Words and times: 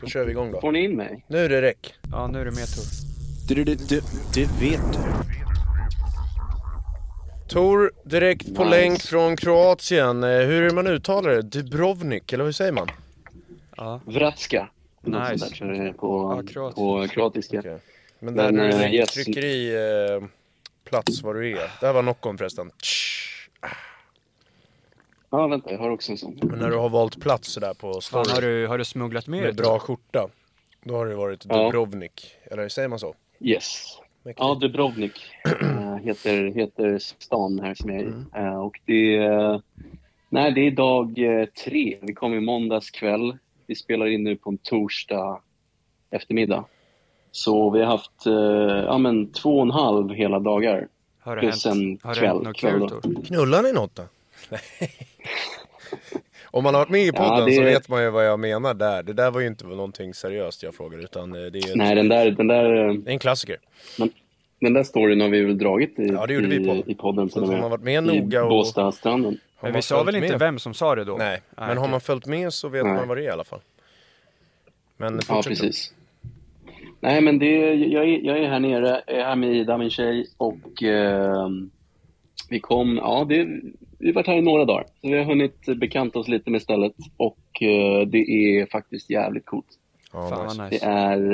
Då 0.00 0.06
kör 0.06 0.24
vi 0.24 0.30
igång 0.30 0.52
då. 0.52 0.60
Får 0.60 0.72
ni 0.72 0.84
in 0.84 0.96
mig? 0.96 1.24
Nu 1.26 1.38
är 1.44 1.48
det 1.48 1.62
räck. 1.62 1.94
Ja, 2.12 2.26
nu 2.26 2.40
är 2.40 2.44
du 2.44 2.50
med 2.50 2.66
Tor. 2.74 2.84
Det, 3.48 3.64
det, 3.64 3.88
det, 3.88 4.04
det 4.34 4.48
vet 4.60 4.92
du. 4.92 4.98
Tor, 7.48 7.92
direkt 8.04 8.54
på 8.54 8.64
Nice. 8.64 8.76
länk 8.76 9.00
från 9.02 9.36
Kroatien. 9.36 10.24
Eh, 10.24 10.30
Hur 10.30 10.62
är 10.62 10.68
det 10.68 10.74
man 10.74 10.86
uttalar 10.86 11.30
det? 11.30 11.42
Dubrovnik, 11.42 12.32
eller 12.32 12.44
hur 12.44 12.52
säger 12.52 12.72
man? 12.72 12.88
Ja. 13.76 14.00
Vratska. 14.04 14.68
Något 15.02 15.30
Nice. 15.32 15.46
sånt 15.46 15.58
där, 15.60 15.84
det 15.84 15.92
på, 15.92 16.42
Ja, 16.46 16.52
kroatiskt. 16.52 16.76
på 16.78 17.08
kroatiska. 17.08 17.58
Okej. 17.58 17.78
Men 18.18 18.34
där 18.36 18.52
Men, 18.52 18.54
du 18.54 18.62
eh, 18.70 18.78
trycker, 18.78 18.94
yes. 18.94 19.10
trycker 19.10 19.44
i 19.44 19.74
eh, 20.20 20.28
plats 20.88 21.22
var 21.22 21.34
du 21.34 21.50
är. 21.50 21.70
Det 21.80 21.86
här 21.86 21.92
var 21.92 22.02
Noccon 22.02 22.38
förresten. 22.38 22.70
Tsch. 22.82 23.48
Ja, 25.30 25.46
vänta, 25.46 25.72
jag 25.72 25.78
har 25.78 25.90
också 25.90 26.12
en 26.12 26.18
sån. 26.18 26.38
Men 26.42 26.58
när 26.58 26.70
du 26.70 26.76
har 26.76 26.88
valt 26.88 27.20
plats 27.20 27.48
sådär 27.48 27.74
på 27.74 27.92
Fan, 27.92 28.02
story 28.02 28.30
har 28.34 28.40
du, 28.40 28.66
har 28.66 28.78
du 28.78 28.84
smugglat 28.84 29.26
med 29.26 29.38
dig 29.38 29.46
med 29.46 29.56
bra 29.56 29.78
skjorta. 29.78 30.28
Då 30.84 30.94
har 30.96 31.06
det 31.06 31.14
varit 31.14 31.46
Ja. 31.48 31.64
Dubrovnik. 31.64 32.30
Eller 32.44 32.68
säger 32.68 32.88
man 32.88 32.98
så? 32.98 33.14
Yes. 33.40 33.98
Mäktigt. 34.22 34.40
Ja, 34.44 34.54
Dubrovnik 34.54 35.12
eh, 35.62 35.96
heter, 35.96 36.44
heter 36.54 36.98
stan 36.98 37.60
här 37.60 37.74
som 37.74 37.90
jag 37.90 37.98
är 37.98 38.02
i. 38.04 38.06
Mm. 38.06 38.26
Eh, 38.34 38.60
och 38.60 38.80
det 38.84 39.16
är, 39.16 39.62
nej, 40.28 40.52
det 40.52 40.60
är 40.60 40.70
dag 40.70 41.18
eh, 41.18 41.46
tre. 41.64 41.98
Vi 42.02 42.14
kom 42.14 42.34
i 42.34 42.40
måndags 42.40 42.90
kväll. 42.90 43.36
Vi 43.66 43.74
spelar 43.74 44.06
in 44.06 44.24
nu 44.24 44.36
på 44.36 44.50
en 44.50 44.58
torsdag 44.58 45.40
eftermiddag. 46.10 46.64
Så 47.32 47.70
vi 47.70 47.78
har 47.80 47.86
haft 47.86 48.26
eh, 48.26 48.32
ja, 48.86 48.98
men, 48.98 49.32
två 49.32 49.56
och 49.56 49.62
en 49.62 49.70
halv 49.70 50.10
hela 50.10 50.38
dagar. 50.38 50.88
Har 51.20 51.36
det 51.36 51.40
Plus 51.42 51.64
hänt, 51.64 51.76
en 51.76 51.98
har 52.02 52.14
det 52.14 52.20
kväll- 52.20 52.28
hänt 52.34 52.44
något 52.44 52.56
kväll 52.56 52.90
kul? 53.02 53.24
Knullar 53.26 53.62
ni 53.62 53.72
något 53.72 53.94
då? 53.94 54.02
Om 56.50 56.64
man 56.64 56.74
har 56.74 56.80
varit 56.80 56.90
med 56.90 57.00
i 57.06 57.12
podden 57.12 57.38
Ja, 57.38 57.44
det- 57.46 57.52
så 57.56 57.62
vet 57.62 57.88
man 57.88 58.02
ju 58.02 58.10
vad 58.10 58.26
jag 58.26 58.40
menar 58.40 58.74
där. 58.74 59.02
Det 59.02 59.12
där 59.12 59.30
var 59.30 59.40
ju 59.40 59.46
inte 59.46 59.66
någonting 59.66 60.14
seriöst 60.14 60.62
jag 60.62 60.74
frågade 60.74 61.02
utan 61.02 61.34
eh, 61.34 61.40
det 61.52 61.58
är, 61.58 61.76
Nej, 61.76 61.94
den 61.94 62.08
där, 62.08 62.30
den 62.30 62.46
där, 62.46 62.88
eh, 62.88 62.94
det 62.94 63.10
är 63.10 63.12
en 63.12 63.18
klassiker. 63.18 63.56
den 64.60 64.72
där 64.74 64.82
storyn 64.82 65.20
har 65.20 65.28
vi 65.28 65.40
väl 65.44 65.58
dragit 65.58 65.98
i, 65.98 66.06
Ja, 66.06 66.26
det 66.26 66.34
gjorde 66.34 66.46
vi 66.46 66.82
i, 66.86 66.94
podden. 66.94 67.30
Så 67.30 67.44
har 67.46 67.58
man 67.60 67.70
varit 67.70 67.82
med 67.82 68.04
noga 68.04 68.42
och... 68.44 68.48
Båstadstranden. 68.50 69.38
har 69.56 69.68
Men 69.68 69.76
vi 69.76 69.82
sa 69.82 70.02
väl 70.02 70.16
inte 70.16 70.28
med- 70.30 70.38
vem 70.38 70.58
som 70.58 70.74
sa 70.74 70.94
det 70.94 71.04
då? 71.04 71.16
Nej, 71.16 71.40
men 71.56 71.68
har 71.68 71.76
okej. 71.76 71.90
man 71.90 72.00
följt 72.00 72.26
med 72.26 72.52
så 72.52 72.68
vet 72.68 72.84
Nej. 72.84 72.94
man 72.94 73.08
vad 73.08 73.16
det 73.16 73.20
är 73.22 73.26
i 73.26 73.30
alla 73.30 73.44
fall. 73.44 73.60
Men 74.96 75.20
Ja, 75.28 75.42
precis. 75.46 75.92
Nej, 77.00 77.20
men 77.20 77.38
det, 77.38 77.74
jag, 77.74 78.04
är, 78.08 78.18
jag 78.26 78.38
är 78.38 78.48
här 78.48 78.60
nere, 78.60 79.02
jag 79.06 79.16
är 79.16 79.24
här 79.24 79.36
med 79.36 79.54
Ida, 79.56 79.78
min 79.78 79.90
tjej, 79.90 80.26
och 80.36 80.82
eh, 80.82 81.48
vi 82.50 82.60
kom, 82.60 82.96
ja, 82.96 83.26
det, 83.28 83.48
vi 83.98 84.06
har 84.06 84.14
varit 84.14 84.26
här 84.26 84.36
i 84.36 84.40
några 84.42 84.64
dagar. 84.64 84.84
Så 85.00 85.08
vi 85.08 85.16
har 85.18 85.24
hunnit 85.24 85.66
bekanta 85.80 86.18
oss 86.18 86.28
lite 86.28 86.50
med 86.50 86.62
stället 86.62 86.92
och 87.16 87.62
eh, 87.62 88.06
det 88.06 88.18
är 88.18 88.66
faktiskt 88.70 89.10
jävligt 89.10 89.46
coolt. 89.46 89.66
Ja, 90.12 90.28
Fan 90.28 90.46
nice. 90.46 90.58
vad 90.58 90.70
Det 90.70 90.74
nice. 90.74 90.86
är, 90.86 91.32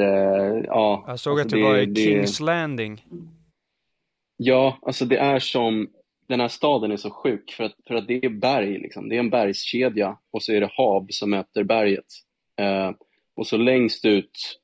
eh, 0.56 0.64
ja. 0.66 1.04
Jag 1.06 1.20
såg 1.20 1.41
alltså 1.41 1.46
att 1.46 1.50
du 1.50 1.56
det- 1.56 1.69
var 1.69 1.78
i 1.78 1.86
det- 1.86 2.00
Kings 2.02 2.41
Landing. 2.41 3.04
Ja, 4.37 4.78
alltså 4.82 5.04
det 5.04 5.16
är 5.16 5.38
som, 5.38 5.88
den 6.28 6.41
här 6.41 6.48
staden 6.48 6.91
är 6.92 6.97
så 6.97 7.10
sjuk 7.10 7.53
för 7.53 7.64
att, 7.64 7.75
för 7.87 7.94
att 7.94 8.06
det 8.09 8.25
är 8.25 8.28
berg 8.28 8.78
liksom. 8.78 9.08
Det 9.08 9.14
är 9.16 9.20
en 9.20 9.31
bergskedja 9.31 10.19
och 10.31 10.42
så 10.42 10.53
är 10.53 10.60
det 10.60 10.70
hav 10.72 11.06
som 11.10 11.31
möter 11.31 11.62
berget. 11.64 12.04
Eh, 12.60 12.91
och 13.34 13.47
så 13.47 13.56
längst 13.56 14.04
ut, 14.04 14.60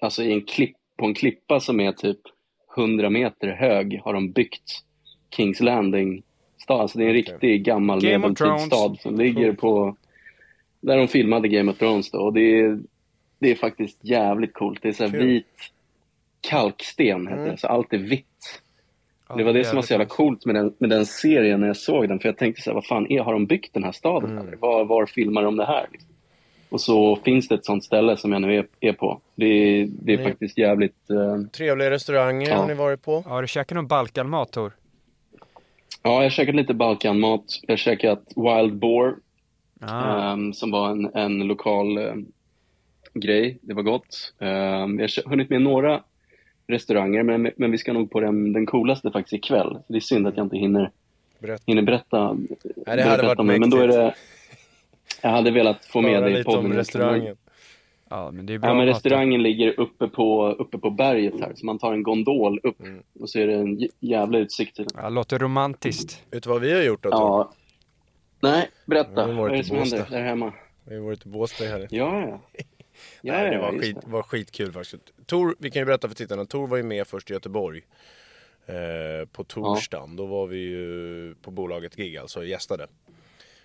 alltså 0.00 0.22
i 0.22 0.32
en 0.32 0.42
klipp, 0.44 0.76
på 0.98 1.06
en 1.06 1.14
klippa 1.14 1.60
som 1.60 1.80
är 1.80 1.92
typ 1.92 2.20
100 2.76 3.10
meter 3.10 3.48
hög 3.48 4.00
har 4.04 4.12
de 4.12 4.32
byggt 4.32 4.80
Kings 5.36 5.60
Landing 5.60 6.22
stad. 6.64 6.80
Alltså 6.80 6.98
det 6.98 7.04
är 7.04 7.08
en 7.08 7.14
riktig 7.14 7.64
gammal 7.64 8.02
medeltidsstad 8.02 8.94
som 9.00 9.14
ligger 9.16 9.52
på, 9.52 9.96
där 10.80 10.96
de 10.98 11.08
filmade 11.08 11.48
Game 11.48 11.72
of 11.72 11.78
Thrones 11.78 12.10
då. 12.10 12.18
Och 12.18 12.32
det 12.32 12.60
är, 12.60 12.78
det 13.38 13.50
är 13.50 13.54
faktiskt 13.54 13.98
jävligt 14.04 14.52
coolt. 14.54 14.78
Det 14.82 14.88
är 14.88 14.92
så 14.92 15.04
här 15.04 15.10
Kul. 15.10 15.26
vit 15.26 15.46
kalksten, 16.40 17.26
heter 17.26 17.50
det. 17.50 17.56
Så 17.56 17.66
allt 17.66 17.92
är 17.92 17.98
vitt. 17.98 18.26
Ja, 19.28 19.34
Det 19.36 19.44
var 19.44 19.52
det 19.52 19.64
som 19.64 19.76
var 19.76 19.82
så 19.82 19.92
jävla 19.92 20.06
coolt 20.06 20.46
med 20.46 20.54
den, 20.54 20.74
med 20.78 20.90
den 20.90 21.06
serien 21.06 21.60
när 21.60 21.66
jag 21.66 21.76
såg 21.76 22.08
den. 22.08 22.18
För 22.18 22.28
jag 22.28 22.36
tänkte 22.36 22.62
så 22.62 22.70
här, 22.70 22.74
vad 22.74 22.86
fan 22.86 23.06
är, 23.10 23.20
har 23.20 23.32
de 23.32 23.46
byggt 23.46 23.74
den 23.74 23.84
här 23.84 23.92
staden? 23.92 24.30
Mm. 24.30 24.46
Eller? 24.46 24.56
Var, 24.56 24.84
var 24.84 25.06
filmar 25.06 25.42
de 25.42 25.56
det 25.56 25.64
här? 25.66 25.86
Liksom? 25.92 26.10
Och 26.68 26.80
så 26.80 27.16
finns 27.16 27.48
det 27.48 27.54
ett 27.54 27.64
sånt 27.64 27.84
ställe 27.84 28.16
som 28.16 28.32
jag 28.32 28.42
nu 28.42 28.58
är, 28.58 28.66
är 28.80 28.92
på. 28.92 29.20
Det, 29.34 29.44
är- 29.46 29.88
det 29.90 30.12
är 30.12 30.18
Ni- 30.18 30.24
faktiskt 30.24 30.58
jävligt... 30.58 31.10
eh, 31.10 31.50
Trevliga 31.52 31.90
restauranger 31.90 32.48
Ja. 32.50 32.56
har 32.56 32.66
ni 32.68 32.74
varit 32.74 33.02
på. 33.02 33.20
Har 33.20 33.42
du 33.42 33.48
käkat 33.48 33.74
någon 33.76 33.86
Balkanmat 33.86 34.50
Tor? 34.52 34.72
Ja, 36.04 36.10
jag 36.14 36.22
har 36.22 36.30
käkat 36.30 36.54
lite 36.54 36.74
Balkanmat. 36.74 37.44
Jag 37.62 37.72
har 37.72 37.76
käkat 37.76 38.32
Wild 38.36 38.76
Boar, 38.78 39.16
Ah. 39.80 40.32
ehm, 40.32 40.52
som 40.52 40.70
var 40.70 40.90
en, 40.90 41.10
en 41.14 41.38
lokal 41.46 41.98
eh, 41.98 42.14
grej. 43.14 43.58
Det 43.62 43.74
var 43.74 43.82
gott. 43.82 44.32
Ehm, 44.38 44.98
jag 45.00 45.08
har 45.24 45.30
hunnit 45.30 45.50
med 45.50 45.62
några 45.62 46.02
restauranger, 46.66 47.22
men, 47.22 47.50
men 47.56 47.70
vi 47.70 47.78
ska 47.78 47.92
nog 47.92 48.10
på 48.10 48.20
den, 48.20 48.52
den 48.52 48.66
coolaste 48.66 49.10
faktiskt 49.10 49.32
ikväll. 49.32 49.78
Det 49.88 49.96
är 49.96 50.00
synd 50.00 50.26
att 50.26 50.36
jag 50.36 50.46
inte 50.46 50.56
hinner 50.56 50.90
Berätta. 51.38 51.62
hinner 51.66 51.82
berätta. 51.82 52.32
Nej, 52.86 52.96
det 52.96 53.02
hade 53.02 53.22
varit 53.26 53.38
det, 53.38 53.44
Men 53.44 53.70
då 53.70 53.76
är 53.76 53.88
det, 53.88 54.14
jag 55.22 55.30
hade 55.30 55.50
velat 55.50 55.84
få 55.84 56.00
med 56.00 56.26
i 56.28 56.30
lite 56.32 56.44
podden. 56.44 56.64
om 56.66 56.72
restaurangen. 56.72 57.36
Ja, 58.10 58.30
men 58.30 58.46
det 58.46 58.54
är 58.54 58.58
bra 58.58 58.70
Ja, 58.70 58.74
men 58.74 58.86
restaurangen 58.86 59.42
ligger 59.42 59.80
uppe 59.80 60.08
på, 60.08 60.48
uppe 60.48 60.78
på 60.78 60.90
berget 60.90 61.40
här, 61.40 61.52
så 61.54 61.66
man 61.66 61.78
tar 61.78 61.92
en 61.92 62.02
gondol 62.02 62.60
upp 62.62 62.80
Mm. 62.80 63.02
och 63.20 63.30
så 63.30 63.38
är 63.38 63.46
det 63.46 63.54
en 63.54 63.88
jävla 64.00 64.38
utsikt 64.38 64.76
till 64.76 64.84
den. 64.84 65.02
Ja, 65.02 65.08
låter 65.08 65.38
romantiskt. 65.38 66.22
Vet 66.30 66.42
du 66.42 66.48
vad 66.50 66.60
vi 66.60 66.72
har 66.72 66.82
gjort 66.82 67.02
då? 67.02 67.10
Tor? 67.10 67.20
Ja. 67.20 67.52
Nej, 68.40 68.70
Vi 68.84 68.90
berätta. 68.90 69.26
har 69.26 69.32
varit 69.32 69.36
Vad 69.36 69.52
är 69.52 69.56
det 69.56 69.64
som 69.64 69.76
händer 69.76 70.06
där 70.10 70.22
hemma? 70.22 70.52
Vi 70.84 70.94
har 70.96 71.02
varit 71.02 71.26
i 71.26 71.28
Båstad 71.28 71.64
helgen. 71.64 71.88
Ja, 71.92 72.20
ja. 72.20 72.40
ja, 73.22 73.32
Nej, 73.32 73.50
det 73.50 73.54
ja, 73.56 73.62
var, 73.62 73.72
just 73.72 73.84
skit, 73.84 73.96
var 74.06 74.22
skitkul 74.22 74.72
faktiskt. 74.72 75.26
Tor, 75.26 75.56
vi 75.58 75.70
kan 75.70 75.80
ju 75.82 75.86
berätta 75.86 76.08
för 76.08 76.14
tittarna, 76.14 76.44
Tor 76.44 76.66
var 76.66 76.76
ju 76.76 76.82
med 76.82 77.06
först 77.06 77.30
i 77.30 77.32
Göteborg. 77.32 77.80
Eh, 78.66 79.28
på 79.32 79.44
torsdagen, 79.44 80.16
då 80.16 80.26
var 80.26 80.46
vi 80.46 80.58
ju 80.58 81.34
på 81.42 81.50
bolaget 81.50 81.96
gig 81.96 82.16
alltså 82.16 82.38
och 82.38 82.46
gästade. 82.46 82.86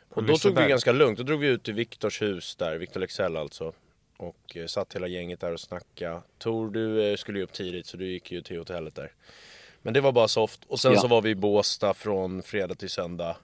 Och 0.09 0.23
då 0.23 0.35
tog 0.37 0.55
vi 0.57 0.67
ganska 0.67 0.91
lugnt, 0.91 1.17
då 1.17 1.23
drog 1.23 1.39
vi 1.39 1.47
ut 1.47 1.63
till 1.63 1.73
Viktors 1.73 2.21
hus 2.21 2.55
där, 2.55 2.77
Victor 2.77 2.99
Lexell 2.99 3.37
alltså. 3.37 3.73
Och 4.19 4.55
eh, 4.57 4.65
satt 4.65 4.95
hela 4.95 5.07
gänget 5.07 5.39
där 5.39 5.53
och 5.53 5.59
snackade. 5.59 6.21
Tor 6.37 6.71
du 6.71 7.11
eh, 7.11 7.15
skulle 7.15 7.37
ju 7.39 7.43
upp 7.43 7.53
tidigt 7.53 7.85
så 7.85 7.97
du 7.97 8.07
gick 8.07 8.31
ju 8.31 8.41
till 8.41 8.57
hotellet 8.57 8.95
där. 8.95 9.11
Men 9.81 9.93
det 9.93 10.01
var 10.01 10.11
bara 10.11 10.27
soft. 10.27 10.65
Och 10.67 10.79
sen 10.79 10.93
Ja. 10.93 10.99
så 10.99 11.07
var 11.07 11.21
vi 11.21 11.29
i 11.29 11.35
Båstad 11.35 11.93
från 11.93 12.43
fredag 12.43 12.75
till 12.75 12.89
söndag. 12.89 13.37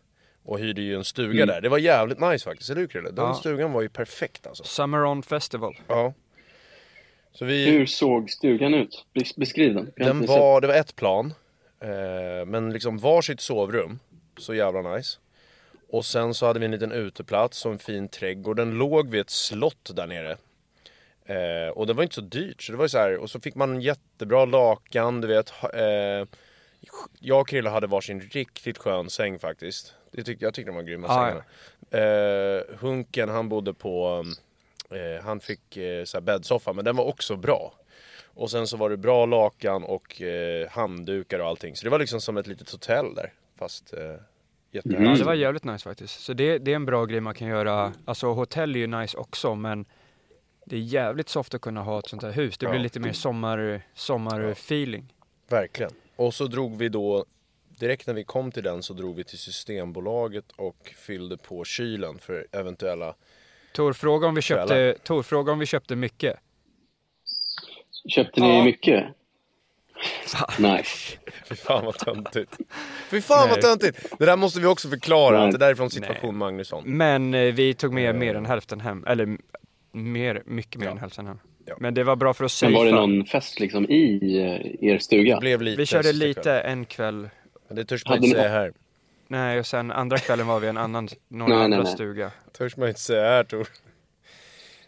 Och 0.44 0.60
hyrde 0.60 0.82
ju 0.82 0.96
en 0.96 1.04
stuga 1.06 1.44
Mm. 1.44 1.48
där. 1.48 1.62
Det 1.62 1.70
var 1.70 1.78
jävligt 1.78 2.20
nice 2.20 2.44
faktiskt, 2.46 2.70
eller 2.70 2.82
hur 2.82 2.88
Krille? 2.88 3.12
Den 3.12 3.26
Ja. 3.26 3.34
stugan 3.34 3.72
var 3.72 3.82
ju 3.82 3.90
perfekt 3.90 4.48
alltså. 4.48 4.64
Summer 4.64 5.06
On 5.06 5.24
Festival. 5.24 5.78
Ja. 5.88 6.14
Så 7.32 7.46
vi... 7.46 7.70
Hur 7.70 7.86
såg 7.86 8.30
stugan 8.30 8.74
ut? 8.74 9.06
Bes- 9.14 9.40
Beskriv 9.40 9.74
den. 9.76 9.92
Den 9.96 10.26
var, 10.26 10.62
det 10.62 10.68
var 10.68 10.74
ett 10.76 10.96
plan. 10.96 11.34
Eh, 11.80 12.46
men 12.46 12.74
liksom 12.74 12.98
varsitt 12.98 13.42
sovrum. 13.42 14.00
Så 14.38 14.54
jävla 14.54 14.96
nice. 14.96 15.18
Och 15.90 16.06
sen 16.06 16.34
så 16.34 16.46
hade 16.46 16.60
vi 16.60 16.66
en 16.66 16.72
liten 16.72 16.92
uteplats 16.92 17.66
och 17.66 17.72
en 17.72 17.80
fin 17.80 18.08
trädgård. 18.08 18.58
Den 18.58 18.72
låg 18.72 19.10
vid 19.10 19.22
ett 19.22 19.30
slott 19.30 19.92
där 19.96 20.08
nere. 20.08 20.38
Eh, 21.26 21.70
och 21.74 21.88
det 21.88 21.94
var 21.94 22.04
inte 22.04 22.16
så 22.16 22.22
dyrt. 22.22 22.62
Så 22.62 22.72
det 22.72 22.78
var 22.78 22.88
så 22.88 22.98
här, 22.98 23.18
och 23.18 23.30
så 23.30 23.40
fick 23.40 23.56
man 23.56 23.82
jättebra 23.82 24.46
lakan, 24.46 25.22
du 25.22 25.28
vet. 25.28 25.54
Eh, 25.74 26.28
jag 27.20 27.42
och 27.42 27.48
Krille 27.48 27.70
hade 27.70 27.88
varsin 27.88 28.22
riktigt 28.22 28.78
skön 28.78 29.10
säng 29.10 29.40
faktiskt. 29.40 29.94
Det 30.12 30.24
tyckte, 30.24 30.46
jag 30.46 30.54
tyckte 30.54 30.72
de 30.72 30.76
var 30.76 30.84
grymma 30.84 31.08
Ah, 31.08 31.28
sängarna. 31.28 31.44
Eh, 31.92 32.62
hunken 32.80 33.30
han 33.30 33.50
bodde 33.50 33.74
på, 33.74 34.26
eh, 34.92 35.24
han 35.24 35.40
fick 35.40 35.78
eh, 35.78 36.04
så 36.04 36.18
här 36.18 36.22
bäddsoffa 36.22 36.74
men 36.74 36.86
den 36.86 36.96
var 36.96 37.06
också 37.06 37.36
bra. 37.36 37.74
Och 38.26 38.52
sen 38.52 38.68
så 38.68 38.78
var 38.78 38.90
det 38.90 38.98
bra 38.98 39.26
lakan 39.26 39.84
och 39.84 40.22
eh, 40.22 40.70
handdukar 40.70 41.40
och 41.40 41.48
allting. 41.48 41.76
Så 41.76 41.84
det 41.84 41.90
var 41.90 42.00
liksom 42.00 42.22
som 42.22 42.38
ett 42.38 42.48
litet 42.48 42.72
hotell 42.72 43.16
där. 43.16 43.34
Fast 43.60 43.94
eh, 43.94 44.00
jättehärligt. 44.72 45.12
Ja, 45.12 45.18
det 45.18 45.24
var 45.24 45.34
jävligt 45.34 45.64
nice 45.64 45.84
faktiskt. 45.84 46.20
Så 46.24 46.34
det, 46.34 46.58
det 46.58 46.72
är 46.72 46.76
en 46.76 46.86
bra 46.86 47.06
grej 47.06 47.22
man 47.22 47.34
kan 47.36 47.48
göra. 47.48 47.94
Alltså 48.06 48.28
hotell 48.28 48.76
är 48.76 48.80
ju 48.80 48.88
nice 48.88 49.18
också 49.18 49.56
men 49.56 49.86
det 50.66 50.76
är 50.76 50.80
jävligt 50.80 51.30
soft 51.30 51.54
att 51.54 51.62
kunna 51.62 51.82
ha 51.82 52.00
ett 52.00 52.08
sånt 52.10 52.24
här 52.24 52.32
hus. 52.32 52.58
Det 52.58 52.66
blir 52.66 52.80
Ja. 52.80 52.84
lite 52.84 53.00
mer 53.00 53.14
sommar, 53.14 53.82
sommarfeeling. 53.94 55.14
Verkligen. 55.50 55.92
Och 56.16 56.34
så 56.34 56.48
drog 56.48 56.78
vi 56.78 56.90
då, 56.90 57.26
direkt 57.80 58.08
när 58.08 58.14
vi 58.14 58.24
kom 58.24 58.52
till 58.52 58.64
den 58.64 58.84
så 58.84 58.94
drog 58.94 59.16
vi 59.16 59.24
till 59.24 59.38
Systembolaget 59.40 60.46
och 60.56 60.94
fyllde 60.98 61.38
på 61.38 61.64
kylen 61.66 62.20
för 62.20 62.48
eventuella 62.52 63.16
Tor, 63.74 63.94
fråga 63.94 64.28
om 64.28 64.36
vi 64.36 64.42
köpte. 64.42 64.96
Tor, 65.04 65.24
fråga 65.24 65.52
om 65.52 65.60
vi 65.60 65.66
köpte 65.66 65.96
mycket. 65.96 66.40
Köpte 68.10 68.42
ni 68.42 68.58
Ja. 68.58 68.64
mycket? 68.64 69.06
Nej. 70.60 70.84
Fy 71.46 71.56
fan 71.56 71.86
vad 71.86 71.98
töntigt. 71.98 72.58
Fy 73.10 73.22
fan 73.22 73.50
vad 73.50 73.58
Nej. 73.58 73.62
töntigt! 73.62 74.20
Det 74.20 74.26
där 74.26 74.36
måste 74.38 74.60
vi 74.60 74.66
också 74.68 74.90
förklara, 74.90 75.38
Nej. 75.38 75.46
att 75.46 75.52
det 75.52 75.58
där 75.58 75.70
är 75.70 75.76
från 75.76 75.90
situation 75.90 76.38
Magnusson. 76.38 76.84
Men 76.86 77.34
eh, 77.34 77.54
vi 77.54 77.74
tog 77.74 77.94
med 77.94 78.16
mer 78.16 78.36
än 78.36 78.46
hälften 78.46 78.80
hem. 78.82 79.04
Eller 79.08 79.38
mer, 79.96 80.44
mycket 80.46 80.82
mer 80.82 80.88
än 80.88 80.98
hälften 80.98 81.28
hem. 81.28 81.40
Men 81.80 81.94
det 81.94 82.04
var 82.04 82.16
bra 82.16 82.34
för 82.34 82.46
att 82.46 82.62
Men 82.62 82.74
var 82.74 82.86
det 82.86 82.92
någon 82.92 83.26
fest 83.26 83.60
liksom 83.60 83.86
i 83.90 84.20
er 84.82 84.98
stuga? 84.98 85.36
Det 85.36 85.40
blev 85.40 85.62
lite 85.62 85.78
Vi 85.78 85.86
körde 85.86 86.12
lite 86.14 86.60
en 86.60 86.86
kväll. 86.86 87.30
Men 87.68 87.76
det 87.76 87.86
törs 87.86 88.06
man 88.06 88.24
inte 88.24 88.38
säga 88.38 88.50
här. 88.50 88.74
Nej, 89.28 89.60
och 89.60 89.66
sen 89.66 89.92
andra 89.92 90.18
kvällen 90.18 90.48
var 90.48 90.60
vi 90.60 90.66
i 90.66 90.70
en 90.70 90.78
annan, 90.78 91.08
någon 91.28 91.50
Nej, 91.50 91.58
nej, 91.58 91.64
andra 91.64 91.84
nej. 91.84 91.88
stuga. 91.94 92.32
Törs 92.58 92.78
man 92.78 92.88
inte 92.88 93.00
säga 93.00 93.22
här 93.22 93.44
Tor. 93.44 93.68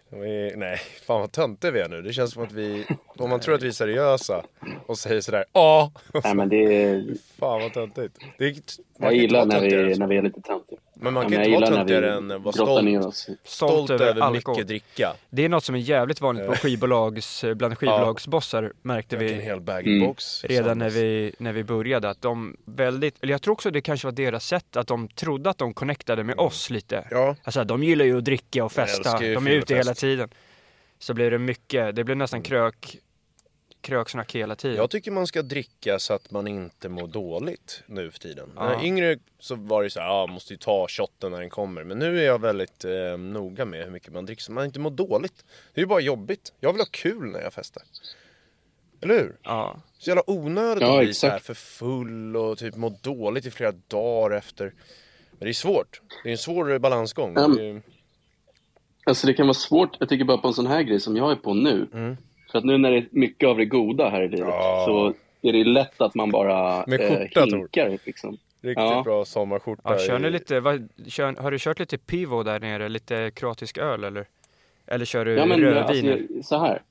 Vi, 0.09 0.53
nej, 0.55 0.77
fan 1.07 1.19
vad 1.21 1.31
töntiga 1.31 1.71
vi 1.71 1.79
är 1.79 1.89
nu. 1.89 2.01
Det 2.01 2.13
känns 2.13 2.31
som 2.31 2.43
att 2.43 2.51
vi, 2.51 2.85
om 3.07 3.29
man 3.29 3.39
tror 3.39 3.55
att 3.55 3.63
vi 3.63 3.67
är 3.67 3.71
seriösa 3.71 4.43
och 4.85 4.97
säger 4.97 5.21
sådär 5.21 5.45
ja, 5.53 5.91
Nej, 6.23 6.35
men 6.35 6.49
det 6.49 6.83
är, 6.83 7.05
fan 7.39 7.61
vad 7.61 7.73
töntigt. 7.73 8.17
Det 8.37 8.45
är, 8.45 8.55
jag 8.99 9.15
gillar 9.15 9.45
när 9.45 9.61
vi, 9.61 9.97
när 9.97 10.07
vi 10.07 10.17
är 10.17 10.21
lite 10.21 10.41
töntiga. 10.41 10.79
Men 11.01 11.13
man 11.13 11.23
Ja, 11.23 11.29
kan 11.29 11.39
men 11.39 11.49
inte 11.49 11.59
vara 11.61 11.75
töntigare 11.75 12.05
vi 12.11 12.17
än 12.17 12.31
att 12.31 12.41
vara 12.41 12.53
stolt. 12.53 13.37
Stolt 13.43 13.89
över 13.89 14.21
alkohol. 14.21 14.55
mycket 14.57 14.67
dricka. 14.67 15.13
Det 15.29 15.45
är 15.45 15.49
något 15.49 15.63
som 15.63 15.75
är 15.75 15.79
jävligt 15.79 16.21
vanligt 16.21 16.47
på 16.47 16.53
skivbolags, 16.55 17.43
eh, 17.43 17.53
bland 17.53 17.77
skivbolagsbossar 17.77 18.73
märkte 18.81 19.15
Drack 19.15 19.31
en 19.31 19.37
vi 19.37 19.43
hel 19.43 19.61
bag 19.61 19.87
Mm. 19.87 20.13
redan 20.43 20.77
när 20.79 20.89
vi, 20.89 21.33
när 21.39 21.53
vi 21.53 21.63
började. 21.63 22.09
Att 22.09 22.21
de 22.21 22.57
väldigt, 22.65 23.15
eller 23.23 23.33
jag 23.33 23.41
tror 23.41 23.53
också 23.53 23.71
det 23.71 23.81
kanske 23.81 24.07
var 24.07 24.11
deras 24.11 24.45
sätt, 24.47 24.75
att 24.75 24.87
de 24.87 25.07
trodde 25.07 25.49
att 25.49 25.57
de 25.57 25.73
connectade 25.73 26.23
med 26.23 26.37
oss 26.39 26.69
lite. 26.69 27.07
Ja. 27.11 27.35
Alltså 27.43 27.63
de 27.63 27.83
gillar 27.83 28.05
ju 28.05 28.17
att 28.17 28.25
dricka 28.25 28.63
och 28.65 28.71
festa, 28.71 29.19
de 29.19 29.25
är 29.25 29.31
ute 29.35 29.45
fyllefest. 29.45 29.71
hela 29.71 29.93
tiden. 29.93 30.29
Så 30.99 31.13
blev 31.13 31.31
det 31.31 31.37
mycket, 31.37 31.95
det 31.95 32.03
blev 32.03 32.17
nästan 32.17 32.41
krök, 32.41 32.97
kröksnack 33.81 34.35
hela 34.35 34.55
tiden. 34.55 34.77
Jag 34.77 34.89
tycker 34.89 35.11
man 35.11 35.27
ska 35.27 35.41
dricka 35.41 35.99
så 35.99 36.13
att 36.13 36.31
man 36.31 36.47
inte 36.47 36.89
mår 36.89 37.07
dåligt 37.07 37.83
nu 37.85 38.11
för 38.11 38.19
tiden. 38.19 38.51
När 38.55 38.61
Ja. 38.63 38.69
jag 38.71 38.77
var 38.77 38.85
yngre 38.85 39.17
så 39.39 39.55
var 39.55 39.83
det 39.83 39.89
så 39.89 39.99
här, 39.99 40.07
ja, 40.07 40.27
måste 40.27 40.53
ju 40.53 40.57
ta 40.57 40.87
shotten 40.87 41.31
när 41.31 41.39
den 41.39 41.49
kommer. 41.49 41.83
Men 41.83 41.99
nu 41.99 42.19
är 42.19 42.25
jag 42.25 42.41
väldigt 42.41 42.85
eh, 42.85 43.17
noga 43.17 43.65
med 43.65 43.83
hur 43.83 43.91
mycket 43.91 44.13
man 44.13 44.25
dricker 44.25 44.43
så 44.43 44.51
man 44.51 44.65
inte 44.65 44.79
mår 44.79 44.89
dåligt. 44.91 45.45
Det 45.73 45.79
är 45.79 45.83
ju 45.83 45.87
bara 45.87 45.99
jobbigt. 45.99 46.53
Jag 46.59 46.73
vill 46.73 46.81
ha 46.81 46.87
kul 46.91 47.31
när 47.31 47.41
jag 47.41 47.53
festar. 47.53 47.83
Eller 49.01 49.13
hur? 49.19 49.35
Ja. 49.43 49.81
Så 49.97 50.09
jävla 50.09 50.23
onödigt 50.29 50.81
Ja, 50.83 50.99
att 50.99 51.05
bli 51.05 51.13
så 51.13 51.27
här 51.27 51.33
exakt. 51.35 51.45
för 51.45 51.53
full 51.53 52.35
och 52.37 52.57
typ 52.57 52.75
må 52.75 52.89
dåligt 52.89 53.45
i 53.45 53.51
flera 53.51 53.71
dagar 53.87 54.37
efter. 54.37 54.73
Men 55.31 55.39
det 55.45 55.49
är 55.49 55.53
svårt. 55.53 56.01
Det 56.23 56.29
är 56.29 56.31
en 56.31 56.37
svår 56.37 56.79
balansgång. 56.79 57.35
Mm. 57.37 57.55
Det 57.55 57.63
är 57.69 57.81
Alltså 59.05 59.27
det 59.27 59.33
kan 59.33 59.47
vara 59.47 59.53
svårt, 59.53 59.95
jag 59.99 60.09
tycker 60.09 60.25
bara 60.25 60.37
på 60.37 60.47
en 60.47 60.53
sån 60.53 60.67
här 60.67 60.81
grej 60.81 60.99
som 60.99 61.17
jag 61.17 61.31
är 61.31 61.35
på 61.35 61.53
nu. 61.53 61.87
För 62.51 62.57
att 62.59 62.65
nu 62.65 62.77
när 62.77 62.91
det 62.91 62.97
är 62.97 63.07
mycket 63.11 63.49
av 63.49 63.57
det 63.57 63.65
goda 63.65 64.09
här 64.09 64.21
i 64.21 64.27
livet. 64.29 64.47
Ja. 64.47 64.83
så 64.87 65.13
är 65.47 65.53
det 65.53 65.63
lätt 65.63 66.01
att 66.01 66.15
man 66.15 66.31
bara 66.31 66.83
Med 66.87 67.01
eh, 67.01 67.07
skjorta, 67.19 67.45
Tor. 67.45 67.57
hinkar. 67.57 67.97
Liksom. 68.05 68.37
Riktigt 68.61 68.83
Ja. 68.83 69.01
bra 69.05 69.25
sommarskjorta. 69.25 69.81
Ja, 69.83 69.97
kör 69.97 70.19
ni 70.19 70.29
lite, 70.29 70.59
vad, 70.59 70.89
kör, 71.07 71.33
har 71.41 71.51
du 71.51 71.57
kört 71.59 71.79
lite 71.79 71.97
pivo 71.97 72.43
där 72.43 72.59
nere? 72.59 72.89
Lite 72.89 73.31
kroatisk 73.35 73.77
öl 73.77 74.03
eller? 74.03 74.25
Eller 74.87 75.05
kör 75.05 75.25
du 75.25 75.31
Ja, 75.33 75.45
men 75.45 75.59
rödvin? 75.59 76.11
alltså, 76.11 76.43
så 76.43 76.59
här. 76.59 76.81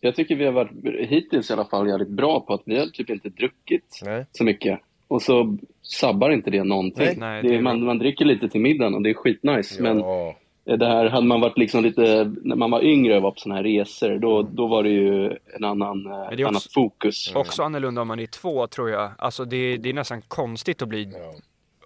Jag 0.00 0.14
tycker 0.16 0.36
vi 0.36 0.44
har 0.44 0.52
varit, 0.52 0.70
hittills 1.08 1.50
i 1.50 1.52
alla 1.52 1.64
fall, 1.64 1.88
jävligt 1.88 2.08
bra 2.08 2.40
på 2.40 2.54
att 2.54 2.62
vi 2.64 2.78
har 2.78 2.86
typ 2.86 3.10
inte 3.10 3.28
druckit 3.28 4.00
Nej. 4.04 4.26
så 4.32 4.44
mycket. 4.44 4.80
Och 5.08 5.22
så 5.22 5.56
sabbar 5.82 6.30
inte 6.30 6.50
det 6.50 6.64
någonting. 6.64 7.04
Nej. 7.04 7.16
Nej, 7.18 7.42
det 7.42 7.48
det 7.48 7.54
är, 7.54 7.58
är 7.58 7.62
man, 7.62 7.84
man 7.84 7.98
dricker 7.98 8.24
lite 8.24 8.48
till 8.48 8.60
middagen 8.60 8.94
och 8.94 9.02
det 9.02 9.10
är 9.10 9.14
skitnice. 9.14 9.82
Men 9.82 9.98
Ja. 9.98 10.36
Det 10.64 10.86
här 10.86 11.06
hade 11.08 11.26
man 11.26 11.40
varit 11.40 11.58
liksom 11.58 11.82
lite, 11.84 12.32
när 12.42 12.56
man 12.56 12.70
var 12.70 12.82
yngre 12.84 13.16
och 13.16 13.22
var 13.22 13.30
på 13.30 13.40
såna 13.40 13.54
här 13.54 13.62
resor, 13.62 14.18
då, 14.18 14.40
Mm. 14.40 14.54
då 14.54 14.66
var 14.66 14.82
det 14.82 14.88
ju 14.88 15.26
en 15.56 15.64
annan, 15.64 16.06
eh, 16.06 16.28
ett 16.32 16.40
annat 16.40 16.56
också- 16.56 16.70
fokus. 16.74 17.32
Också 17.34 17.62
annorlunda 17.62 18.00
om 18.02 18.08
man 18.08 18.20
är 18.20 18.26
två 18.26 18.66
tror 18.66 18.90
jag. 18.90 19.10
Alltså 19.18 19.44
det, 19.44 19.76
det 19.76 19.88
är 19.88 19.92
nästan 19.94 20.22
konstigt 20.22 20.82
att 20.82 20.88
bli, 20.88 21.12
Ja. 21.14 21.34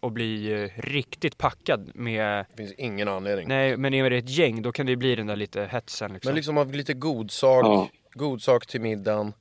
att 0.09 0.13
bli 0.13 0.63
eh, 0.63 0.83
riktigt 0.83 1.39
packad 1.39 1.91
med, 1.95 2.45
Det 2.51 2.57
finns 2.57 2.73
ingen 2.79 3.09
anledning. 3.09 3.49
nej 3.49 3.77
men 3.77 3.95
är 3.95 4.11
det 4.11 4.17
ett 4.17 4.31
gäng 4.31 4.63
då 4.63 4.73
kan 4.73 4.87
det 4.87 4.91
ju 4.93 4.97
bli 4.97 5.15
den 5.17 5.27
där 5.27 5.37
lite 5.37 5.69
hetsen 5.73 6.13
liksom. 6.13 6.29
Men 6.29 6.37
liksom 6.37 6.59
av 6.59 6.73
lite 6.75 6.95
god 6.95 7.31
sak, 7.31 7.65
Ja. 7.67 7.89
god 8.13 8.43
sak 8.43 8.67
till 8.67 8.81
middagen. 8.81 9.33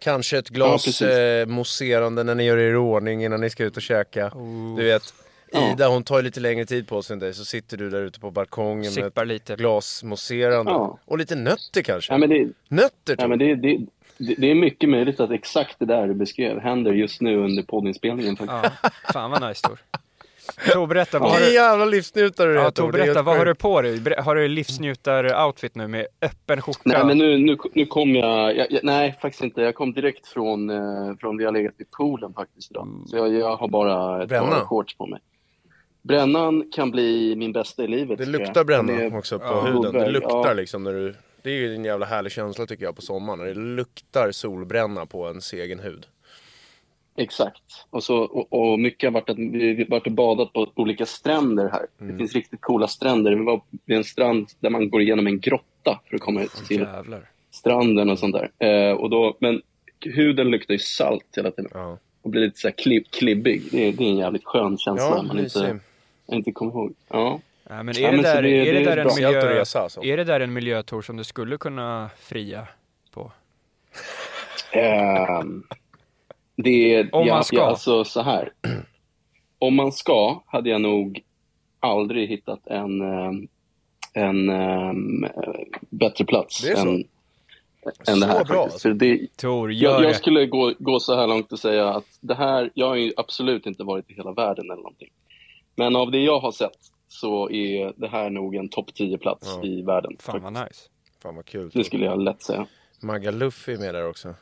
Kanske 0.00 0.38
ett 0.38 0.46
Ja, 0.50 0.54
glas 0.54 0.84
precis. 0.84 1.02
eh, 1.02 1.46
mousserande 1.46 2.24
när 2.24 2.34
ni 2.34 2.44
gör 2.44 2.56
er 2.58 2.72
i 2.72 2.76
ordning 2.76 3.24
innan 3.24 3.40
ni 3.40 3.50
ska 3.50 3.64
ut 3.64 3.76
och 3.76 3.82
käka. 3.82 4.32
Du 4.76 4.84
vet, 4.84 5.02
Ja. 5.18 5.24
Ida 5.52 5.88
hon 5.88 6.02
tar 6.02 6.16
ju 6.16 6.22
lite 6.22 6.40
längre 6.40 6.64
tid 6.66 6.88
på 6.88 7.02
sig 7.02 7.14
än 7.14 7.20
dig 7.20 7.34
så 7.34 7.44
sitter 7.44 7.76
du 7.76 7.90
där 7.90 8.02
ute 8.02 8.20
på 8.20 8.30
balkongen 8.30 8.78
med 8.78 8.92
Sippar 8.92 9.22
ett 9.22 9.28
lite. 9.28 9.56
glas 9.56 10.02
mousserande. 10.04 10.72
Ja. 10.72 10.98
Och 11.04 11.18
lite 11.18 11.36
nötter 11.36 11.82
kanske. 11.82 12.12
Ja, 12.12 12.18
men 12.18 12.28
det, 12.30 12.48
Nötter 12.68 13.16
ja, 13.18 13.28
men 13.28 13.38
det, 13.38 13.54
det, 13.54 13.78
det, 14.18 14.34
det 14.34 14.50
är 14.50 14.54
mycket 14.54 14.88
möjligt 14.88 15.20
att 15.20 15.30
exakt 15.30 15.78
det 15.78 15.84
där 15.86 16.06
du 16.06 16.14
beskrev 16.14 16.58
händer 16.60 16.92
just 16.92 17.20
nu 17.20 17.36
under 17.36 17.62
poddinspelningen. 17.62 18.36
Ja, 18.46 18.62
fan 19.12 19.30
vad 19.30 19.48
nice 19.48 19.68
Tor. 19.68 19.78
Tor 20.72 20.86
berätta, 20.86 21.18
vad 21.18 21.30
har 21.30 21.40
du, 21.40 21.54
jävla 21.54 21.84
livsnjutare 21.84 22.48
du 22.48 22.54
ja, 22.54 22.70
Tor. 22.70 22.92
Berätta, 22.92 23.22
vad 23.22 23.36
har 23.36 23.44
du 23.44 23.54
på 23.54 23.82
dig? 23.82 24.00
Har 24.18 24.34
du 24.34 24.48
livsnjutar-outfit 24.48 25.70
nu 25.74 25.88
med 25.88 26.06
öppen 26.22 26.62
skjorta? 26.62 26.80
Nej, 26.84 27.04
men 27.04 27.18
nu, 27.18 27.38
nu, 27.38 27.56
nu 27.72 27.86
kom 27.86 28.14
jag, 28.14 28.56
jag, 28.56 28.66
jag... 28.72 28.84
Nej, 28.84 29.18
faktiskt 29.22 29.44
inte. 29.44 29.62
Jag 29.62 29.74
kom 29.74 29.92
direkt 29.92 30.26
från, 30.26 30.70
eh, 30.70 31.16
från 31.20 31.36
vi 31.36 31.44
har 31.44 31.52
legat 31.52 31.74
vid 31.76 31.90
poolen 31.90 32.32
faktiskt 32.32 32.70
idag. 32.70 32.88
Så 33.06 33.16
jag, 33.16 33.34
jag 33.34 33.56
har 33.56 33.68
bara 33.68 34.22
ett 34.22 34.28
Bränna? 34.28 34.50
par 34.50 34.64
shorts 34.64 34.96
på 34.96 35.06
mig. 35.06 35.20
Brännan 36.02 36.70
kan 36.72 36.90
bli 36.90 37.36
min 37.36 37.52
bästa 37.52 37.84
i 37.84 37.88
livet. 37.88 38.18
Det 38.18 38.26
luktar 38.26 38.64
bränna 38.64 39.18
också 39.18 39.38
på 39.38 39.44
ja, 39.44 39.60
huden. 39.60 39.92
Det 39.92 40.10
luktar 40.10 40.46
Ja, 40.46 40.52
liksom 40.52 40.84
när 40.84 40.92
du... 40.92 41.14
Det 41.42 41.50
är 41.50 41.54
ju 41.54 41.74
en 41.74 41.84
jävla 41.84 42.06
härlig 42.06 42.32
känsla 42.32 42.66
tycker 42.66 42.84
jag 42.84 42.96
på 42.96 43.02
sommaren. 43.02 43.38
När 43.38 43.46
det 43.46 43.54
luktar 43.54 44.30
solbränna 44.32 45.06
på 45.06 45.28
ens 45.28 45.52
egen 45.52 45.78
hud. 45.78 46.06
Exakt. 47.16 47.62
Och, 47.90 48.04
så, 48.04 48.18
och, 48.18 48.52
och 48.52 48.80
mycket 48.80 49.06
har 49.06 49.12
varit 49.12 49.30
att 49.30 49.38
vi 49.38 49.76
har 49.78 49.90
varit 49.90 50.06
och 50.06 50.12
badat 50.12 50.52
på 50.52 50.72
olika 50.74 51.06
stränder 51.06 51.68
här. 51.68 51.86
Mm. 52.00 52.12
Det 52.12 52.18
finns 52.18 52.34
riktigt 52.34 52.60
coola 52.60 52.88
stränder. 52.88 53.32
Vi 53.34 53.44
var 53.44 53.60
vid 53.84 53.96
en 53.96 54.04
strand 54.04 54.48
där 54.60 54.70
man 54.70 54.90
går 54.90 55.02
igenom 55.02 55.26
en 55.26 55.40
grotta 55.40 56.00
för 56.08 56.16
att 56.16 56.20
komma 56.22 56.42
ut 56.42 56.52
till 56.68 56.80
Jävlar. 56.80 57.30
stranden 57.50 58.10
och 58.10 58.18
sånt 58.18 58.34
där. 58.34 58.50
Eh, 58.68 58.92
och 58.92 59.10
då, 59.10 59.36
men 59.40 59.62
huden 60.00 60.50
luktar 60.50 60.74
ju 60.74 60.78
salt 60.78 61.24
hela 61.36 61.50
tiden. 61.50 61.70
Ja, 61.74 61.98
Och 62.22 62.30
blir 62.30 62.42
lite 62.42 62.58
så 62.58 62.68
här 62.68 62.74
klibb, 62.74 63.04
klibbig. 63.10 63.62
Det 63.70 63.88
är, 63.88 63.92
det 63.92 64.04
är 64.04 64.08
en 64.08 64.16
jävligt 64.16 64.44
skön 64.44 64.78
känsla. 64.78 65.16
ja 65.16 65.22
man 65.22 65.38
inte, 65.38 65.78
jag 66.28 66.36
inte 66.38 66.52
kommer 66.52 66.72
ihåg. 66.72 66.94
Ja. 67.08 67.40
Ja, 67.70 67.82
men 67.82 67.96
är 67.96 68.00
Ja, 68.00 68.06
det 68.10 68.14
men 68.16 68.22
där, 68.22 68.42
det- 68.42 68.48
är 68.50 68.64
det 68.64 68.72
det 68.72 68.78
är 68.90 68.96
där 68.96 68.96
en 68.96 69.14
miljö... 69.14 69.60
resa 69.60 69.80
alltså. 69.80 70.04
Är 70.04 70.16
det 70.16 70.24
där 70.24 70.40
en 70.40 70.52
miljötor 70.52 71.02
som 71.02 71.16
du 71.16 71.24
skulle 71.24 71.58
kunna 71.58 72.10
fria 72.18 72.68
på? 73.14 73.32
Ehm, 74.72 75.62
det 76.56 76.94
är, 76.94 77.14
Om 77.14 77.26
ja, 77.26 77.34
man 77.34 77.44
ska. 77.44 77.56
Ja, 77.56 77.66
alltså 77.66 78.04
så 78.04 78.22
här. 78.22 78.52
Om 79.58 79.74
man 79.76 79.92
ska 79.92 80.42
hade 80.46 80.70
jag 80.70 80.80
nog 80.80 81.20
aldrig 81.80 82.28
hittat 82.28 82.66
en, 82.66 83.00
ehm, 83.00 83.48
en 84.12 84.48
ehm, 84.50 85.24
eh, 85.24 85.30
bättre 85.90 86.24
plats 86.24 86.62
Det 86.62 86.70
är 86.70 86.76
så? 86.76 86.88
än, 86.88 87.04
än 88.08 88.20
det 88.20 88.26
här. 88.26 88.38
Så 88.38 88.44
bra, 88.44 88.62
faktiskt. 88.62 88.72
alltså. 88.72 88.78
För 88.88 88.94
det, 88.94 89.36
Tor, 89.36 89.72
jag, 89.72 90.04
jag 90.04 90.16
skulle 90.16 90.46
gå, 90.46 90.72
gå 90.78 91.00
så 91.00 91.16
här 91.16 91.26
långt 91.26 91.52
och 91.52 91.58
säga 91.58 91.88
att 91.88 92.18
det 92.20 92.34
här, 92.34 92.70
jag 92.74 92.86
har 92.88 92.94
ju 92.96 93.12
absolut 93.16 93.66
inte 93.66 93.82
varit 93.84 94.10
i 94.10 94.14
hela 94.14 94.32
världen 94.32 94.64
eller 94.64 94.76
någonting. 94.82 95.10
Men 95.78 95.96
av 95.96 96.10
det 96.10 96.18
jag 96.18 96.38
har 96.40 96.52
sett 96.52 96.78
så 97.08 97.50
är 97.50 97.92
det 97.96 98.08
här 98.08 98.30
nog 98.30 98.54
en 98.54 98.68
topp 98.68 98.86
10-plats 98.94 99.46
Ja. 99.56 99.64
i 99.64 99.82
världen. 99.82 100.16
Fan 100.20 100.42
vad 100.42 100.52
nice. 100.52 100.88
Fan 101.22 101.36
vad 101.36 101.44
kul. 101.46 101.70
Det 101.74 101.84
skulle 101.84 102.04
jag 102.04 102.20
lätt 102.22 102.42
säga. 102.42 102.66
Magaluf 103.00 103.68
är 103.68 103.76
med 103.78 103.94
där 103.94 104.08
också. 104.08 104.34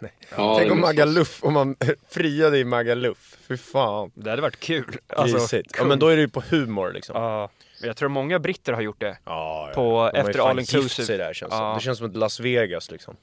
Ja, 0.36 0.54
Tänk 0.58 0.68
det 0.68 0.72
om 0.74 0.80
Magaluf, 0.80 1.44
om 1.44 1.52
man 1.52 1.76
friade 2.08 2.58
i 2.58 2.64
Magaluf. 2.64 3.36
Fy 3.48 3.56
fan. 3.56 4.10
Det 4.14 4.30
hade 4.30 4.42
varit 4.42 4.60
kul. 4.60 4.96
Grisigt. 5.24 5.74
ja 5.78 5.84
men 5.84 5.98
då 5.98 6.08
är 6.08 6.16
det 6.16 6.22
ju 6.22 6.28
på 6.28 6.42
humor 6.50 6.92
liksom. 6.92 7.22
Ja, 7.22 7.50
jag 7.82 7.96
tror 7.96 8.08
många 8.08 8.38
britter 8.38 8.72
har 8.72 8.80
gjort 8.80 9.00
det. 9.00 9.18
Ja, 9.24 9.64
ja. 9.68 9.74
På- 9.74 10.10
De 10.12 10.18
efter 10.20 10.38
all 10.50 10.58
inclusive. 10.60 11.06
sig 11.06 11.18
där, 11.18 11.34
känns 11.34 11.52
Ja. 11.52 11.58
som. 11.58 11.74
Det 11.74 11.80
känns 11.80 11.98
som 11.98 12.06
ett 12.10 12.16
Las 12.16 12.40
Vegas 12.40 12.90
liksom. 12.90 13.16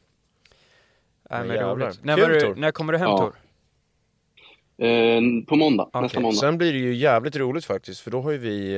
Nej, 1.29 1.39
Men 1.39 1.47
men 1.47 1.55
jävlar. 1.57 1.85
roligt. 1.87 2.03
När, 2.03 2.15
Kul, 2.17 2.23
var 2.23 2.53
du, 2.55 2.55
när 2.55 2.71
kommer 2.71 2.93
du 2.93 2.99
hem 2.99 3.09
Ja. 3.09 3.17
Tor? 3.17 3.33
Eh, 4.79 5.21
på 5.47 5.55
måndag, 5.55 5.83
Okej, 5.83 6.01
nästa 6.01 6.19
måndag. 6.19 6.37
Sen 6.39 6.57
blir 6.57 6.73
det 6.73 6.79
ju 6.79 6.93
jävligt 6.95 7.35
roligt 7.35 7.65
faktiskt 7.65 8.01
för 8.01 8.11
då 8.11 8.21
har 8.21 8.31
ju 8.31 8.37
vi, 8.37 8.73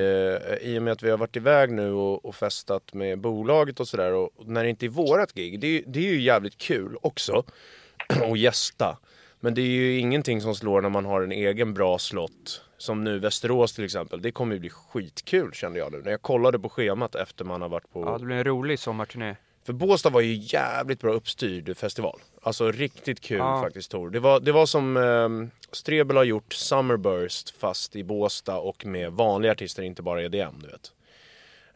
eh, 0.61 0.69
i 0.69 0.77
och 0.79 0.83
med 0.83 0.93
att 0.93 1.03
vi 1.03 1.09
har 1.09 1.17
varit 1.17 1.35
iväg 1.35 1.71
nu 1.71 1.91
och, 1.91 2.25
och 2.25 2.35
festat 2.35 2.93
med 2.93 3.19
bolaget 3.19 3.79
och 3.79 3.87
sådär 3.87 4.13
och, 4.13 4.29
och 4.39 4.47
när 4.47 4.63
det 4.63 4.69
inte 4.69 4.85
är 4.85 4.89
vårat 4.89 5.33
gig, 5.33 5.59
det, 5.59 5.67
är 5.67 5.71
ju- 5.71 5.83
det 5.87 5.99
är 5.99 6.13
ju 6.13 6.21
jävligt 6.21 6.57
kul 6.57 6.97
också 7.01 7.43
att 8.31 8.39
gästa. 8.39 8.97
Men 9.39 9.53
det 9.53 9.61
är 9.61 9.65
ju 9.65 9.99
ingenting 9.99 10.41
som 10.41 10.55
slår 10.55 10.81
när 10.81 10.89
man 10.89 11.05
har 11.05 11.21
en 11.21 11.31
egen 11.31 11.73
bra 11.73 11.97
slott. 11.97 12.61
Som 12.77 13.03
nu 13.03 13.19
Västerås 13.19 13.73
till 13.73 13.85
exempel, 13.85 14.21
det 14.21 14.31
kommer 14.31 14.53
ju 14.53 14.59
bli 14.59 14.69
skitkul 14.69 15.51
kände 15.53 15.79
jag 15.79 15.91
nu. 15.91 16.01
När 16.03 16.11
jag 16.11 16.21
kollade 16.21 16.59
på 16.59 16.69
schemat 16.69 17.15
efter 17.15 17.45
man 17.45 17.61
har 17.61 17.69
varit 17.69 17.93
på... 17.93 18.01
Ja, 18.01 18.17
det 18.17 18.25
blir 18.25 18.35
en 18.35 18.43
rolig 18.43 18.79
sommarturné. 18.79 19.35
För 19.69 19.73
Båstad 19.73 20.09
var 20.09 20.21
ju 20.21 20.33
jävligt 20.41 20.99
bra 21.01 21.13
uppstyrd 21.13 21.77
festival. 21.77 22.19
Alltså 22.41 22.71
riktigt 22.71 23.21
kul 23.21 23.37
Ja. 23.37 23.61
faktiskt 23.61 23.91
Tor. 23.91 24.09
Det 24.09 24.19
var, 24.19 24.39
det 24.39 24.51
var 24.51 24.65
som 24.65 24.97
eh, 24.97 25.29
Strebel 25.71 26.17
har 26.17 26.23
gjort 26.23 26.53
Summerburst 26.53 27.49
fast 27.59 27.95
i 27.95 28.03
Båstad 28.03 28.57
och 28.57 28.85
med 28.85 29.11
vanliga 29.11 29.51
artister, 29.51 29.83
inte 29.83 30.01
bara 30.01 30.23
EDM 30.23 30.59
du 30.61 30.67
vet. 30.67 30.91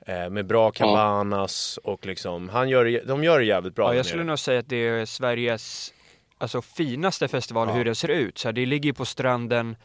Eh, 0.08 0.30
med 0.30 0.46
bra 0.46 0.72
cabanas 0.72 1.80
och 1.84 2.06
liksom, 2.06 2.50
han 2.50 2.70
gör, 2.70 3.02
de 3.08 3.24
gör 3.24 3.40
det 3.40 3.46
jävligt 3.46 3.76
bra 3.76 3.90
Ja, 3.92 3.96
jag 3.96 4.06
skulle 4.06 4.24
nere. 4.24 4.32
nog 4.32 4.40
säga 4.40 4.60
att 4.60 4.70
det 4.70 4.88
är 4.88 5.06
Sveriges 5.06 5.94
alltså, 6.38 6.62
finaste 6.62 7.28
festival 7.28 7.70
hur 7.70 7.86
det 7.86 7.96
ser 7.96 8.10
ut. 8.10 8.38
Så 8.38 8.48
här, 8.48 8.54
det 8.54 8.66
ligger 8.66 8.94
på 8.94 9.06
stranden. 9.06 9.76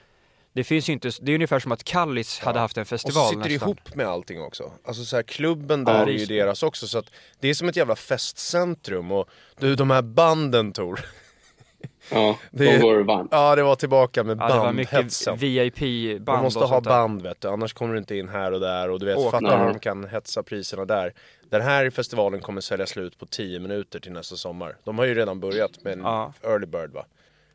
Det 0.59 0.65
finns 0.65 0.89
ju 0.89 0.93
inte, 0.93 1.11
det 1.21 1.33
är 1.33 1.35
ungefär 1.35 1.59
som 1.59 1.73
att 1.73 1.85
Kallis 1.85 2.39
hade 2.41 2.59
haft 2.61 2.77
en 2.77 2.81
Och 2.83 2.89
festival 2.89 3.25
så 3.25 3.29
sitter 3.29 3.43
det 3.43 3.49
nästan. 3.51 3.69
ihop 3.69 3.95
med 3.95 4.07
allting 4.07 4.43
också. 4.43 4.73
Alltså 4.85 5.05
så 5.05 5.17
här, 5.17 5.23
klubben 5.23 5.85
där 5.85 5.99
Ja, 5.99 6.03
är 6.07 6.13
ju 6.13 6.27
deras 6.27 6.63
också 6.63 6.87
så 6.87 6.99
att 6.99 7.05
det 7.41 7.49
är 7.49 7.55
som 7.55 7.69
ett 7.69 7.77
jävla 7.77 7.97
festcentrum 7.97 9.13
och 9.13 9.29
du 9.59 9.75
de 9.75 9.91
här 9.91 10.03
banden 10.03 10.73
Tor. 10.73 11.01
Ja, 12.11 12.39
Det 12.51 12.65
de 12.65 12.71
är- 12.71 12.81
går 12.81 13.01
varmt. 13.01 13.29
Ja 13.33 13.57
det 13.57 13.63
var 13.63 13.75
tillbaka 13.77 14.25
med 14.25 14.39
Ja, 14.41 14.49
det 14.49 14.59
var 14.59 14.73
mycket 14.73 14.93
bandhetsen. 14.93 15.37
VIP-band 15.37 16.37
Man 16.37 16.43
måste 16.45 16.61
och 16.61 16.69
ha 16.69 16.81
band 16.81 17.23
vet 17.23 17.41
du, 17.41 17.49
annars 17.49 17.73
kommer 17.73 17.93
du 17.93 17.99
inte 17.99 18.17
in 18.17 18.29
här 18.29 18.53
och 18.53 18.61
där 18.61 18.91
och 18.91 19.01
du 19.01 19.07
vet, 19.07 19.31
fatta 19.31 19.57
hur 19.59 19.67
de 19.73 19.79
kan 19.79 20.05
hetsa 20.05 20.43
priserna 20.43 20.85
där. 20.85 21.13
Den 21.51 21.63
här 21.63 21.91
festivalen 21.91 22.41
kommer 22.41 22.61
sälja 22.61 22.87
slut 22.87 23.19
på 23.19 23.27
10 23.27 23.61
minuter 23.61 24.01
till 24.01 24.13
nästa 24.13 24.37
sommar. 24.37 24.77
De 24.85 24.99
har 24.99 25.05
ju 25.05 25.15
redan 25.15 25.41
börjat 25.41 25.83
med 25.85 25.93
en 25.93 26.01
Ja. 26.01 26.33
early 26.43 26.67
bird 26.67 26.91
va. 26.93 27.05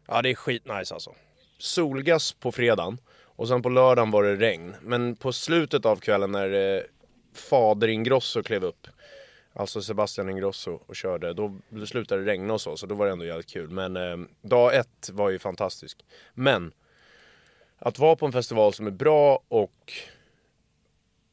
Ja 0.08 0.22
det 0.22 0.30
är 0.30 0.36
skitnice 0.36 0.94
alltså. 0.94 1.12
Solgas 1.64 2.34
på 2.34 2.52
fredagen 2.52 2.98
och 3.22 3.48
sen 3.48 3.62
på 3.62 3.70
lördagen 3.70 4.12
var 4.12 4.24
det 4.24 4.36
regn. 4.36 4.76
Men 4.82 5.16
på 5.16 5.34
slutet 5.34 5.86
av 5.86 5.96
kvällen 5.96 6.32
när 6.32 6.76
eh, 6.76 6.82
fader 7.34 7.88
Ingrosso 7.88 8.44
klev 8.44 8.64
upp 8.64 8.88
Alltså 9.54 9.82
Sebastian 9.82 10.30
Ingrosso 10.30 10.80
och 10.86 10.96
körde, 10.96 11.34
då 11.34 11.60
slutade 11.86 12.24
det 12.24 12.32
regna 12.32 12.54
och 12.54 12.62
så, 12.62 12.78
så 12.78 12.86
då 12.86 12.96
var 12.96 13.06
det 13.06 13.12
ändå 13.12 13.26
jävligt 13.26 13.50
kul. 13.50 13.70
Men 13.70 13.98
eh, 13.98 14.18
dag 14.42 14.76
ett 14.76 15.10
var 15.14 15.30
ju 15.30 15.40
fantastisk. 15.40 16.06
Men 16.34 16.74
att 17.80 18.00
vara 18.00 18.16
på 18.16 18.26
en 18.26 18.32
festival 18.32 18.74
som 18.74 18.88
är 18.88 18.92
bra 18.92 19.40
och, 19.48 19.94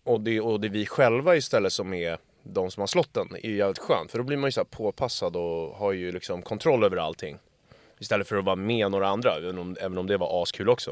och, 0.05 0.21
det, 0.21 0.41
och 0.41 0.61
det 0.61 0.67
är 0.67 0.71
vi 0.71 0.87
själva 0.87 1.37
istället 1.37 1.73
som 1.73 1.95
är 1.95 2.19
de 2.43 2.71
som 2.71 2.81
har 2.81 2.87
slotten 2.87 3.29
är 3.43 3.49
ju 3.49 3.57
jävligt 3.57 3.79
skönt. 3.79 4.11
För 4.11 4.19
då 4.19 4.25
blir 4.25 4.37
man 4.37 4.49
ju 4.49 4.53
så 4.53 4.61
här 4.61 4.65
påpassad 4.65 5.37
och 5.37 5.77
har 5.77 5.93
ju 5.93 6.13
liksom 6.13 6.43
kontroll 6.43 6.85
över 6.85 6.97
allting. 6.97 7.39
Istället 8.01 8.29
för 8.29 8.37
att 8.37 8.45
vara 8.45 8.57
med 8.57 8.91
några 8.91 9.09
andra, 9.09 9.37
även 9.37 9.59
om, 9.59 9.77
även 9.81 9.99
om 9.99 10.07
det 10.07 10.17
var 10.17 10.43
askul 10.43 10.69
också. 10.69 10.91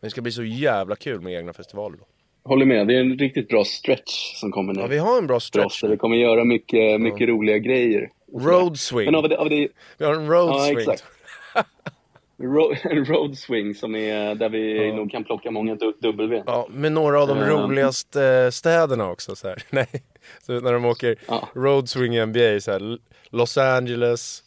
Men 0.00 0.06
det 0.06 0.10
ska 0.10 0.20
bli 0.22 0.32
så 0.32 0.44
jävla 0.44 0.96
kul 0.96 1.20
med 1.20 1.32
egna 1.34 1.52
festivaler 1.52 1.96
då. 1.98 2.04
Håller 2.48 2.66
med, 2.66 2.86
det 2.86 2.94
är 2.96 3.00
en 3.00 3.18
riktigt 3.18 3.48
bra 3.48 3.64
stretch 3.64 4.34
som 4.34 4.52
kommer 4.52 4.72
nu. 4.74 4.80
Ja, 4.80 4.86
vi 4.86 4.98
har 4.98 5.18
en 5.18 5.26
bra 5.26 5.40
stretch 5.40 5.84
vi 5.84 5.96
kommer 5.96 6.16
göra 6.16 6.44
mycket, 6.44 7.00
mycket 7.00 7.28
roliga 7.28 7.58
grejer. 7.58 8.10
Road 8.38 8.78
swing. 8.78 9.04
Men 9.04 9.14
av 9.14 9.28
det, 9.28 9.36
av 9.38 9.50
det, 9.50 9.68
Vi 9.98 10.04
har 10.04 10.14
en 10.14 10.28
road 10.30 10.48
Ja, 10.54 10.64
swing. 10.64 10.78
exakt. 10.78 11.04
en 12.82 13.04
road 13.04 13.38
swing 13.38 13.74
som 13.74 13.94
är 13.96 14.34
där 14.34 14.48
vi 14.48 14.92
nog 14.92 15.10
kan 15.10 15.24
plocka 15.24 15.50
många 15.50 15.74
W. 16.02 16.42
Ja, 16.46 16.66
med 16.70 16.92
några 16.92 17.22
av 17.22 17.28
de 17.28 17.38
Ehm. 17.38 17.48
roligaste 17.48 18.24
eh, 18.24 18.50
städerna 18.50 19.10
också 19.10 19.36
så 19.36 19.48
här. 19.48 19.62
Nej, 19.70 19.86
så 20.42 20.60
när 20.60 20.72
de 20.72 20.84
åker 20.84 21.16
Ja. 21.28 21.48
road 21.54 21.88
swing 21.88 22.16
i 22.16 22.26
NBA 22.26 22.60
så 22.60 22.72
här, 22.72 22.98
Los 23.30 23.58
Angeles, 23.58 24.42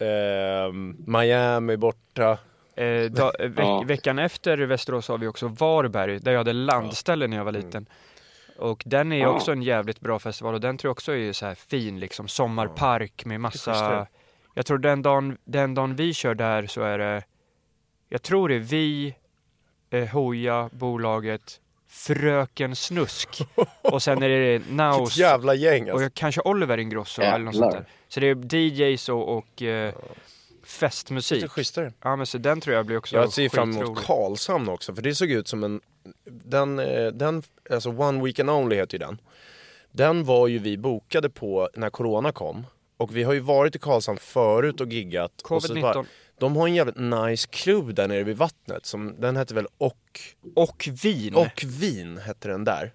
ehm, 0.00 0.96
Miami 1.06 1.76
borta. 1.76 2.38
Eh, 2.74 3.10
da, 3.10 3.32
eh, 3.38 3.48
veck, 3.48 3.64
Ja. 3.66 3.82
Veckan 3.86 4.18
efter 4.18 4.58
Västerås 4.58 5.08
har 5.08 5.18
vi 5.18 5.26
också 5.26 5.48
Varberg, 5.48 6.18
där 6.18 6.32
jag 6.32 6.38
hade 6.38 6.52
landställe 6.52 7.26
när 7.26 7.36
jag 7.36 7.44
var 7.44 7.52
liten. 7.52 7.86
Och 8.58 8.82
den 8.86 9.12
är 9.12 9.26
också 9.26 9.52
en 9.52 9.62
jävligt 9.62 10.00
bra 10.00 10.18
festival 10.18 10.54
och 10.54 10.60
den 10.60 10.78
tror 10.78 10.88
jag 10.88 10.92
också 10.92 11.12
är 11.16 11.32
så 11.32 11.46
här 11.46 11.54
fin 11.54 12.00
liksom, 12.00 12.28
sommarpark 12.28 13.24
med 13.24 13.40
massa... 13.40 14.06
Jag 14.54 14.66
tror 14.66 14.78
den 14.78 15.02
dagen, 15.02 15.38
den 15.44 15.74
dagen 15.74 15.96
vi 15.96 16.14
kör 16.14 16.34
där 16.34 16.66
så 16.66 16.82
är 16.82 16.98
det, 16.98 17.22
jag 18.08 18.22
tror 18.22 18.48
det 18.48 18.54
är 18.54 18.58
vi, 18.58 19.14
eh, 19.90 20.06
Hoja, 20.08 20.70
bolaget, 20.72 21.60
Fröken 21.88 22.76
Snusk 22.76 23.42
och 23.82 24.02
sen 24.02 24.22
är 24.22 24.28
det 24.28 24.62
Naus 24.70 25.16
jävla 25.16 25.54
gäng 25.54 25.82
och 25.84 25.90
alltså. 25.90 26.02
jag, 26.02 26.14
kanske 26.14 26.40
Oliver 26.40 26.78
Ingrosso 26.78 27.22
eller 27.22 27.38
något 27.38 27.54
sånt 27.54 27.64
Jävlar. 27.64 27.80
där. 27.80 27.88
Så 28.08 28.20
det 28.20 28.26
är 28.26 28.54
DJs 28.54 29.08
och, 29.08 29.36
och 29.38 29.62
eh, 29.62 29.94
festmusik. 30.64 31.36
Lite 31.36 31.48
schysstare. 31.48 31.92
Ja 32.02 32.16
men 32.16 32.26
så 32.26 32.38
den 32.38 32.60
tror 32.60 32.76
jag 32.76 32.86
blir 32.86 32.96
också 32.96 33.16
Jag 33.16 33.32
ser 33.32 33.48
fram 33.48 33.76
emot. 33.76 34.06
Karlshamn 34.06 34.68
också 34.68 34.94
för 34.94 35.02
det 35.02 35.14
såg 35.14 35.30
ut 35.30 35.48
som 35.48 35.64
en, 35.64 35.80
den, 36.24 36.78
eh, 36.78 37.06
den, 37.06 37.42
alltså 37.70 37.90
One 37.90 38.24
Weekend 38.24 38.50
Only 38.50 38.76
heter 38.76 38.94
ju 38.94 38.98
den. 38.98 39.20
Den 39.90 40.24
var 40.24 40.46
ju 40.46 40.58
vi 40.58 40.78
bokade 40.78 41.30
på 41.30 41.68
när 41.74 41.90
Corona 41.90 42.32
kom. 42.32 42.66
Och 42.96 43.16
vi 43.16 43.22
har 43.22 43.32
ju 43.32 43.40
varit 43.40 43.76
i 43.76 43.78
Karlshamn 43.78 44.18
förut 44.18 44.80
och 44.80 44.92
giggat. 44.92 45.42
Och 45.42 45.62
så 45.62 45.74
Covid-19. 45.74 46.06
De 46.40 46.56
har 46.56 46.68
en 46.68 46.74
jävligt 46.74 46.96
nice 46.96 47.48
klubb 47.50 47.94
där 47.94 48.08
nere 48.08 48.22
vid 48.22 48.36
vattnet. 48.36 48.86
Som, 48.86 49.20
den 49.20 49.36
hette 49.36 49.54
väl 49.54 49.66
Och 49.78 50.20
Och 50.54 50.88
vin. 51.02 51.34
Och 51.34 51.64
vin 51.64 52.18
hette 52.18 52.48
den 52.48 52.64
där. 52.64 52.92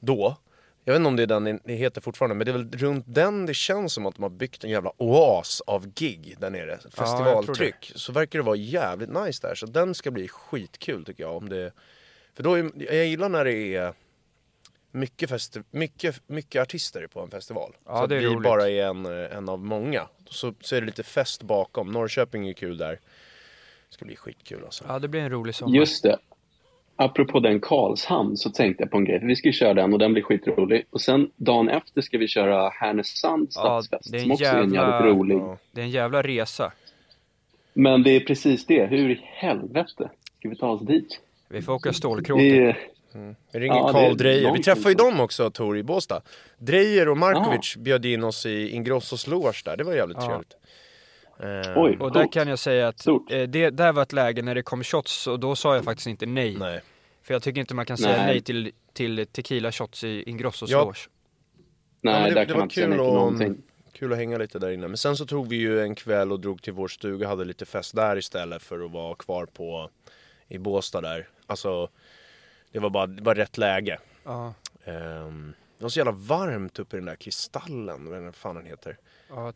Då. 0.00 0.36
Jag 0.84 0.92
vet 0.92 0.98
inte 0.98 1.08
om 1.08 1.16
det 1.16 1.22
är 1.22 1.26
den 1.26 1.60
det 1.64 1.74
heter 1.74 2.00
fortfarande, 2.00 2.34
men 2.34 2.44
det 2.44 2.50
är 2.50 2.58
väl 2.58 2.70
runt 2.70 3.04
den 3.08 3.46
det 3.46 3.54
känns 3.54 3.92
som 3.92 4.06
att 4.06 4.14
de 4.14 4.22
har 4.22 4.30
byggt 4.30 4.64
en 4.64 4.70
jävla 4.70 4.92
oas 4.96 5.60
av 5.66 5.86
gig 5.94 6.36
där 6.38 6.50
nere. 6.50 6.78
Festivaltryck. 6.78 7.92
så 7.94 8.12
verkar 8.12 8.38
det 8.38 8.42
vara 8.42 8.56
jävligt 8.56 9.10
nice 9.10 9.46
där. 9.46 9.54
Så 9.54 9.66
den 9.66 9.94
ska 9.94 10.10
bli 10.10 10.28
skitkul 10.28 11.04
tycker 11.04 11.22
jag. 11.22 11.36
Om 11.36 11.48
det... 11.48 11.72
För 12.34 12.42
då 12.42 12.54
är, 12.54 12.70
jag 12.76 13.06
gillar 13.06 13.28
när 13.28 13.44
det 13.44 13.74
är 13.74 13.94
mycket, 14.90 15.30
festi... 15.30 15.60
mycket, 15.70 16.22
mycket 16.26 16.62
artister 16.62 17.06
på 17.06 17.20
en 17.20 17.30
festival. 17.30 17.72
Ja, 17.86 17.96
så 17.96 18.02
att 18.02 18.08
det 18.08 18.16
är 18.16 18.20
vi 18.20 18.26
roligt. 18.26 18.42
bara 18.42 18.68
är 18.70 18.84
en, 18.86 19.06
en 19.06 19.48
av 19.48 19.58
många. 19.58 20.06
Så, 20.26 20.54
så 20.60 20.76
är 20.76 20.80
det 20.80 20.86
lite 20.86 21.02
fest 21.02 21.42
bakom. 21.42 21.92
Norrköping 21.92 22.48
är 22.48 22.52
kul 22.52 22.76
där. 22.78 22.90
Det 23.88 23.94
ska 23.94 24.04
bli 24.04 24.16
skitkul 24.16 24.64
alltså. 24.64 24.84
Ja 24.88 24.98
det 24.98 25.08
blir 25.08 25.20
en 25.20 25.30
rolig 25.30 25.54
sommar. 25.54 25.76
Just 25.76 26.02
det. 26.02 26.18
Apropå 26.96 27.40
den 27.40 27.60
Karlshamn 27.60 28.36
så 28.36 28.50
tänkte 28.50 28.82
jag 28.82 28.90
på 28.90 28.96
en 28.96 29.04
grej. 29.04 29.20
För 29.20 29.26
vi 29.26 29.36
ska 29.36 29.48
ju 29.48 29.52
köra 29.52 29.74
den 29.74 29.92
och 29.92 29.98
den 29.98 30.12
blir 30.12 30.22
skitrolig. 30.22 30.86
Och 30.90 31.00
sen 31.00 31.30
dagen 31.36 31.68
efter 31.68 32.00
ska 32.00 32.18
vi 32.18 32.28
köra 32.28 32.68
Härnösand 32.68 33.48
Ja, 33.54 33.82
stadsfest 33.82 34.12
det 34.12 34.18
är 34.18 34.20
en 34.20 34.22
som 34.22 34.32
också 34.32 34.44
är 34.44 34.54
en 34.62 34.74
jävla- 34.74 34.92
jävligt 34.96 35.14
rolig. 35.16 35.36
Ja. 35.36 35.58
Det 35.72 35.80
är 35.80 35.84
en 35.84 35.90
jävla 35.90 36.22
resa. 36.22 36.72
Men 37.72 38.02
det 38.02 38.10
är 38.10 38.20
precis 38.20 38.66
det. 38.66 38.86
Hur 38.86 39.10
i 39.10 39.20
helvete 39.24 40.10
ska 40.38 40.48
vi 40.48 40.56
ta 40.56 40.68
oss 40.70 40.82
dit? 40.82 41.20
Vi 41.48 41.62
får 41.62 41.72
åka 41.72 41.92
stålkråkor. 41.92 42.42
Det 42.42 42.76
är, 43.18 43.34
Vi 43.52 43.58
ringer 43.60 43.74
Ja, 43.76 44.00
är 44.00 44.14
Drejer. 44.14 44.52
Vi 44.52 44.62
träffade 44.62 44.88
ju 44.88 44.94
dem 44.94 45.20
också 45.20 45.50
Tor 45.50 45.78
i 45.78 45.82
Båstad. 45.82 46.22
Drejer 46.58 47.08
och 47.08 47.16
Markovic 47.18 47.76
bjöd 47.76 48.04
in 48.06 48.24
oss 48.24 48.46
i 48.46 48.68
Ingrossos 48.70 49.26
loge 49.26 49.62
där. 49.64 49.76
Det 49.76 49.84
var 49.84 49.94
jävligt 49.94 50.18
Ja. 50.20 50.26
trevligt. 50.26 50.56
Eh, 51.66 51.82
oj, 51.82 51.96
Och 52.00 52.12
där 52.12 52.32
kan 52.32 52.48
jag 52.48 52.58
säga 52.58 52.88
att 52.88 53.06
eh, 53.06 53.14
det 53.48 53.70
där 53.70 53.92
var 53.92 54.02
ett 54.02 54.12
läge 54.12 54.42
när 54.42 54.54
det 54.54 54.62
kom 54.62 54.84
shots 54.84 55.26
och 55.26 55.40
då 55.40 55.56
sa 55.56 55.74
jag 55.74 55.84
faktiskt 55.84 56.06
inte 56.06 56.26
nej. 56.26 56.56
Nej. 56.58 56.80
För 57.22 57.34
jag 57.34 57.42
tycker 57.42 57.60
inte 57.60 57.74
man 57.74 57.86
kan 57.86 57.96
säga 57.96 58.16
Nej. 58.16 58.26
nej 58.26 58.40
till, 58.40 58.72
till 58.92 59.26
tequila 59.26 59.72
shots 59.72 60.04
i 60.04 60.22
Ingrossos 60.30 60.70
Ja. 60.70 60.84
loge. 60.84 60.98
Nej, 62.02 62.14
Ja, 62.14 62.20
men 62.20 62.28
det- 62.28 62.34
där 62.34 62.40
det 62.40 62.46
kan 62.46 62.52
var 62.54 62.58
man 62.58 62.64
inte 62.64 62.74
säga 62.74 62.86
kul 62.86 62.90
nej 62.96 63.06
till 63.06 63.14
någonting. 63.14 63.62
Kul 63.92 64.12
att 64.12 64.18
hänga 64.18 64.38
lite 64.38 64.58
där 64.58 64.70
inne. 64.70 64.88
Men 64.88 64.96
sen 64.96 65.16
så 65.16 65.26
tog 65.26 65.48
vi 65.48 65.56
ju 65.56 65.80
en 65.82 65.94
kväll 65.94 66.32
och 66.32 66.40
drog 66.40 66.62
till 66.62 66.72
vår 66.72 66.88
stuga 66.88 67.28
hade 67.28 67.44
lite 67.44 67.66
fest 67.66 67.94
där 67.96 68.16
istället 68.16 68.62
för 68.62 68.84
att 68.84 68.90
vara 68.90 69.14
kvar 69.14 69.46
på 69.46 69.90
i 70.48 70.58
Båstad 70.58 71.00
där. 71.00 71.28
Alltså, 71.46 71.88
det 72.72 72.78
var 72.78 72.90
bara 72.90 73.06
det 73.06 73.22
var 73.22 73.34
rätt 73.34 73.58
läge. 73.58 73.98
Ja, 74.24 74.54
Ehm, 74.84 75.52
det 75.78 75.82
var 75.84 75.88
så 75.90 75.98
jävla 75.98 76.12
varmt 76.12 76.78
uppe 76.78 76.96
i 76.96 76.98
den 76.98 77.06
där 77.06 77.14
kristallen, 77.16 78.10
vad 78.10 78.22
den 78.22 78.32
fan 78.32 78.54
den 78.54 78.66
heter. 78.66 78.96
ja, 79.28 79.52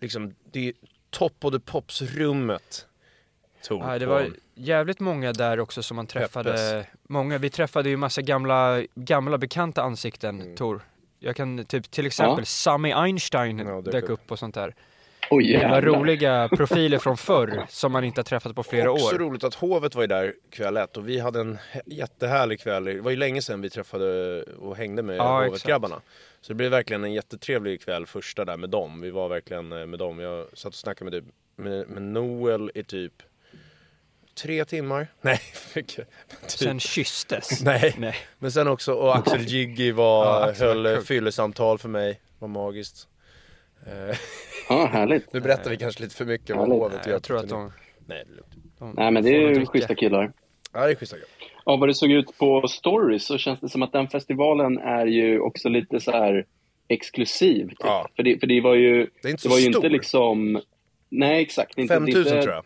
Liksom, 0.00 0.34
det 0.52 0.68
är 0.68 0.74
top 1.10 1.44
of 1.44 1.52
the 1.52 1.60
pops 1.60 2.02
rummet. 2.02 2.86
Tor, 3.64 3.84
ja, 3.92 3.98
det 3.98 4.06
var 4.06 4.30
jävligt 4.54 5.00
många 5.00 5.32
där 5.32 5.60
också 5.60 5.82
som 5.82 5.96
man 5.96 6.06
träffade. 6.06 6.52
Peppes. 6.52 6.86
Många, 7.02 7.38
vi 7.38 7.50
träffade 7.50 7.88
ju 7.88 7.96
massa 7.96 8.22
gamla, 8.22 8.82
gamla 8.94 9.38
bekanta 9.38 9.82
ansikten, 9.82 10.40
Mm. 10.40 10.56
Tor. 10.56 10.82
Jag 11.18 11.36
kan 11.36 11.64
typ 11.64 11.90
till 11.90 12.06
exempel 12.06 12.46
Sami 12.46 12.92
Einstein 12.92 13.58
Ja, 13.58 13.80
dök 13.80 13.92
dök 13.92 14.04
upp. 14.04 14.10
upp 14.10 14.30
och 14.30 14.38
sånt 14.38 14.54
där. 14.54 14.74
Oj, 15.34 15.58
Det 15.60 15.68
var 15.68 15.82
roliga 15.82 16.48
profiler 16.48 16.98
från 16.98 17.16
förr 17.16 17.66
som 17.68 17.92
man 17.92 18.04
inte 18.04 18.18
har 18.18 18.24
träffat 18.24 18.54
på 18.54 18.62
flera 18.62 18.90
Också 18.90 19.14
år. 19.14 19.18
roligt 19.18 19.44
att 19.44 19.54
Hovet 19.54 19.94
var 19.94 20.02
ju 20.02 20.06
där 20.06 20.34
kväll 20.50 20.76
ett 20.76 20.96
och 20.96 21.08
vi 21.08 21.18
hade 21.18 21.40
en 21.40 21.58
jättehärlig 21.86 22.60
kväll. 22.60 22.84
Det 22.84 23.00
var 23.00 23.10
ju 23.10 23.16
länge 23.16 23.42
sedan 23.42 23.60
vi 23.60 23.70
träffade 23.70 24.42
och 24.42 24.76
hängde 24.76 25.02
med 25.02 25.16
Ja, 25.16 25.44
Hovet-grabbarna. 25.44 26.00
Så 26.40 26.48
det 26.52 26.54
blev 26.54 26.70
verkligen 26.70 27.04
en 27.04 27.12
jättetrevlig 27.12 27.80
kväll 27.84 28.06
första 28.06 28.44
där 28.44 28.56
med 28.56 28.70
dem. 28.70 29.00
Vi 29.00 29.10
var 29.10 29.28
verkligen 29.28 29.72
eh, 29.72 29.86
med 29.86 29.98
dem. 29.98 30.18
Jag 30.20 30.46
satt 30.52 30.66
och 30.68 30.74
snackade 30.74 31.10
med, 31.10 31.22
typ, 31.22 31.34
med, 31.56 31.88
med 31.88 32.02
Noel 32.02 32.70
i 32.74 32.82
typ 32.84 33.12
tre 34.34 34.64
timmar. 34.64 35.06
Nej, 35.20 35.40
mycket. 35.74 36.08
Typ. 36.28 36.50
Sen 36.50 36.80
kysstes. 36.80 37.60
Nej. 37.64 37.94
Nej. 37.98 38.16
Men 38.38 38.52
sen 38.52 38.68
också, 38.68 38.92
och 38.92 39.16
Axel 39.16 39.40
Jiggy 39.40 39.92
var, 39.92 40.24
Ja, 40.24 40.44
Axel 40.50 40.66
höll 40.68 40.86
eh, 40.86 41.00
fyllesamtal 41.00 41.78
för 41.78 41.88
mig. 41.88 42.20
Var 42.38 42.48
magiskt. 42.48 43.08
Ja, 44.72 44.86
härligt. 44.86 45.32
nu 45.32 45.40
berättar 45.40 45.70
vi 45.70 45.76
kanske 45.76 46.02
lite 46.02 46.14
för 46.14 46.24
mycket 46.24 46.56
om. 46.56 46.70
Hovet 46.70 47.06
jag 47.06 47.22
tror 47.22 47.38
att 47.38 47.48
de, 47.48 47.72
Nej, 48.06 48.24
det 48.26 48.32
är 48.32 48.36
lugnt. 48.36 48.78
de 48.78 48.92
Nej, 48.96 49.10
men 49.10 49.22
det 49.24 49.30
är 49.30 49.40
ju 49.54 49.66
schyssta 49.66 49.94
killar. 49.94 50.32
Ja, 50.72 50.86
det 50.86 50.90
är 50.90 50.94
schyssta 50.94 51.16
grabbar. 51.16 51.28
Ja, 51.64 51.76
vad 51.76 51.88
det 51.88 51.94
såg 51.94 52.10
ut 52.10 52.38
på 52.38 52.68
stories 52.68 53.24
så 53.26 53.38
känns 53.38 53.60
det 53.60 53.68
som 53.68 53.82
att 53.82 53.92
den 53.92 54.08
festivalen 54.08 54.78
är 54.78 55.06
ju 55.06 55.40
också 55.40 55.68
lite 55.68 56.00
så 56.00 56.10
här 56.10 56.46
exklusiv. 56.88 57.68
Typ. 57.68 57.78
Ja. 57.80 58.08
För, 58.16 58.22
det, 58.22 58.38
för 58.38 58.46
det 58.46 58.60
var 58.60 58.74
ju, 58.74 59.10
Det 59.22 59.28
är 59.28 59.30
inte 59.30 59.42
det 59.42 59.48
var 59.50 59.58
ju 59.58 59.62
stor. 59.62 59.76
inte 59.76 59.88
liksom... 59.88 60.60
Nej, 61.08 61.42
exakt. 61.42 61.78
Inte, 61.78 61.94
5000 61.94 62.18
inte... 62.20 62.42
tror 62.42 62.54
jag. 62.54 62.64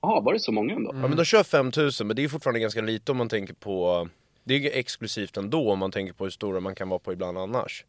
Ja, 0.00 0.20
var 0.20 0.32
det 0.32 0.40
så 0.40 0.52
många 0.52 0.74
ändå? 0.74 0.90
Ja 0.94 1.08
men 1.08 1.16
de 1.16 1.24
kör 1.24 1.42
5000 1.42 2.06
men 2.06 2.16
det 2.16 2.24
är 2.24 2.28
fortfarande 2.28 2.60
ganska 2.60 2.80
lite 2.80 3.12
om 3.12 3.18
man 3.18 3.28
tänker 3.28 3.54
på 3.54 4.08
Det 4.44 4.54
är 4.54 4.58
ju 4.58 4.70
exklusivt 4.70 5.36
ändå 5.36 5.72
om 5.72 5.78
man 5.78 5.90
tänker 5.90 6.12
på 6.12 6.24
hur 6.24 6.30
stora 6.30 6.60
man 6.60 6.74
kan 6.74 6.88
vara 6.88 6.98
på 6.98 7.12
ibland 7.12 7.38
annars. 7.38 7.84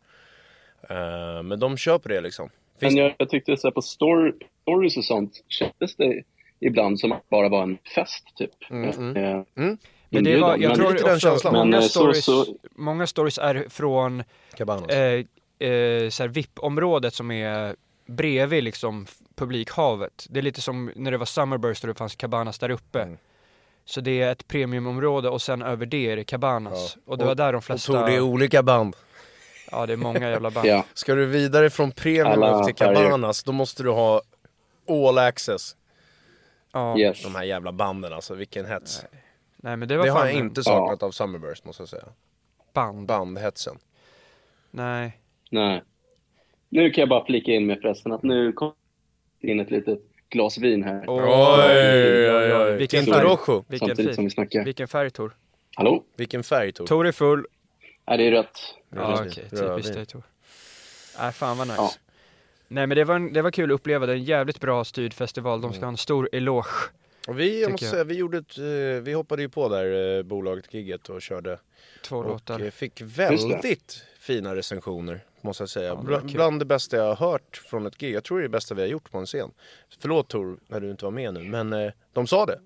Eh, 0.89 1.43
men 1.43 1.59
de 1.59 1.77
köper 1.77 2.09
det 2.09 2.21
liksom. 2.21 2.49
Men 2.79 2.89
Finns, 2.89 2.99
jag, 2.99 3.15
jag 3.17 3.29
tyckte 3.29 3.57
så 3.57 3.67
här, 3.67 3.71
på 3.71 3.81
story, 3.81 4.31
stories 4.61 4.97
och 4.97 5.03
sånt 5.05 5.43
kändes 5.47 5.95
det 5.95 6.23
ibland 6.59 6.99
som 6.99 7.11
att 7.11 7.17
det 7.21 7.29
bara 7.29 7.49
var 7.49 7.63
en 7.63 7.77
fest 7.95 8.23
typ. 8.35 8.51
Mm, 8.69 9.15
Eh, 9.17 9.43
Men 10.09 10.23
det 10.23 10.37
var, 10.39 10.57
jag 10.57 10.59
Men- 10.69 10.75
tror 10.77 10.91
lite 10.91 11.03
den 11.03 11.13
också, 11.15 11.29
känslan. 11.29 11.53
många, 11.53 11.65
Men, 11.65 11.73
eh, 11.73 11.81
så- 11.81 11.89
stories, 11.89 12.25
så- 12.25 12.45
många 12.75 13.07
stories 13.07 13.37
är 13.37 13.65
från 13.69 14.23
Cabanas. 14.57 14.89
eh, 14.89 15.25
eh, 15.69 16.09
så 16.09 16.27
VIP-området 16.27 17.13
som 17.13 17.31
är 17.31 17.75
bredvid 18.05 18.63
liksom 18.63 19.05
publikhavet. 19.35 20.27
Det 20.29 20.39
är 20.39 20.43
lite 20.43 20.61
som 20.61 20.91
när 20.95 21.11
det 21.11 21.17
var 21.17 21.25
Summerburst 21.25 21.83
och 21.83 21.87
det 21.87 21.93
fanns 21.93 22.15
Cabanas 22.15 22.59
där 22.59 22.69
uppe. 22.69 23.01
Mm. 23.01 23.17
Så 23.85 24.01
det 24.01 24.21
är 24.21 24.31
ett 24.31 24.47
premiumområde 24.47 25.29
och 25.29 25.41
sen 25.41 25.61
över 25.61 25.85
det 25.85 26.11
är 26.11 26.15
det 26.15 26.23
Cabanas. 26.23 26.97
Och 27.05 27.17
det 27.17 27.25
var 27.25 27.35
där 27.35 27.51
de 27.53 27.57
Och 27.57 27.63
flesta... 27.63 27.93
Tor, 27.93 28.05
det 28.05 28.13
är 28.15 28.21
olika 28.21 28.63
band. 28.63 28.95
Ja, 29.71 29.85
det 29.85 29.93
är 29.93 29.97
många 29.97 30.29
jävla 30.29 30.51
band. 30.51 30.67
Ja, 30.69 30.85
Ska 30.93 31.15
du 31.15 31.25
vidare 31.25 31.69
från 31.69 31.91
premium 31.91 32.27
Alla 32.27 32.59
upp 32.59 32.65
till. 32.65 32.75
Cabanas, 32.75 33.43
då 33.43 33.51
måste 33.51 33.83
du 33.83 33.89
ha 33.89 34.21
all 34.89 35.17
access. 35.17 35.75
Ja. 36.73 36.97
yes. 36.99 37.23
De 37.23 37.35
här 37.35 37.43
jävla 37.43 37.71
banden 37.71 38.13
alltså, 38.13 38.35
vilken 38.35 38.65
hets. 38.65 39.05
Nej 39.57 39.77
men 39.77 39.87
det 39.87 39.97
var 39.97 40.05
Det 40.05 40.11
har 40.11 40.19
fan 40.19 40.27
jag 40.27 40.37
en 40.39 40.45
inte 40.45 40.63
saknat 40.63 41.03
av 41.03 41.11
Summerburst 41.11 41.65
måste 41.65 41.81
jag 41.81 41.89
säga. 41.89 42.05
band. 42.73 43.07
Bandhetsen. 43.07 43.77
Nej. 44.71 45.17
Nej. 45.51 45.83
Nu 46.69 46.89
kan 46.89 47.01
jag 47.01 47.09
bara 47.09 47.25
flika 47.25 47.51
in 47.51 47.65
med 47.65 47.79
förresten 47.81 48.11
att 48.11 48.23
nu 48.23 48.51
kom 48.51 48.73
in 49.41 49.59
ett 49.59 49.71
litet 49.71 49.99
glas 50.29 50.57
vin 50.57 50.83
här. 50.83 51.03
Oj, 51.07 51.23
Oj, 51.23 52.31
oj, 52.31 52.53
oj. 52.55 52.77
Vilken 52.77 53.03
Tinto 53.03 53.13
färg. 53.19 53.25
Rojo. 53.27 53.65
Vilken 53.67 53.87
samtidigt 53.87 54.15
som 54.15 54.21
fin. 54.21 54.25
vi 54.25 54.29
snackar. 54.31 54.63
Vilken 54.65 54.87
färg 54.87 55.09
Tor? 55.09 55.35
Hallå? 55.75 56.03
Vilken 56.17 56.43
färg 56.43 56.71
Tor? 56.71 56.85
Tor 56.87 57.07
är 57.07 57.11
full. 57.11 57.45
Nej, 58.07 58.17
det 58.17 58.27
är 58.27 58.31
rött. 58.31 58.75
Ja 58.89 59.23
okej, 59.25 59.47
Rödvin. 59.51 59.69
typiskt 59.75 59.93
dig 59.95 60.05
Tor. 60.05 60.23
Nej 61.19 61.31
fan 61.31 61.57
vad 61.57 61.67
nice. 61.67 61.79
Ja. 61.81 61.91
Nej 62.67 62.87
men 62.87 62.97
det 62.97 63.03
var, 63.03 63.15
en- 63.15 63.33
det 63.33 63.41
var 63.41 63.51
kul 63.51 63.71
att 63.71 63.75
uppleva, 63.75 64.05
det 64.05 64.11
är 64.11 64.15
en 64.17 64.23
jävligt 64.23 64.59
bra 64.61 64.83
styrd 64.83 65.13
festival. 65.13 65.61
De 65.61 65.73
ska 65.73 65.81
ha 65.81 65.87
en 65.87 65.97
stor 65.97 66.29
eloge. 66.31 66.69
Och 67.27 67.39
vi, 67.39 67.61
jag 67.61 67.71
måste 67.71 67.85
jag. 67.85 67.91
säga, 67.91 68.03
vi, 68.03 68.15
gjorde 68.15 68.37
ett, 68.37 68.57
eh, 68.57 68.63
vi 69.03 69.13
hoppade 69.13 69.41
ju 69.41 69.49
på 69.49 69.69
där 69.69 70.17
eh, 70.17 70.23
bolaget 70.23 70.73
Gigget 70.73 71.09
och 71.09 71.21
körde. 71.21 71.59
Två 72.03 72.17
Och 72.17 72.25
låtar. 72.25 72.59
eh, 72.59 72.69
fick 72.71 73.01
väldigt 73.01 74.03
fina 74.19 74.55
recensioner 74.55 75.19
måste 75.41 75.61
jag 75.63 75.69
säga. 75.69 75.87
Ja, 75.87 75.95
Bla, 75.95 76.19
bland 76.19 76.59
det 76.59 76.65
bästa 76.65 76.97
jag 76.97 77.15
har 77.15 77.31
hört 77.31 77.57
från 77.69 77.85
ett 77.85 77.97
gig. 77.97 78.15
Jag 78.15 78.23
tror 78.23 78.37
det 78.37 78.41
är 78.41 78.43
det 78.43 78.49
bästa 78.49 78.75
vi 78.75 78.81
har 78.81 78.87
gjort 78.89 79.11
på 79.11 79.17
en 79.17 79.25
scen. 79.25 79.51
Förlåt 79.99 80.27
Tor, 80.27 80.57
när 80.67 80.79
du 80.79 80.91
inte 80.91 81.05
var 81.05 81.11
med 81.11 81.33
nu, 81.33 81.43
men 81.43 81.91
de 82.13 82.27
sa 82.27 82.45
det. 82.45 82.59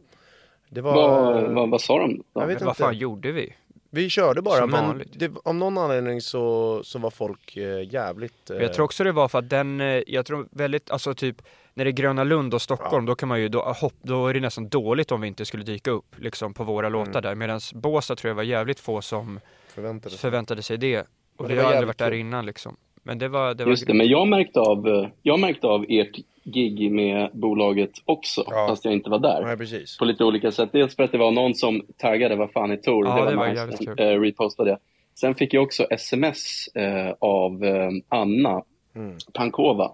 Det 0.70 0.82
var... 0.82 0.94
Vad, 0.94 1.54
vad, 1.54 1.70
vad 1.70 1.82
sa 1.82 2.00
de? 2.00 2.18
då? 2.18 2.24
Jag 2.42 2.48
vet 2.48 2.60
Men 2.60 2.66
vad 2.66 2.72
inte. 2.72 2.84
fan 2.84 2.98
gjorde 2.98 3.32
vi? 3.32 3.56
Vi 3.94 4.10
körde 4.10 4.42
bara, 4.42 4.58
Som 4.58 4.70
men 4.72 4.88
vanligt. 4.88 5.20
det, 5.20 5.32
av 5.44 5.56
någon 5.56 5.78
anledning 5.78 6.22
så, 6.22 6.82
så 6.84 7.00
var 7.00 7.10
folk 7.12 7.58
eh, 7.58 7.94
jävligt... 7.94 8.50
Eh, 8.50 8.58
Jag 8.58 8.74
tror 8.74 8.86
också 8.86 9.04
det 9.04 9.12
var 9.12 9.28
för 9.28 9.40
att 9.40 9.50
den, 9.50 9.82
eh, 9.82 10.02
jag 10.08 10.26
tror 10.26 10.48
väldigt, 10.52 10.92
alltså 10.92 11.14
typ 11.14 11.42
när 11.74 11.86
det 11.86 11.90
är 11.90 11.94
Gröna 11.94 12.24
Lund 12.24 12.54
och 12.54 12.62
Stockholm, 12.62 13.06
då 13.06 13.16
kan 13.16 13.30
man 13.30 13.42
ju, 13.42 13.50
då, 13.50 13.60
hopp, 13.62 13.94
då 14.02 14.28
är 14.28 14.34
det 14.34 14.40
nästan 14.40 14.70
dåligt 14.70 15.12
om 15.12 15.22
vi 15.22 15.28
inte 15.28 15.46
skulle 15.46 15.64
dyka 15.64 15.92
upp 15.92 16.16
liksom 16.20 16.54
på 16.54 16.64
våra 16.64 16.88
Mm. 16.88 17.00
låtar 17.00 17.22
där. 17.22 17.36
Medan 17.36 17.60
Båstad 17.74 18.16
tror 18.16 18.30
jag 18.30 18.36
var 18.36 18.44
jävligt 18.44 18.80
få 18.80 19.02
som 19.02 19.40
förväntade 19.68 20.10
sig. 20.10 20.20
förväntade 20.20 20.62
sig 20.64 20.78
det. 20.78 21.00
Och 21.38 21.50
vi 21.50 21.54
det 21.54 21.56
var 21.56 21.64
har 21.64 21.64
aldrig 21.64 21.76
jävligt 21.76 21.88
varit 21.88 21.98
där 21.98 22.10
kul. 22.12 22.20
innan 22.20 22.46
liksom. 22.46 22.76
Men 23.04 23.20
det 23.20 23.28
var, 23.28 23.54
det 23.54 23.64
var 23.64 23.72
Just 23.72 23.88
det, 23.88 23.94
men 23.94 24.08
jag 24.08 24.28
märkte 24.28 24.60
av, 24.60 24.88
eh, 24.88 25.08
jag 25.22 25.40
märkte 25.40 25.68
av 25.68 25.86
ert 25.90 26.16
gig 26.44 26.92
med 26.92 27.30
bolaget 27.34 27.92
också, 28.06 28.44
Ja. 28.50 28.68
fast 28.70 28.86
jag 28.86 28.94
inte 28.94 29.10
var 29.10 29.20
där. 29.20 29.56
Precis. 29.58 29.98
På 29.98 30.06
lite 30.06 30.24
olika 30.24 30.52
sätt. 30.52 30.70
Dels 30.72 30.96
för 30.96 31.04
att 31.04 31.12
det 31.12 31.18
var 31.18 31.32
någon 31.32 31.56
som 31.56 31.82
taggade 31.98 32.36
vad 32.36 32.52
fan 32.52 32.72
är 32.72 32.76
Tor, 32.78 33.06
Ja, 33.08 33.16
det 33.16 33.22
var, 33.22 33.32
det 33.32 33.38
var 33.38 33.48
nice. 33.48 33.60
jävligt 33.60 33.80
kul. 33.80 34.00
Eh, 34.00 34.20
repostade 34.20 34.70
det. 34.72 34.78
Sen 35.20 35.36
fick 35.36 35.54
jag 35.54 35.64
också 35.64 35.84
sms 35.90 36.68
eh, 36.76 37.14
av 37.20 37.64
eh, 37.66 37.90
Anna 38.10 38.62
Mm. 38.96 39.18
Pankova. 39.34 39.92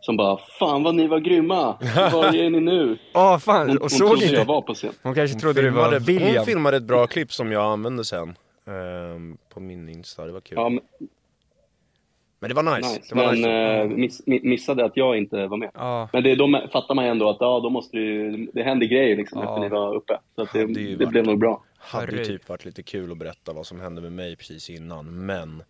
Som 0.00 0.16
bara, 0.16 0.38
fan 0.58 0.82
vad 0.82 0.94
ni 0.94 1.06
var 1.06 1.18
grymma! 1.18 1.76
Var 2.12 2.34
är 2.36 2.50
ni 2.50 2.60
nu? 2.60 2.98
Ja 3.14 3.38
fan, 3.38 3.68
Hon, 3.68 3.76
och 3.76 3.82
hon 3.82 3.90
såg 3.90 4.08
trodde 4.18 4.26
jag 4.36 4.44
var 4.44 4.62
på 4.62 4.74
scen. 4.74 4.92
Hon 5.02 5.14
kanske 5.14 5.34
Hon 5.34 5.40
trodde 5.40 5.62
det 5.62 5.70
var 5.70 5.84
filmade, 5.90 6.04
William. 6.04 6.36
hon 6.36 6.44
filmade 6.46 6.76
ett 6.76 6.82
bra 6.82 7.06
klipp 7.06 7.32
som 7.32 7.52
jag 7.52 7.62
använde 7.64 8.04
sen. 8.04 8.34
ehm, 8.66 9.36
på 9.54 9.60
min 9.60 9.88
Insta, 9.88 10.26
det 10.26 10.32
var 10.32 10.40
kul. 10.40 10.54
Ja, 10.58 10.68
men, 10.68 10.80
Men 12.42 12.48
det 12.48 12.54
var 12.54 12.76
nice. 12.76 12.88
nice. 12.88 13.00
Det 13.08 13.14
var 13.14 13.26
men 13.26 13.34
nice. 13.34 13.50
eh, 13.50 13.88
miss, 13.88 14.24
mi- 14.26 14.44
missade 14.44 14.84
att 14.84 14.96
jag 14.96 15.18
inte 15.18 15.46
var 15.46 15.56
med. 15.56 15.70
Ja, 15.74 16.08
Men 16.12 16.22
det, 16.22 16.34
då 16.34 16.68
fattar 16.72 16.94
man 16.94 17.04
ju 17.04 17.10
ändå 17.10 17.30
att 17.30 17.36
ja, 17.40 17.60
då 17.60 17.70
måste 17.70 17.96
det, 17.96 18.02
ju- 18.02 18.50
det 18.54 18.62
händer 18.62 18.86
grejer 18.86 19.16
liksom 19.16 19.40
Ja. 19.42 19.48
efter 19.48 19.60
ni 19.60 19.68
var 19.68 19.94
uppe. 19.94 20.18
Så 20.34 20.42
att 20.42 20.52
det, 20.52 20.66
det 20.66 20.96
varit- 20.96 21.08
blev 21.08 21.26
nog 21.26 21.38
bra. 21.38 21.64
Hade 21.78 22.16
ju 22.16 22.24
typ 22.24 22.48
varit 22.48 22.64
lite 22.64 22.82
kul 22.82 23.12
att 23.12 23.18
berätta 23.18 23.52
vad 23.52 23.66
som 23.66 23.80
hände 23.80 24.00
med 24.00 24.12
mig 24.12 24.36
precis 24.36 24.70
innan, 24.70 25.26
men 25.26 25.62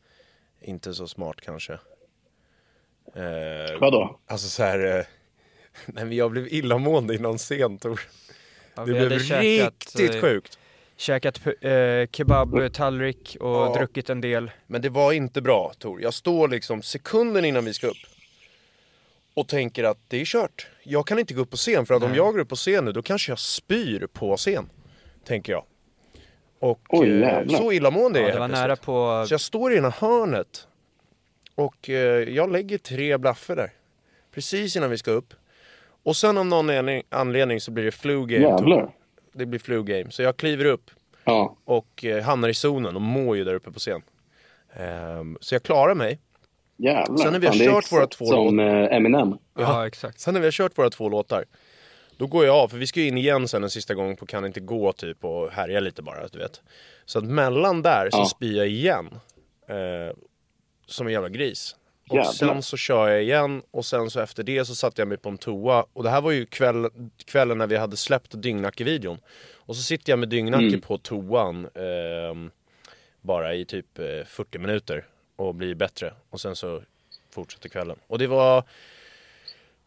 inte 0.61 0.95
så 0.95 1.07
smart 1.07 1.41
kanske. 1.41 1.73
Eh, 3.15 3.81
Vadå? 3.81 4.19
Alltså 4.27 4.49
så 4.49 4.63
här, 4.63 4.99
eh, 4.99 5.05
nej 5.87 6.05
men 6.05 6.17
jag 6.17 6.31
blev 6.31 6.47
illamående 6.49 7.15
innan 7.15 7.39
scen 7.39 7.79
Tor. 7.79 8.01
ja 8.75 8.85
Det 8.87 8.93
blev 8.93 9.19
käkat, 9.19 9.75
riktigt 9.97 10.15
eh, 10.15 10.21
sjukt. 10.21 10.59
Käkat 11.01 11.41
eh, 11.61 12.07
kebabtallrik 12.13 13.37
och 13.41 13.49
Ja. 13.51 13.75
druckit 13.79 14.11
en 14.11 14.21
del. 14.21 14.51
Men 14.67 14.83
det 14.83 14.89
var 14.89 15.13
inte 15.13 15.41
bra 15.43 15.73
Tor. 15.79 16.03
Jag 16.03 16.15
står 16.15 16.49
liksom 16.49 16.83
sekunden 16.83 17.45
innan 17.45 17.65
vi 17.65 17.75
ska 17.75 17.87
upp 17.87 17.97
och 19.35 19.49
tänker 19.49 19.85
att 19.85 19.99
det 20.09 20.21
är 20.21 20.25
kört. 20.25 20.69
Jag 20.83 21.07
kan 21.07 21.19
inte 21.19 21.35
gå 21.35 21.41
upp 21.43 21.51
på 21.51 21.57
scen 21.57 21.87
för 21.87 21.95
att 21.95 22.03
om 22.03 22.09
Nej. 22.09 22.17
jag 22.17 22.33
går 22.33 22.41
upp 22.41 22.49
på 22.49 22.57
scen 22.57 22.85
nu 22.85 22.93
då 22.93 23.03
kanske 23.03 23.31
jag 23.33 23.39
spyr 23.39 24.07
på 24.13 24.37
scen. 24.37 24.71
Tänker 25.27 25.53
jag. 25.53 25.65
Och 26.59 26.81
Oj, 26.89 27.23
eh, 27.23 27.49
så 27.49 27.73
illamående 27.73 28.19
är 28.21 28.27
Ja, 28.29 28.33
det 28.35 28.39
var 28.41 28.49
nära 28.49 28.67
plötsligt. 28.67 28.87
på, 28.87 29.25
Så 29.29 29.35
jag 29.35 29.41
står 29.41 29.73
i 29.73 29.77
ena 29.77 29.91
hörnet 29.91 30.67
och 31.55 31.91
eh, 31.91 31.95
jag 32.35 32.53
lägger 32.53 32.79
tre 32.79 33.19
blaffer 33.19 33.57
där. 33.57 33.73
Precis 34.35 34.77
innan 34.77 34.91
vi 34.91 34.99
ska 34.99 35.11
upp. 35.11 35.35
Och 36.03 36.17
sen 36.17 36.39
av 36.39 36.47
någon 36.47 36.71
anledning- 36.71 37.03
anledning 37.09 37.61
så 37.61 37.71
blir 37.71 37.85
det 37.85 37.91
flu 37.93 38.27
game. 38.27 38.43
Jävlar. 38.49 38.91
Det 39.33 39.47
blir 39.47 39.59
flu 39.61 39.83
game. 39.83 40.11
Så 40.11 40.23
jag 40.23 40.37
kliver 40.37 40.65
upp 40.65 40.91
Ja, 41.25 41.57
och 41.65 42.05
eh, 42.05 42.23
hamnar 42.23 42.49
i 42.49 42.55
zonen 42.55 42.97
och 42.97 43.03
mår 43.03 43.37
ju 43.37 43.45
där 43.45 43.55
uppe 43.55 43.71
på 43.71 43.79
scen. 43.79 44.03
Ehm, 44.75 45.39
så 45.41 45.55
jag 45.55 45.63
klarar 45.63 45.95
mig. 45.95 46.19
jävlar. 46.77 47.17
Sen 47.17 47.33
när 47.33 47.39
vi 47.41 47.47
har 47.47 47.55
Fan, 47.55 47.67
kört 47.67 47.93
våra 47.93 48.07
två 48.07 48.25
Som 48.27 48.59
eh, 48.61 48.97
Eminem. 48.97 49.39
ja 49.59 49.87
exakt. 49.87 50.21
Sen 50.21 50.35
när 50.35 50.41
vi 50.41 50.47
har 50.47 50.53
kört 50.53 50.79
våra 50.79 50.91
två 50.91 51.09
låtar, 51.09 51.45
då 52.17 52.27
går 52.27 52.45
jag 52.47 52.57
av, 52.57 52.69
för 52.69 52.77
vi 52.77 52.87
ska 52.87 53.01
ju 53.01 53.09
in 53.09 53.19
igen 53.19 53.49
sen 53.49 53.65
en 53.65 53.71
sista 53.71 53.95
gång 53.95 54.17
på 54.17 54.27
Kan 54.27 54.45
inte 54.45 54.61
gå 54.61 54.93
typ 54.93 55.25
och 55.25 55.51
härja 55.51 55.81
lite 55.81 56.03
bara, 56.03 56.29
du 56.29 56.39
vet. 56.39 56.63
Så 57.05 57.19
att 57.19 57.25
mellan 57.25 57.83
där 57.83 58.11
så 58.11 58.19
Ja. 58.19 58.25
spyr 58.25 58.57
jag 58.57 58.69
igen. 58.69 59.09
Eh, 59.69 60.17
som 60.87 61.07
en 61.07 61.13
jävla 61.13 61.29
gris. 61.29 61.77
Och 62.11 62.17
Jävlar. 62.17 62.33
sen 62.33 62.63
så 62.63 62.77
kör 62.77 63.09
jag 63.09 63.23
igen 63.23 63.63
och 63.71 63.85
sen 63.87 64.11
så 64.11 64.21
efter 64.21 64.43
det 64.43 64.65
så 64.65 64.75
satte 64.75 65.01
jag 65.01 65.09
mig 65.09 65.19
på 65.19 65.29
en 65.29 65.39
toa. 65.39 65.87
Och 65.93 66.03
det 66.03 66.11
här 66.11 66.21
var 66.21 66.31
ju 66.31 66.47
kväll, 66.47 66.89
kvällen 67.25 67.59
när 67.59 67.67
vi 67.67 67.77
hade 67.77 67.97
släppt 67.97 68.33
Dyngnacke-videon. 68.43 69.19
Och 69.53 69.77
så 69.77 69.83
sitter 69.83 70.13
jag 70.13 70.19
med 70.19 70.29
Dyngnacke 70.29 70.65
Mm. 70.65 70.81
på 70.81 70.99
toan 70.99 71.69
ehm, 71.75 72.51
bara 73.21 73.55
i 73.55 73.65
typ 73.65 73.99
eh, 73.99 74.25
40 74.27 74.59
minuter 74.59 75.05
och 75.37 75.55
blir 75.55 75.75
bättre. 75.75 76.15
Och 76.31 76.41
sen 76.41 76.57
så 76.57 76.83
fortsätter 77.35 77.69
kvällen. 77.69 77.99
Och 78.07 78.19
det 78.19 78.27
var... 78.27 78.65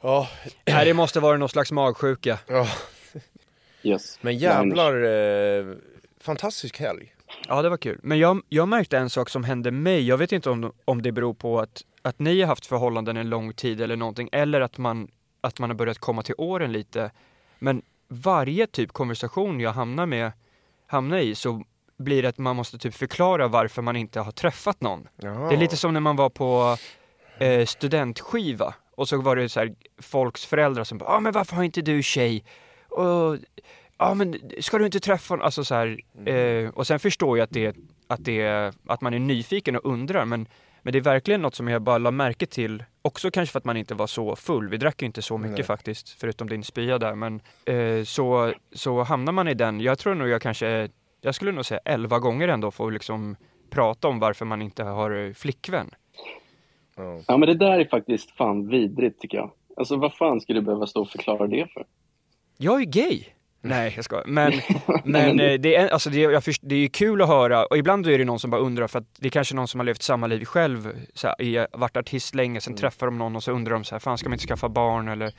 Ja, 0.01 0.29
Nej, 0.65 0.85
det 0.85 0.93
måste 0.93 1.19
vara 1.19 1.37
någon 1.37 1.49
slags 1.49 1.71
magsjuka. 1.71 2.39
ja 2.47 2.67
Yes. 3.83 4.17
men 4.21 4.37
jävlar 4.37 5.03
eh, 5.03 5.75
fantastisk 6.19 6.79
helg. 6.79 7.12
Ja, 7.47 7.61
det 7.61 7.69
var 7.69 7.77
kul. 7.77 7.99
Men 8.03 8.19
jag, 8.19 8.41
jag 8.49 8.67
märkte 8.67 8.97
en 8.97 9.09
sak 9.09 9.29
som 9.29 9.43
hände 9.43 9.71
mig. 9.71 10.07
Jag 10.07 10.17
vet 10.17 10.31
inte 10.31 10.49
om, 10.49 10.71
om 10.85 11.01
det 11.01 11.11
beror 11.11 11.33
på 11.33 11.59
att, 11.59 11.81
att 12.01 12.19
ni 12.19 12.41
har 12.41 12.47
haft 12.47 12.65
förhållanden 12.65 13.17
en 13.17 13.29
lång 13.29 13.53
tid 13.53 13.81
eller 13.81 13.95
någonting, 13.95 14.29
eller 14.31 14.61
att 14.61 14.77
man, 14.77 15.07
att 15.41 15.59
man 15.59 15.69
har 15.69 15.75
börjat 15.75 15.99
komma 15.99 16.21
till 16.21 16.35
åren 16.37 16.71
lite. 16.71 17.11
Men 17.59 17.81
varje 18.07 18.67
typ 18.67 18.91
konversation 18.93 19.59
jag 19.59 19.73
hamnar 19.73 20.05
med, 20.05 20.31
hamnar 20.87 21.17
i 21.17 21.35
så 21.35 21.63
blir 21.97 22.21
det 22.21 22.29
att 22.29 22.37
man 22.37 22.55
måste 22.55 22.77
typ 22.77 22.95
förklara 22.95 23.47
varför 23.47 23.81
man 23.81 23.95
inte 23.95 24.19
har 24.19 24.31
träffat 24.31 24.81
någon. 24.81 25.07
Jaha. 25.15 25.49
Det 25.49 25.55
är 25.55 25.59
lite 25.59 25.77
som 25.77 25.93
när 25.93 25.99
man 25.99 26.15
var 26.15 26.29
på 26.29 26.77
eh, 27.39 27.65
studentskiva 27.65 28.73
och 28.95 29.09
så 29.09 29.21
var 29.21 29.35
det 29.35 29.49
så 29.49 29.59
här 29.59 29.75
folks 30.01 30.45
föräldrar 30.45 30.83
som 30.83 30.97
bara, 30.97 31.09
ah, 31.09 31.19
men 31.19 31.31
varför 31.31 31.55
har 31.55 31.63
inte 31.63 31.81
du 31.81 32.03
tjej? 32.03 32.45
Och, 32.89 33.37
ja 33.97 34.13
men 34.13 34.35
ska 34.59 34.77
du 34.77 34.85
inte 34.85 34.99
träffa 34.99 35.35
någon? 35.35 35.45
Alltså 35.45 35.63
så 35.63 35.75
här, 35.75 35.99
eh, 36.25 36.69
och 36.69 36.87
sen 36.87 36.99
förstår 36.99 37.37
jag 37.37 37.43
att 37.43 37.51
det, 37.51 37.75
att 38.07 38.25
det, 38.25 38.73
att 38.87 39.01
man 39.01 39.13
är 39.13 39.19
nyfiken 39.19 39.75
och 39.75 39.85
undrar 39.85 40.25
men, 40.25 40.47
men 40.81 40.93
det 40.93 40.99
är 40.99 41.03
verkligen 41.03 41.41
något 41.41 41.55
som 41.55 41.67
jag 41.67 41.81
bara 41.81 41.97
la 41.97 42.11
märke 42.11 42.45
till, 42.45 42.83
också 43.01 43.31
kanske 43.31 43.51
för 43.51 43.59
att 43.59 43.65
man 43.65 43.77
inte 43.77 43.95
var 43.95 44.07
så 44.07 44.35
full, 44.35 44.69
vi 44.69 44.77
drack 44.77 45.01
ju 45.01 45.05
inte 45.05 45.21
så 45.21 45.37
mycket 45.37 45.57
Nej. 45.57 45.63
faktiskt, 45.63 46.09
förutom 46.09 46.49
din 46.49 46.63
spya 46.63 46.97
där, 46.97 47.15
men 47.15 47.41
eh, 47.65 48.03
så, 48.03 48.53
så 48.71 49.03
hamnar 49.03 49.33
man 49.33 49.47
i 49.47 49.53
den, 49.53 49.81
jag 49.81 49.99
tror 49.99 50.15
nog 50.15 50.27
jag 50.27 50.41
kanske, 50.41 50.89
jag 51.21 51.35
skulle 51.35 51.51
nog 51.51 51.65
säga 51.65 51.79
elva 51.85 52.19
gånger 52.19 52.47
ändå 52.47 52.71
får 52.71 52.91
liksom 52.91 53.35
prata 53.69 54.07
om 54.07 54.19
varför 54.19 54.45
man 54.45 54.61
inte 54.61 54.83
har 54.83 55.25
eh, 55.25 55.33
flickvän. 55.33 55.89
Ja, 57.27 57.37
men 57.37 57.47
det 57.47 57.55
där 57.55 57.79
är 57.79 57.85
faktiskt 57.85 58.31
fan 58.31 58.67
vidrigt 58.67 59.21
tycker 59.21 59.37
jag. 59.37 59.51
Alltså 59.77 59.95
vad 59.95 60.13
fan 60.13 60.41
ska 60.41 60.53
du 60.53 60.61
behöva 60.61 60.87
stå 60.87 61.01
och 61.01 61.09
förklara 61.09 61.47
det 61.47 61.67
för? 61.73 61.85
Jag 62.57 62.81
är 62.81 62.85
gay! 62.85 63.32
Nej, 63.65 63.93
jag 63.95 64.05
ska. 64.05 64.23
Men, 64.25 64.53
men 65.03 65.39
eh, 65.39 65.59
det, 65.59 65.75
är, 65.75 65.87
alltså 65.87 66.09
det, 66.09 66.19
jag 66.19 66.43
först, 66.43 66.61
det 66.65 66.75
är 66.75 66.79
ju 66.79 66.89
kul 66.89 67.21
att 67.21 67.27
höra 67.27 67.65
och 67.65 67.77
ibland 67.77 68.07
är 68.07 68.17
det 68.17 68.25
någon 68.25 68.39
som 68.39 68.51
bara 68.51 68.61
undrar 68.61 68.87
för 68.87 68.99
att 68.99 69.07
det 69.19 69.27
är 69.27 69.29
kanske 69.29 69.55
någon 69.55 69.67
som 69.67 69.79
har 69.79 69.85
levt 69.85 70.01
samma 70.01 70.27
liv 70.27 70.45
själv, 70.45 71.05
så 71.13 71.27
här, 71.27 71.77
varit 71.77 71.97
artist 71.97 72.35
länge, 72.35 72.61
sen 72.61 72.75
träffar 72.75 73.05
de 73.05 73.17
någon 73.17 73.35
och 73.35 73.43
så 73.43 73.51
undrar 73.51 73.73
de 73.73 73.83
så 73.83 73.95
här, 73.95 73.99
fan 73.99 74.17
ska 74.17 74.29
man 74.29 74.33
inte 74.33 74.47
skaffa 74.47 74.69
barn 74.69 75.07
eller, 75.07 75.33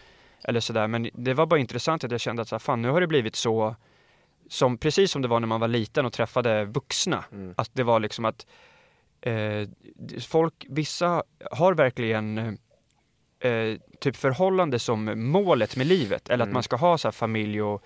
eller 0.45 0.61
sådär. 0.61 0.87
Men 0.87 1.11
det 1.13 1.35
var 1.35 1.47
bara 1.47 1.61
intressant 1.61 2.05
att 2.05 2.11
jag 2.11 2.21
kände 2.21 2.43
att 2.43 2.49
så 2.49 2.55
här, 2.55 2.61
fan 2.61 2.83
nu 2.83 2.89
har 2.89 3.01
det 3.01 3.07
blivit 3.07 3.37
så, 3.37 3.77
som, 4.49 4.79
precis 4.79 5.11
som 5.11 5.23
det 5.23 5.29
var 5.29 5.41
när 5.41 5.47
man 5.47 5.61
var 5.61 5.69
liten 5.69 6.07
och 6.07 6.13
träffade 6.13 6.65
vuxna. 6.65 7.25
Att 7.57 7.71
det 7.73 7.83
var 7.83 8.01
liksom 8.01 8.25
att 8.25 8.47
eh, 9.21 9.69
folk, 10.29 10.67
vissa 10.69 11.23
har 11.51 11.75
verkligen 11.75 12.39
eh, 13.41 13.79
typ 14.01 14.17
förhållande 14.17 14.79
som 14.79 15.31
målet 15.31 15.77
med 15.77 15.87
livet. 15.87 16.29
Eller 16.29 16.45
att 16.45 16.53
man 16.53 16.63
ska 16.63 16.77
ha 16.77 16.99
så 16.99 17.09
här 17.09 17.13
familj 17.13 17.63
och, 17.63 17.85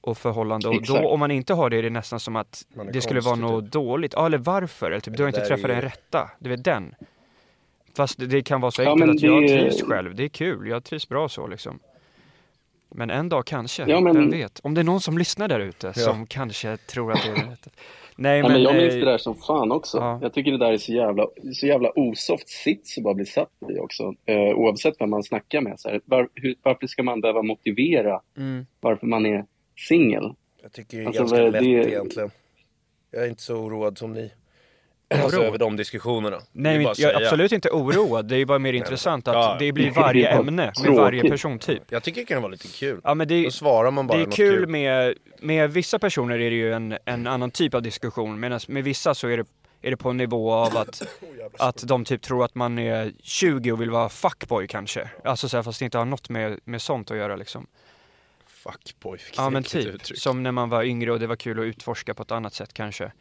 och 0.00 0.18
förhållande. 0.18 0.68
Och 0.68 0.82
då 0.86 0.98
om 1.08 1.20
man 1.20 1.30
inte 1.30 1.54
har 1.54 1.70
det 1.70 1.76
är 1.76 1.82
det 1.82 1.90
nästan 1.90 2.20
som 2.20 2.36
att 2.36 2.64
det 2.92 3.00
skulle 3.00 3.20
vara 3.20 3.34
något 3.36 3.72
dåligt. 3.72 4.12
Ja, 4.16 4.26
eller 4.26 4.38
varför? 4.38 4.86
Eller 4.90 5.00
typ, 5.00 5.16
du 5.16 5.22
har 5.22 5.28
inte 5.28 5.40
träffat 5.40 5.64
är 5.64 5.68
den 5.68 5.80
rätta. 5.82 6.30
Du 6.38 6.50
vet 6.50 6.64
den. 6.64 6.94
Fast 7.96 8.18
det, 8.18 8.26
det 8.26 8.42
kan 8.42 8.60
vara 8.60 8.70
så 8.70 8.82
Ja, 8.82 8.90
enkelt 8.92 9.06
men 9.06 9.16
att 9.16 9.22
jag 9.22 9.48
trivs 9.48 9.82
själv. 9.82 10.14
Det 10.14 10.24
är 10.24 10.28
kul. 10.28 10.68
Jag 10.68 10.84
trivs 10.84 11.08
bra 11.08 11.28
så 11.28 11.46
liksom. 11.46 11.78
Men 12.90 13.10
en 13.10 13.28
dag 13.28 13.46
kanske, 13.46 13.84
Ja, 13.86 14.00
men- 14.00 14.14
vem 14.16 14.30
vet? 14.30 14.60
Om 14.62 14.74
det 14.74 14.80
är 14.80 14.84
någon 14.84 15.00
som 15.00 15.18
lyssnar 15.18 15.48
där 15.48 15.60
ute 15.60 15.86
Ja. 15.86 15.92
som 15.92 16.26
kanske 16.26 16.76
tror 16.76 17.12
att 17.12 17.22
det 17.22 17.28
är 17.30 17.34
det 17.34 17.40
rätta. 17.52 17.70
Nej, 18.16 18.38
Ja, 18.38 18.42
men, 18.42 18.52
men 18.52 18.62
jag 18.62 18.74
minns 18.76 18.94
eh, 18.94 19.00
det 19.00 19.04
där 19.04 19.18
som 19.18 19.34
fan 19.34 19.72
också. 19.72 19.98
ja. 19.98 20.18
Jag 20.22 20.32
tycker 20.34 20.52
det 20.52 20.58
där 20.58 20.72
är 20.72 20.76
så 20.78 20.92
jävla, 20.92 21.26
så 21.52 21.66
jävla 21.66 21.90
osoft 21.98 22.48
sits 22.48 22.98
att 22.98 23.04
bara 23.04 23.14
bli 23.14 23.26
satt 23.26 23.48
i 23.76 23.78
också. 23.78 24.14
Eh, 24.26 24.36
oavsett 24.58 24.94
vem 25.00 25.10
man 25.10 25.22
snackar 25.22 25.60
med. 25.60 25.80
Så 25.80 25.88
här, 25.88 26.00
var, 26.04 26.28
hur, 26.34 26.54
varför 26.62 26.86
ska 26.86 27.02
man 27.02 27.20
behöva 27.20 27.42
motivera 27.42 28.20
Mm. 28.36 28.66
varför 28.80 29.06
man 29.06 29.26
är 29.26 29.44
singel? 29.78 30.32
Jag 30.62 30.72
tycker 30.72 30.96
det 30.96 31.02
är 31.02 31.06
Alltså, 31.06 31.22
ganska 31.22 31.42
vad- 31.42 31.52
lätt 31.52 31.62
det- 31.62 31.68
egentligen. 31.90 32.30
Jag 33.10 33.24
är 33.24 33.28
inte 33.28 33.42
så 33.42 33.56
oroad 33.56 33.98
som 33.98 34.12
ni. 34.12 34.32
Alltså 35.14 35.36
Oroad? 35.36 35.46
över 35.48 35.58
de 35.58 35.76
diskussionerna. 35.76 36.36
Det 36.36 36.44
Nej, 36.52 36.82
jag 36.96 37.00
är 37.12 37.16
absolut 37.24 37.52
inte 37.52 37.70
oroad. 37.70 38.28
Det 38.28 38.36
är 38.36 38.44
bara 38.46 38.58
mer 38.58 38.72
intressant 38.72 39.28
att 39.28 39.34
Ja. 39.34 39.56
det 39.58 39.72
blir 39.72 39.90
varje 39.90 40.22
Det 40.28 40.28
ämne 40.28 40.72
med 40.84 40.94
varje 40.94 41.30
persontyp. 41.30 41.82
Jag 41.90 42.02
tycker 42.02 42.20
det 42.20 42.26
kan 42.26 42.42
vara 42.42 42.52
lite 42.52 42.68
kul. 42.68 43.00
Ja, 43.04 43.14
men 43.14 43.28
det, 43.28 43.44
Då 43.44 43.50
svarar 43.50 43.90
man 43.90 44.06
bara 44.06 44.18
det 44.18 44.24
är 44.24 44.26
något 44.26 44.36
kul 44.36 44.66
med, 44.66 45.14
med 45.40 45.70
vissa 45.72 45.98
personer 45.98 46.34
är 46.40 46.50
det 46.50 46.56
ju 46.56 46.72
en, 46.72 46.98
en 47.04 47.26
annan 47.26 47.50
typ 47.50 47.74
av 47.74 47.82
diskussion, 47.82 48.40
medan 48.40 48.60
med 48.68 48.84
vissa 48.84 49.14
så 49.14 49.28
är 49.28 49.36
det, 49.36 49.46
är 49.82 49.90
det 49.90 49.96
på 49.96 50.10
en 50.10 50.16
nivå 50.16 50.52
av 50.52 50.76
att, 50.76 51.02
att 51.58 51.88
de 51.88 52.04
typ 52.04 52.22
tror 52.22 52.44
att 52.44 52.54
man 52.54 52.78
är 52.78 53.12
20 53.22 53.72
och 53.72 53.80
vill 53.80 53.90
vara 53.90 54.08
fuckboy 54.08 54.66
kanske. 54.66 55.10
Alltså 55.24 55.48
så 55.48 55.56
här, 55.56 55.62
fast 55.62 55.78
det 55.78 55.84
inte 55.84 55.98
har 55.98 56.04
något 56.04 56.28
med, 56.28 56.60
med 56.64 56.82
sånt 56.82 57.10
att 57.10 57.16
göra 57.16 57.36
liksom. 57.36 57.66
Fuckboy, 58.62 59.12
vilket 59.18 59.36
Ja 59.36 59.50
men 59.50 59.62
typ, 59.62 59.86
uttryck. 59.86 60.18
som 60.18 60.42
när 60.42 60.52
man 60.52 60.68
var 60.68 60.82
yngre 60.84 61.12
och 61.12 61.20
det 61.20 61.26
var 61.26 61.36
kul 61.36 61.58
att 61.60 61.64
utforska 61.64 62.14
på 62.14 62.22
ett 62.22 62.30
annat 62.30 62.54
sätt 62.54 62.72
kanske. 62.72 63.12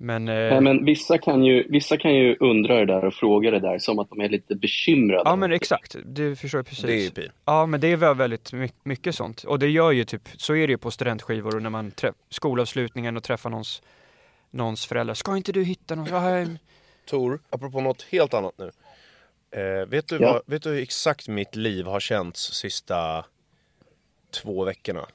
Men, 0.00 0.28
eh, 0.28 0.34
Nej, 0.34 0.60
men 0.60 0.84
vissa, 0.84 1.18
kan 1.18 1.44
ju, 1.44 1.68
vissa 1.68 1.96
kan 1.96 2.14
ju 2.14 2.36
undra 2.40 2.78
det 2.78 2.86
där 2.86 3.04
och 3.04 3.14
fråga 3.14 3.50
det 3.50 3.60
där 3.60 3.78
som 3.78 3.98
att 3.98 4.08
de 4.10 4.20
är 4.20 4.28
lite 4.28 4.54
bekymrade. 4.54 5.22
ja 5.24 5.36
men 5.36 5.52
exakt, 5.52 5.96
du 6.04 6.36
förstår 6.36 6.62
precis. 6.62 6.84
Det 6.84 6.92
är 6.94 7.02
ju 7.04 7.10
pin. 7.10 7.28
Ja 7.44 7.66
men 7.66 7.80
det 7.80 7.88
är 7.92 7.96
väl 7.96 8.16
väldigt 8.16 8.52
my- 8.52 8.68
mycket 8.82 9.14
sånt. 9.14 9.42
Och 9.44 9.58
det 9.58 9.68
gör 9.68 9.90
ju 9.92 10.04
typ, 10.04 10.28
så 10.36 10.54
är 10.54 10.66
det 10.66 10.70
ju 10.70 10.78
på 10.78 10.90
studentskivor 10.90 11.56
och 11.56 11.62
när 11.62 11.70
man 11.70 11.90
träff, 11.90 12.14
skolavslutningen 12.30 13.16
och 13.16 13.22
träffar 13.22 13.50
någons, 13.50 13.82
någons 14.50 14.86
föräldrar. 14.86 15.14
Ska 15.14 15.36
inte 15.36 15.52
du 15.52 15.64
hitta 15.64 15.94
någon? 15.94 16.08
Ehm, 16.14 16.58
Tor, 17.10 17.40
apropå 17.50 17.80
något 17.80 18.02
helt 18.02 18.34
annat 18.34 18.54
nu. 18.58 18.70
Eh, 19.60 19.86
vet, 19.88 20.08
du 20.08 20.16
Ja. 20.20 20.32
vad, 20.32 20.42
vet 20.46 20.62
du 20.62 20.68
hur 20.70 20.82
exakt 20.82 21.28
mitt 21.28 21.56
liv 21.56 21.86
har 21.86 22.00
känts 22.00 22.40
sista 22.54 23.24
två 24.30 24.64
veckorna? 24.64 25.06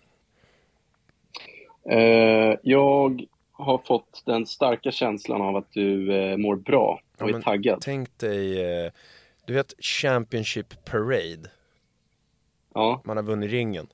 Eh, 1.90 2.58
jag 2.64 3.26
har 3.52 3.78
fått 3.78 4.24
den 4.26 4.46
starka 4.46 4.92
känslan 4.92 5.42
av 5.42 5.56
att 5.56 5.72
du 5.74 6.14
eh, 6.16 6.38
mår 6.38 6.56
bra 6.56 7.02
och 7.20 7.30
Ja, 7.30 7.38
är 7.38 7.42
taggad. 7.42 7.82
Tänk 7.82 8.18
dig, 8.18 8.62
eh, 8.86 8.92
du 9.46 9.54
vet 9.54 9.74
Championship 9.80 10.86
Parade? 10.86 11.50
Ja, 12.74 13.02
Man 13.06 13.18
har 13.18 13.24
vunnit 13.24 13.52
ringen. 13.52 13.88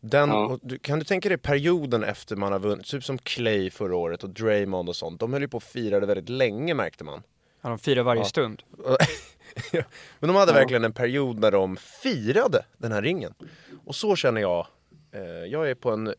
Den, 0.00 0.28
Ja. 0.28 0.46
och 0.46 0.58
du, 0.62 0.78
kan 0.78 0.98
du 0.98 1.04
tänka 1.04 1.28
dig 1.28 1.38
perioden 1.38 2.04
efter 2.04 2.36
man 2.36 2.52
har 2.52 2.58
vunnit, 2.58 2.86
typ 2.86 3.04
som 3.04 3.18
Clay 3.18 3.70
förra 3.70 3.96
året 3.96 4.24
och 4.24 4.30
Draymond 4.30 4.88
och 4.88 4.96
sånt. 4.96 5.20
De 5.20 5.32
höll 5.32 5.42
ju 5.42 5.48
på 5.48 5.56
och 5.56 5.62
firade 5.62 6.06
väldigt 6.06 6.28
länge 6.28 6.74
märkte 6.74 7.04
man. 7.04 7.22
ja, 7.62 7.68
de 7.68 7.78
firar 7.78 8.02
varje 8.02 8.20
Ja. 8.20 8.24
stund. 8.24 8.62
Men 10.18 10.28
de 10.28 10.36
hade 10.36 10.52
Ja. 10.52 10.58
verkligen 10.58 10.84
en 10.84 10.92
period 10.92 11.38
när 11.38 11.50
de 11.50 11.76
firade 11.76 12.64
den 12.76 12.92
här 12.92 13.02
ringen. 13.02 13.34
Och 13.88 13.94
så 13.94 14.16
känner 14.16 14.40
jag, 14.40 14.66
eh, 15.12 15.20
jag 15.52 15.70
är 15.70 15.74
på 15.74 15.90
en 15.90 16.14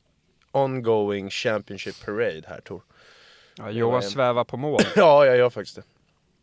ongoing 0.52 1.30
Championship 1.30 2.06
Parade 2.06 2.42
här 2.48 2.62
Tor. 2.62 2.82
Ja, 3.58 3.72
Johan 3.72 3.96
en- 3.96 4.02
svävar 4.02 4.44
på 4.44 4.58
mål. 4.58 4.80
Ja, 4.96 5.26
jag 5.26 5.38
gör 5.38 5.50
faktiskt 5.50 5.76
det. 5.76 5.84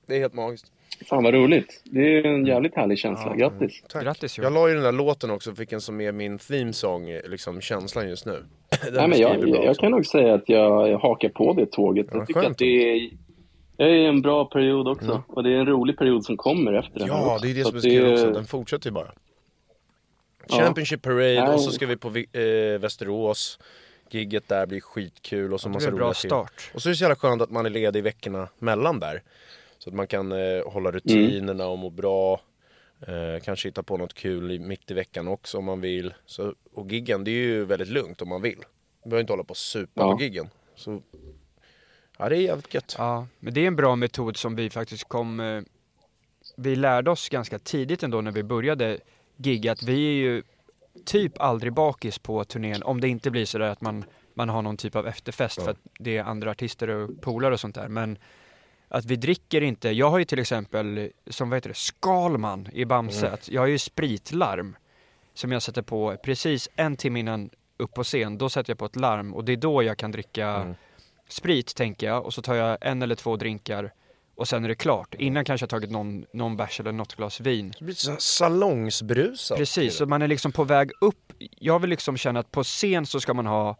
Det 0.07 0.15
är 0.17 0.21
helt 0.21 0.35
magiskt. 0.35 0.73
fan 1.09 1.25
vad 1.25 1.35
roligt. 1.35 1.81
Det 1.85 2.01
är 2.19 2.25
en 2.27 2.47
jävligt 2.47 2.75
härlig 2.77 2.99
känsla. 2.99 3.35
Ja. 3.37 3.49
Grattis. 3.49 3.83
Tack. 3.89 4.05
Grattis 4.05 4.39
Jag 4.39 4.53
la 4.53 4.69
ju 4.69 4.75
den 4.75 4.83
där 4.83 4.93
låten 4.93 5.31
också, 5.31 5.51
vilken 5.51 5.81
som 5.81 6.01
är 6.01 6.12
min 6.12 6.39
themesong, 6.39 7.11
eh, 7.11 7.21
liksom 7.29 7.61
känslan 7.61 8.09
just 8.09 8.27
nu. 8.27 8.33
Den 8.85 8.95
Nej, 8.95 9.09
men 9.09 9.19
jag, 9.19 9.49
jag 9.49 9.77
kan 9.77 9.91
nog 9.91 10.07
säga 10.07 10.35
att 10.35 10.49
jag 10.49 10.99
hakar 10.99 11.29
på 11.29 11.53
det 11.53 11.67
tåget. 11.67 12.07
Ja, 12.11 12.17
Jag 12.19 12.27
tycker 12.27 12.41
skönt. 12.41 12.53
att 12.53 12.59
det 12.59 12.65
är, 12.95 13.11
det 13.77 13.85
är 13.85 14.09
en 14.09 14.23
bra 14.23 14.45
period 14.45 14.89
också. 14.89 15.23
Och 15.29 15.43
det 15.43 15.51
är 15.51 15.57
en 15.59 15.67
rolig 15.67 15.99
period 15.99 16.25
som 16.25 16.37
kommer 16.37 16.73
efter 16.73 16.99
den 16.99 17.09
Ja, 17.09 17.33
också. 17.35 17.47
det 17.47 17.51
är 17.51 17.55
det 17.55 17.65
som 17.65 17.77
är 17.77 17.81
så 17.81 17.89
kul 17.89 18.05
det- 18.05 18.12
också, 18.12 18.31
den 18.31 18.45
fortsätter 18.45 18.87
ju 18.87 18.95
bara. 18.95 19.12
Championship 20.51 21.03
Parade 21.03 21.43
och 21.55 21.61
så 21.61 21.71
ska 21.73 21.87
vi 21.87 21.97
på 21.97 22.09
eh, 22.39 22.79
Västerås. 22.79 23.59
Gigget 24.11 24.49
där 24.49 24.67
blir 24.67 24.81
skitkul 24.81 25.53
och 25.55 25.61
så 25.61 25.69
Det 25.69 25.73
massa 25.75 25.91
bra 25.91 25.99
roliga 26.01 26.15
film. 26.15 26.29
start. 26.31 26.71
Och 26.75 26.83
så 26.83 26.89
är 26.89 26.91
det 26.91 26.97
så 26.97 27.03
jävla 27.05 27.17
skönt 27.17 27.43
att 27.43 27.51
man 27.51 27.67
är 27.67 27.71
ledig 27.71 28.03
veckorna 28.03 28.49
mellan 28.59 29.01
där. 29.01 29.23
Så 29.79 29.91
att 29.91 29.95
man 29.95 30.07
kan 30.07 30.33
eh, 30.33 30.69
hålla 30.73 30.91
rutinerna 30.91 31.67
och 31.67 31.79
må 31.79 31.91
bra. 31.91 32.41
Eh, 33.07 33.43
kanske 33.45 33.69
hitta 33.69 33.83
på 33.83 33.97
något 33.97 34.15
kul 34.15 34.51
i, 34.51 34.59
mitt 34.59 34.91
i 34.91 34.95
veckan 34.95 35.29
också 35.29 35.59
om 35.59 35.65
man 35.65 35.81
vill. 35.81 36.15
Så, 36.27 36.55
och 36.75 36.93
giggen, 36.93 37.25
det 37.25 37.31
är 37.31 37.35
ju 37.35 37.65
väldigt 37.65 37.89
lugnt 37.89 38.23
om 38.23 38.29
man 38.29 38.43
vill. 38.43 38.59
Man 38.59 39.11
behöver 39.11 39.21
inte 39.21 39.33
hålla 39.33 39.45
på 39.45 39.51
och 39.51 39.57
supa 39.57 40.03
Ja. 40.03 40.17
på 40.17 40.23
giggen. 40.23 40.49
Så, 40.77 41.03
ja 42.19 42.29
det 42.29 42.37
är 42.37 42.41
jävligt 42.41 42.75
gött. 42.75 42.95
Ja, 42.99 43.27
men 43.39 43.55
det 43.55 43.61
är 43.61 43.67
en 43.67 43.77
bra 43.77 43.97
metod 43.97 44.37
som 44.37 44.57
vi 44.57 44.71
faktiskt 44.71 45.05
kom... 45.09 45.41
eh, 45.41 45.63
Vi 46.57 46.77
lärde 46.77 47.11
oss 47.11 47.29
ganska 47.29 47.59
tidigt 47.59 48.03
ändå 48.03 48.21
när 48.21 48.31
vi 48.31 48.43
började 48.43 48.99
gigga 49.37 49.72
att 49.72 49.83
vi 49.83 50.07
är 50.09 50.12
ju 50.12 50.42
typ 51.05 51.40
aldrig 51.40 51.72
bakis 51.72 52.18
på 52.18 52.44
turnén 52.44 52.83
om 52.83 53.01
det 53.01 53.09
inte 53.09 53.31
blir 53.31 53.44
sådär 53.44 53.68
att 53.68 53.81
man, 53.81 54.05
man 54.35 54.49
har 54.49 54.62
någon 54.62 54.77
typ 54.77 54.96
av 54.96 55.07
efterfest 55.07 55.62
för 55.62 55.70
att 55.70 55.79
det 55.99 56.16
är 56.16 56.25
andra 56.25 56.51
artister 56.51 56.88
och 56.88 57.20
polare 57.20 57.55
och 57.55 57.61
sånt 57.61 57.75
där. 57.75 57.88
Men 57.88 58.18
att 58.88 59.05
vi 59.05 59.16
dricker 59.16 59.61
inte. 59.61 59.90
Jag 59.90 60.11
har 60.11 60.18
ju 60.18 60.25
till 60.25 60.38
exempel, 60.38 61.11
som 61.27 61.51
vad 61.51 61.57
heter 61.57 61.68
det, 61.68 61.77
Skalman 61.77 62.68
i 62.72 62.85
Bamse. 62.85 63.31
Att 63.31 63.49
jag 63.49 63.61
har 63.61 63.66
ju 63.66 63.79
spritlarm 63.79 64.77
som 65.35 65.53
jag 65.53 65.62
sätter 65.62 65.83
på 65.83 66.16
precis 66.22 66.68
en 66.77 66.96
timme 66.96 67.20
innan 67.20 67.51
upp 67.77 67.94
på 67.94 68.05
scen. 68.05 68.38
Då 68.38 68.49
sätter 68.49 68.70
jag 68.70 68.79
på 68.79 68.85
ett 68.85 68.96
larm 68.96 69.35
och 69.35 69.44
det 69.44 69.53
är 69.53 69.57
då 69.57 69.83
jag 69.83 69.99
kan 69.99 70.12
dricka 70.12 70.75
sprit 71.29 71.75
tänker 71.75 72.07
jag 72.07 72.27
och 72.27 72.35
så 72.35 72.42
tar 72.42 72.55
jag 72.55 72.79
en 72.81 73.03
eller 73.03 73.14
två 73.14 73.37
drinkar 73.37 73.92
och 74.37 74.49
sen 74.49 74.64
är 74.64 74.68
det 74.68 74.75
klart. 74.75 75.14
Innan 75.18 75.44
kanske 75.44 75.62
jag 75.64 75.70
tagit 75.70 75.90
någon, 75.90 76.25
någon 76.33 76.57
bärs 76.57 76.81
eller 76.81 76.92
något 76.92 77.14
glas 77.16 77.40
vin. 77.40 77.72
Det 77.79 77.85
blir 77.85 77.94
så 77.94 78.16
salongsbrusat. 78.18 79.59
Precis, 79.59 79.96
så 79.96 80.07
man 80.07 80.22
är 80.22 80.29
liksom 80.29 80.53
på 80.53 80.64
väg 80.64 80.90
upp. 81.01 81.33
Jag 81.59 81.79
vill 81.79 81.90
liksom 81.90 82.16
känna 82.16 82.40
att 82.40 82.51
på 82.51 82.64
scen 82.64 83.07
så 83.07 83.20
ska 83.20 83.35
man 83.35 83.46
ha 83.46 83.77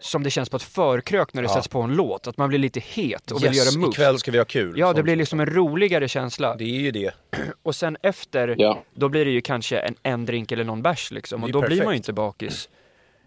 som 0.00 0.22
det 0.22 0.30
känns 0.30 0.50
på 0.50 0.56
ett 0.56 0.62
förkrök 0.62 1.34
när 1.34 1.42
det 1.42 1.48
Ja. 1.48 1.54
sätts 1.54 1.68
på 1.68 1.80
en 1.82 1.94
låt. 1.94 2.26
Att 2.26 2.36
man 2.36 2.48
blir 2.48 2.58
lite 2.58 2.80
het 2.80 3.30
och 3.30 3.42
vill 3.42 3.46
yes, 3.54 3.56
göra 3.74 3.80
moves. 3.80 3.94
ikväll 3.94 4.18
ska 4.18 4.30
vi 4.30 4.38
ha 4.38 4.44
kul. 4.44 4.78
Ja, 4.78 4.92
det 4.92 5.02
blir 5.02 5.16
liksom 5.16 5.40
en 5.40 5.46
roligare 5.46 6.08
känsla. 6.08 6.56
Det 6.56 6.64
är 6.64 6.80
ju 6.80 6.90
det. 6.90 7.14
Och 7.62 7.74
sen 7.74 7.96
efter, 8.02 8.54
Ja. 8.58 8.82
då 8.94 9.08
blir 9.08 9.24
det 9.24 9.30
ju 9.30 9.40
kanske 9.40 9.78
en, 9.78 9.94
en 10.02 10.26
drink 10.26 10.52
eller 10.52 10.64
någon 10.64 10.82
bärs 10.82 11.10
liksom. 11.10 11.44
Och 11.44 11.52
då 11.52 11.60
blir 11.60 11.68
man 11.68 11.78
perfekt. 11.78 11.92
ju 11.92 11.96
inte 11.96 12.12
bakis. 12.12 12.68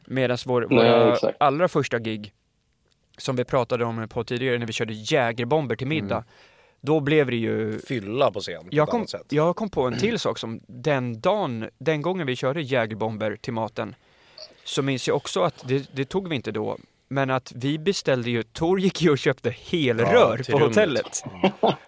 Medan 0.05 0.37
vår, 0.45 0.67
Nej, 0.69 0.77
våra 0.77 1.13
exakt. 1.13 1.37
allra 1.39 1.67
första 1.67 1.99
gig, 1.99 2.33
som 3.17 3.35
vi 3.35 3.43
pratade 3.45 3.85
om 3.85 4.07
på 4.09 4.23
tidigare 4.23 4.57
när 4.57 4.65
vi 4.65 4.73
körde 4.73 4.93
jägerbomber 4.93 5.75
till 5.75 5.87
middag. 5.87 6.15
Mm. 6.15 6.27
Då 6.81 6.99
blev 6.99 7.27
det 7.29 7.35
ju 7.35 7.79
Fylla 7.79 8.31
på 8.31 8.39
scen 8.39 8.61
på 8.63 8.67
jag 8.71 8.83
ett 8.83 8.91
kom, 8.91 9.07
sätt. 9.07 9.25
jag 9.29 9.55
kom 9.55 9.69
på 9.69 9.81
en 9.87 9.97
till 9.99 10.19
sak 10.19 10.37
som 10.37 10.59
den 10.67 11.21
dagen, 11.21 11.69
den 11.77 12.01
gången 12.01 12.27
vi 12.27 12.35
körde 12.35 12.61
jägerbomber 12.61 13.37
till 13.41 13.53
maten 13.53 13.95
så 14.63 14.81
minns 14.81 15.07
jag 15.07 15.17
också 15.17 15.41
att 15.43 15.63
det, 15.67 15.89
det 15.95 16.05
tog 16.05 16.29
vi 16.29 16.35
inte 16.35 16.51
då 16.51 16.77
men 17.07 17.29
att 17.29 17.51
vi 17.55 17.79
beställde 17.79 18.29
ju, 18.29 18.43
Tor 18.43 18.79
gick 18.79 19.01
ju 19.01 19.09
och 19.11 19.17
köpte 19.17 19.49
helrör 19.49 20.41
Ja, 20.47 20.51
på 20.51 20.59
rummet. 20.59 20.75
hotellet. 20.75 21.23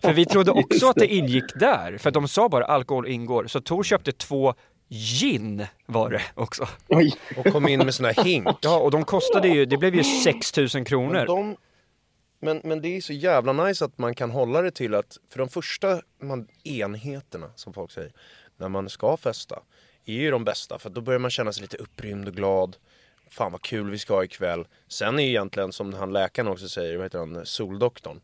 För 0.01 0.13
vi 0.13 0.25
trodde 0.25 0.51
också 0.51 0.87
att 0.87 0.95
det 0.95 1.13
ingick 1.13 1.43
där, 1.59 1.97
för 1.97 2.11
de 2.11 2.27
sa 2.27 2.49
bara 2.49 2.65
alkohol 2.65 3.07
ingår. 3.07 3.47
Så 3.47 3.61
Tor 3.61 3.83
köpte 3.83 4.11
två 4.11 4.53
gin 4.89 5.65
var 5.85 6.09
det 6.09 6.21
också. 6.35 6.67
Oj. 6.87 7.13
Och 7.37 7.45
kom 7.45 7.67
in 7.67 7.79
med 7.79 7.93
sån 7.93 8.05
här 8.05 8.23
hink. 8.23 8.47
Ja, 8.61 8.79
och 8.79 8.91
de 8.91 9.03
kostade 9.05 9.47
ju, 9.47 9.65
det 9.65 9.77
blev 9.77 9.95
ju 9.95 10.03
6000 10.03 10.79
Men, 10.79 10.85
kronor. 10.85 11.25
de, 11.25 11.55
men, 12.43 12.61
men 12.63 12.81
det 12.81 12.97
är 12.97 13.01
så 13.01 13.13
jävla 13.13 13.53
nice 13.53 13.85
att 13.85 13.97
man 13.97 14.15
kan 14.15 14.31
hålla 14.31 14.61
det 14.61 14.71
till 14.71 14.95
att, 14.95 15.17
för 15.29 15.39
de 15.39 15.49
första 15.49 16.01
man, 16.21 16.47
enheterna 16.63 17.51
som 17.55 17.73
folk 17.73 17.91
säger, 17.91 18.11
när 18.57 18.69
man 18.69 18.89
ska 18.89 19.17
festa, 19.17 19.63
är 20.05 20.13
ju 20.13 20.31
de 20.31 20.43
bästa 20.43 20.79
för 20.79 20.89
då 20.89 21.01
börjar 21.01 21.19
man 21.19 21.31
känna 21.31 21.53
sig 21.53 21.61
lite 21.61 21.77
upprymd 21.77 22.27
och 22.27 22.33
glad. 22.35 22.75
Fan 23.29 23.51
vad 23.51 23.61
kul 23.61 23.89
vi 23.89 23.97
ska 23.99 24.13
ha 24.13 24.23
ikväll. 24.23 24.67
Sen 24.87 25.19
är 25.19 25.23
ju 25.23 25.29
egentligen 25.29 25.71
som 25.71 25.93
han 25.93 26.13
läkaren 26.13 26.47
också 26.47 26.69
säger, 26.69 26.95
vad 26.97 27.05
heter 27.05 27.19
han, 27.19 27.45
Soldoktorn. 27.45 28.21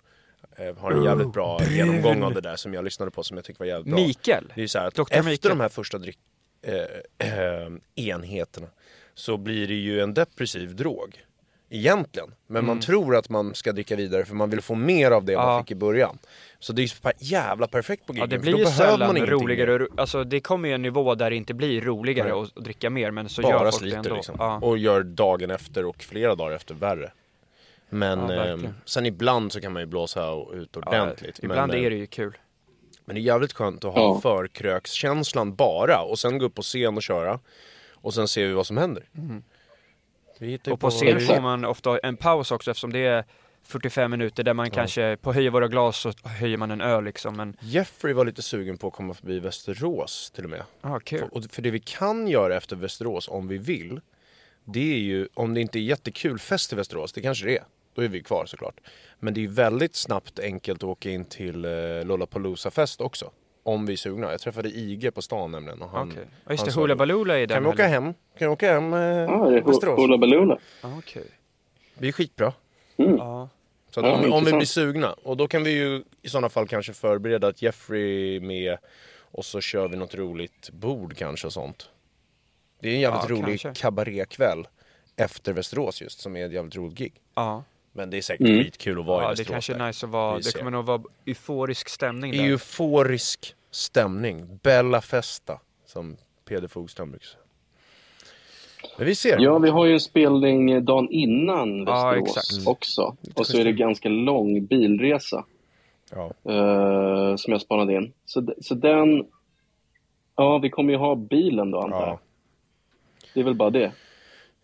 eh, 0.58 0.76
Har 0.78 0.92
en 0.92 1.04
jävligt 1.04 1.34
bra 1.34 1.60
genomgång 1.70 2.24
av 2.24 2.34
det 2.34 2.42
där 2.42 2.56
som 2.56 2.74
jag 2.74 2.84
lyssnade 2.84 3.12
på 3.12 3.24
som 3.24 3.38
jag 3.38 3.46
tycker 3.46 3.60
var 3.60 3.66
jävligt 3.66 3.96
bra. 3.96 4.06
Mikael. 4.06 4.54
Det 4.56 4.64
är 4.64 4.68
så 4.68 4.80
här 4.80 4.88
att 4.88 4.96
Dr. 4.96 5.02
efter 5.02 5.24
Mikael. 5.24 5.50
de 5.50 5.60
här 5.60 5.70
första 5.70 5.98
dryck, 5.98 6.20
eh, 6.62 6.74
eh, 7.18 7.70
enheterna 7.96 8.68
så 9.14 9.38
blir 9.38 9.68
det 9.68 9.74
ju 9.74 10.02
en 10.02 10.14
depressiv 10.14 10.76
drog. 10.76 11.24
Egentligen. 11.70 12.30
Men 12.48 12.66
man 12.66 12.80
tror 12.80 13.16
att 13.16 13.30
man 13.30 13.56
ska 13.56 13.72
dricka 13.72 13.96
vidare 13.96 14.26
för 14.26 14.36
man 14.36 14.50
vill 14.50 14.62
få 14.62 14.76
mer 14.76 15.12
av 15.12 15.24
det 15.26 15.34
Mm. 15.34 15.46
Ja. 15.46 15.52
man 15.54 15.64
fick 15.64 15.72
i 15.72 15.76
början. 15.76 16.18
Så 16.60 16.74
det 16.74 16.82
är 16.82 16.84
ju 16.84 17.12
jävla 17.20 17.68
perfekt 17.68 18.06
på 18.06 18.14
Ja, 18.14 18.16
giggen. 18.16 18.30
det 18.30 18.36
för 18.36 18.42
blir 18.42 18.52
då 18.52 18.58
ju 18.60 18.64
behöver 18.66 18.84
man 18.92 18.92
sällan 19.00 19.18
ingenting 19.18 19.40
roligare. 19.48 19.80
mer. 19.80 19.88
Alltså 19.98 20.24
det 20.24 20.40
kommer 20.40 20.70
ju 20.70 20.76
en 20.76 20.82
nivå 20.82 21.16
där 21.16 21.30
det 21.30 21.36
inte 21.36 21.54
blir 21.54 21.82
roligare 21.82 22.30
Nej. 22.30 22.42
att 22.42 22.58
att 22.58 22.64
dricka 22.64 22.90
mer, 22.90 23.12
men 23.12 23.30
så 23.30 23.42
gör 23.42 23.50
Bara 23.52 23.60
folk 23.60 23.74
det 23.74 23.80
sliter 23.80 23.98
ändå. 23.98 24.16
liksom. 24.16 24.36
Ja. 24.40 24.60
Och 24.62 24.78
gör 24.78 25.04
dagen 25.04 25.52
efter 25.52 25.86
och 25.86 26.04
flera 26.04 26.36
dagar 26.36 26.56
efter 26.56 26.74
värre. 26.76 27.12
Men 27.90 28.30
Ja, 28.30 28.46
eh, 28.46 28.58
sen 28.86 29.06
ibland 29.06 29.52
så 29.52 29.62
kan 29.62 29.74
man 29.74 29.82
ju 29.82 29.86
blåsa 29.86 30.36
ut 30.54 30.78
ordentligt. 30.78 31.40
Ibland 31.44 31.72
men, 31.72 31.80
är 31.80 31.84
eh, 31.84 31.90
det 31.90 31.96
ju 31.96 32.08
kul. 32.08 32.38
Men 33.06 33.16
det 33.16 33.22
är 33.22 33.24
jävligt 33.24 33.54
skönt 33.54 33.86
att 33.86 33.94
ha 33.94 34.02
Ja. 34.02 34.20
förkrökskänslan 34.22 35.56
bara 35.56 36.02
och 36.02 36.20
sen 36.20 36.38
gå 36.38 36.46
upp 36.46 36.56
på 36.56 36.62
scen 36.62 36.96
och 36.98 37.04
köra. 37.04 37.40
Och 38.02 38.14
sen 38.14 38.28
ser 38.28 38.48
vi 38.48 38.54
vad 38.54 38.66
som 38.68 38.78
händer. 38.78 39.04
Ju 39.14 39.42
Och 40.72 40.80
på 40.80 40.90
scen 40.90 41.20
får 41.20 41.42
man 41.42 41.66
ofta 41.66 42.00
en 42.00 42.18
paus 42.18 42.52
också 42.52 42.72
eftersom 42.72 42.94
det 42.94 43.06
är 43.06 43.26
45 43.64 44.12
minuter 44.12 44.44
där 44.44 44.54
man 44.54 44.72
kanske, 44.72 45.18
på 45.22 45.34
höjer 45.34 45.50
våra 45.50 45.68
glas 45.68 45.98
så 45.98 46.14
höjer 46.24 46.58
man 46.58 46.72
en 46.72 46.82
öl 46.82 47.04
liksom. 47.04 47.38
Men, 47.38 47.58
Jeffrey 47.60 48.14
var 48.14 48.26
lite 48.26 48.42
sugen 48.42 48.78
på 48.78 48.88
att 48.88 48.94
komma 48.94 49.14
förbi 49.14 49.40
Västerås 49.40 50.32
till 50.36 50.44
och 50.44 50.50
med. 50.50 50.64
ja 50.82 51.00
kul. 51.00 51.30
Och 51.32 51.44
för 51.52 51.62
det 51.62 51.72
vi 51.72 51.80
kan 51.80 52.28
göra 52.28 52.58
efter 52.58 52.76
Västerås 52.76 53.28
om 53.28 53.48
vi 53.48 53.58
vill, 53.58 54.02
det 54.66 54.94
är 54.94 55.00
ju, 55.00 55.28
om 55.34 55.54
det 55.54 55.62
inte 55.62 55.80
är 55.80 55.82
jättekul 55.82 56.40
fest 56.40 56.74
i 56.74 56.76
Västerås, 56.76 57.14
det 57.14 57.22
kanske 57.22 57.46
det 57.46 57.58
är, 57.58 57.64
då 57.94 58.02
är 58.02 58.08
vi 58.08 58.24
kvar 58.24 58.46
såklart. 58.46 58.80
Men 59.20 59.34
det 59.34 59.40
är 59.40 59.42
ju 59.42 59.48
väldigt 59.52 59.96
snabbt 59.96 60.40
enkelt 60.40 60.80
att 60.80 60.90
åka 60.90 61.10
in 61.10 61.26
till 61.26 61.66
eh, 61.66 61.72
Lollapalooza-fest 62.06 63.02
också. 63.02 63.32
Om 63.74 63.86
vi 63.86 63.94
är 63.94 63.98
sugna. 63.98 64.32
Jag 64.32 64.42
träffade 64.42 64.70
IG 64.70 65.14
på 65.14 65.22
stan 65.22 65.52
nämligen. 65.52 65.82
Och 65.82 65.90
han, 65.90 66.12
Okej. 66.12 66.24
Ja 66.46 66.52
just 66.52 66.66
det, 66.66 66.72
Hoola. 66.72 66.96
Baloola 66.96 67.40
är 67.40 67.48
den 67.48 67.56
Kan 67.56 67.64
vi 67.64 67.70
åka 67.70 67.88
hem? 67.88 68.04
Kan 68.04 68.14
vi 68.38 68.48
åka 68.48 68.74
hem 68.74 68.94
eh, 68.94 69.00
Ja, 69.00 69.50
det 69.50 69.58
är 69.58 69.62
Västerås? 69.62 70.00
Hoola 70.00 70.18
Baloola. 70.18 70.58
Ja, 70.82 70.98
okej. 70.98 71.26
Det 71.98 72.08
är 72.08 72.12
skitbra. 72.12 72.54
Ja. 72.96 73.50
Så 73.92 74.00
att 74.00 74.06
Ja, 74.06 74.12
om, 74.26 74.34
om 74.34 74.46
vi 74.46 74.52
blir 74.54 74.66
sugna, 74.66 75.14
och 75.14 75.38
då 75.38 75.48
kan 75.48 75.64
vi 75.64 75.72
ju 75.72 76.04
i 76.22 76.30
sådana 76.30 76.50
fall 76.50 76.68
kanske 76.68 76.94
förbereda 76.94 77.48
att 77.48 77.62
Jeffrey 77.62 78.36
är 78.36 78.40
med 78.40 78.78
och 79.32 79.46
så 79.46 79.62
kör 79.62 79.88
vi 79.88 79.98
något 79.98 80.16
roligt 80.16 80.70
bord 80.70 81.18
kanske 81.18 81.48
och 81.48 81.54
sånt. 81.54 81.90
Det 82.82 82.90
är 82.90 82.94
en 82.94 83.00
jävligt 83.00 83.30
Ja, 83.30 83.36
rolig 83.36 83.62
kanske. 83.62 83.82
kabarékväll 83.82 84.68
efter 85.16 85.54
Västerås 85.54 86.02
just, 86.02 86.20
som 86.20 86.36
är 86.36 86.46
ett 86.46 86.52
jävligt 86.54 86.76
roligt 86.76 86.98
gig. 86.98 87.14
Ja, 87.36 87.64
Men 87.92 88.10
det 88.10 88.18
är 88.18 88.22
säkert 88.22 88.48
Mm. 88.48 88.64
skitkul 88.64 89.00
att 89.00 89.06
vara 89.06 89.22
i 89.22 89.24
ja 89.24 89.28
det 89.28 89.32
Västerås. 89.32 89.52
kanske 89.54 89.74
är 89.74 89.78
där. 89.78 89.88
nice 89.88 90.06
att 90.06 90.12
vara, 90.12 90.40
det 90.40 90.58
kommer 90.58 90.72
nog 90.72 90.86
vara 90.86 91.02
euforisk 91.26 91.90
stämning 91.90 92.32
där. 92.32 92.44
Euforisk 92.44 93.56
stämning, 93.72 94.60
Bella 94.64 95.02
Festa, 95.02 95.60
som 95.86 96.18
Peder 96.46 96.68
Fogström 96.68 97.12
brukar 97.12 97.26
säga. 97.28 97.40
Men 98.98 99.06
vi 99.08 99.16
ser. 99.16 99.40
Ja, 99.40 99.58
vi 99.60 99.70
har 99.70 99.86
ju 99.86 99.94
en 99.94 100.00
spelning 100.00 100.86
dagen 100.86 101.10
innan 101.10 101.78
Ja, 101.78 101.86
Västerås 102.12 102.38
exakt. 102.38 102.68
också. 102.68 103.16
Och 103.36 103.48
så 103.48 103.58
är 103.58 103.64
det 103.66 103.72
ganska 103.72 104.10
lång 104.10 104.66
bilresa 104.66 105.46
Ja. 106.12 106.26
eh, 106.54 107.36
som 107.36 107.52
jag 107.54 107.62
spanade 107.62 107.94
in. 107.96 108.14
Så, 108.26 108.54
så 108.62 108.76
den... 108.76 109.28
Ja, 110.36 110.58
vi 110.58 110.70
kommer 110.70 110.94
ju 110.94 111.00
ha 111.00 111.16
bilen 111.16 111.72
då, 111.72 111.82
antar 111.82 112.00
jag. 112.00 112.08
ja. 112.10 112.20
Det 113.34 113.40
är 113.40 113.44
väl 113.44 113.56
bara 113.56 113.70
det. 113.70 113.92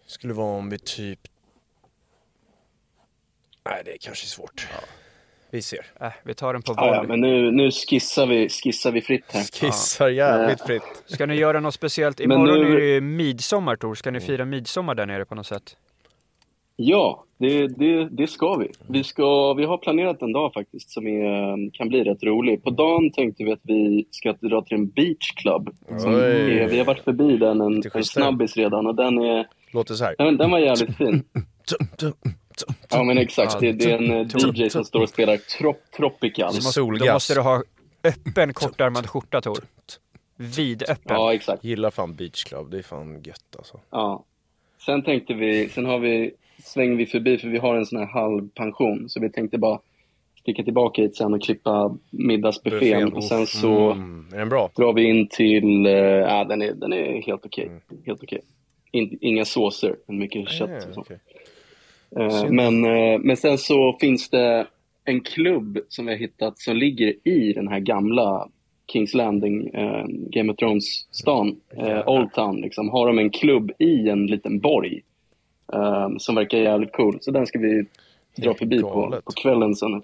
Skulle 0.05 0.33
vara 0.33 0.57
om 0.57 0.69
vi 0.69 0.77
typ... 0.79 1.19
Nej, 3.65 3.81
det 3.85 3.93
är 3.93 3.97
kanske 3.97 4.25
svårt. 4.27 4.67
Vi 5.55 5.61
ser. 5.61 5.85
Äh, 6.01 6.07
vi 6.23 6.33
tar 6.33 6.53
den 6.53 6.61
på 6.61 6.73
Ja, 6.77 6.85
ja, 6.87 6.93
volley. 7.01 7.07
men 7.07 7.21
nu, 7.21 7.51
nu 7.51 7.71
skissar, 7.71 8.27
vi, 8.27 8.49
skissar 8.49 8.91
vi 8.91 9.01
fritt 9.01 9.25
här. 9.27 9.43
Skissar 9.61 10.07
jävligt 10.09 10.61
fritt. 10.61 11.03
Ska 11.05 11.25
ni 11.25 11.35
göra 11.35 11.59
något 11.59 11.73
speciellt? 11.73 12.19
Men 12.19 12.31
Imorgon 12.31 12.59
nu- 12.61 12.71
är 12.75 12.79
det 12.79 12.85
ju 12.93 13.01
midsommar 13.01 13.75
Tor, 13.75 13.95
ska 13.95 14.11
ni 14.11 14.19
fira 14.19 14.45
midsommar 14.45 14.95
där 14.95 15.05
nere 15.05 15.25
på 15.25 15.35
något 15.35 15.45
sätt? 15.45 15.77
Ja, 16.75 17.23
det, 17.39 17.67
det, 17.67 18.09
det 18.09 18.27
ska 18.27 18.55
vi. 18.55 18.71
Vi, 18.89 19.03
ska, 19.03 19.53
vi 19.53 19.65
har 19.65 19.77
planerat 19.77 20.21
en 20.21 20.31
dag 20.33 20.53
faktiskt 20.53 20.89
som 20.91 21.07
är, 21.07 21.71
kan 21.73 21.87
bli 21.89 22.03
rätt 22.03 22.23
rolig. 22.23 22.63
På 22.63 22.69
dagen 22.69 23.11
tänkte 23.11 23.43
vi 23.43 23.51
att 23.51 23.59
vi 23.63 24.07
ska 24.11 24.31
dra 24.33 24.61
till 24.61 24.77
en 24.77 24.87
beach 24.89 25.31
club. 25.35 25.69
Som 25.99 26.15
Oj. 26.15 26.21
är, 26.21 26.67
vi 26.67 26.77
har 26.77 26.85
varit 26.85 27.03
förbi 27.03 27.37
den 27.37 27.61
en, 27.61 27.83
en 27.93 28.03
snabbis 28.03 28.57
redan 28.57 28.87
och 28.87 28.95
den, 28.95 29.17
är, 29.17 29.47
Låter 29.73 29.93
så 29.93 30.03
här. 30.03 30.15
den, 30.17 30.37
den 30.37 30.51
var 30.51 30.59
jävligt 30.59 30.97
fin. 30.97 31.23
Ja 32.89 33.03
men 33.03 33.17
exakt, 33.17 33.59
det, 33.59 33.71
det 33.71 33.91
är 33.91 33.97
en 33.97 34.11
eh, 34.11 34.63
DJ 34.65 34.69
som 34.69 34.85
står 34.85 35.01
och 35.01 35.09
spelar 35.09 35.37
trop, 35.37 35.81
Tropical. 35.97 36.53
Då 36.53 37.11
måste 37.13 37.33
du 37.33 37.41
ha 37.41 37.63
öppen 38.03 38.53
kortärmad 38.53 39.07
skjorta 39.09 39.41
Tor. 39.41 39.57
Vidöppen. 40.37 41.15
Ja 41.15 41.33
exakt. 41.33 41.63
Gillar 41.63 41.91
fan 41.91 42.15
beach 42.15 42.43
club, 42.43 42.71
det 42.71 42.77
är 42.77 42.83
fan 42.83 43.21
gött 43.23 43.55
alltså. 43.57 43.79
Ja. 43.89 44.23
Sen 44.85 45.03
tänkte 45.03 45.33
vi, 45.33 45.69
sen 45.69 45.85
har 45.85 45.99
vi, 45.99 46.31
svänger 46.63 46.95
vi 46.95 47.05
förbi 47.05 47.37
för 47.37 47.47
vi 47.47 47.57
har 47.57 47.75
en 47.75 47.85
sån 47.85 47.99
här 47.99 48.05
halvpension. 48.05 49.09
Så 49.09 49.19
vi 49.19 49.29
tänkte 49.29 49.57
bara 49.57 49.79
sticka 50.39 50.63
tillbaka 50.63 51.01
hit 51.01 51.15
sen 51.15 51.33
och 51.33 51.41
klippa 51.43 51.97
middagsbuffén. 52.09 53.13
Och 53.13 53.23
sen 53.23 53.47
så 53.47 53.91
Mm, 53.91 54.27
är 54.33 54.37
den 54.37 54.49
bra? 54.49 54.71
drar 54.75 54.93
vi 54.93 55.03
in 55.03 55.27
till, 55.27 55.85
eh, 55.85 55.91
ja 55.93 56.43
den 56.43 56.61
är, 56.61 56.73
den 56.73 56.93
är 56.93 57.21
helt 57.21 57.45
okej. 57.45 57.71
Helt 58.05 58.23
okej. 58.23 58.41
In, 58.91 59.17
inga 59.21 59.45
såser, 59.45 59.95
men 60.07 60.17
mycket 60.19 60.49
kött 60.49 60.69
Eh, 60.69 60.75
och 60.87 60.93
så. 60.93 61.01
okej. 61.01 61.19
Eh, 61.25 61.41
men, 62.49 62.85
eh, 62.85 63.19
men 63.19 63.37
sen 63.37 63.57
så 63.57 63.97
finns 63.99 64.29
det 64.29 64.67
en 65.05 65.21
klubb 65.21 65.79
som 65.89 66.05
vi 66.05 66.11
har 66.11 66.19
hittat 66.19 66.59
som 66.59 66.75
ligger 66.75 67.13
i 67.27 67.53
den 67.53 67.67
här 67.67 67.79
gamla 67.79 68.47
Kings 68.91 69.13
Landing, 69.13 69.67
eh, 69.67 70.05
Game 70.07 70.51
of 70.51 70.57
Thrones-stan, 70.57 71.55
eh, 71.77 72.07
Old 72.07 72.33
Town. 72.33 72.61
Liksom, 72.61 72.89
har 72.89 73.07
de 73.07 73.19
en 73.19 73.29
klubb 73.29 73.71
i 73.79 74.09
en 74.09 74.27
liten 74.27 74.59
borg 74.59 75.01
eh, 75.73 76.09
som 76.17 76.35
verkar 76.35 76.57
jävligt 76.57 76.93
cool. 76.93 77.17
Så 77.21 77.31
den 77.31 77.47
ska 77.47 77.59
vi 77.59 77.85
dra 78.37 78.53
förbi 78.53 78.81
på, 78.81 79.21
på 79.25 79.31
kvällen 79.31 79.75
sen. 79.75 80.01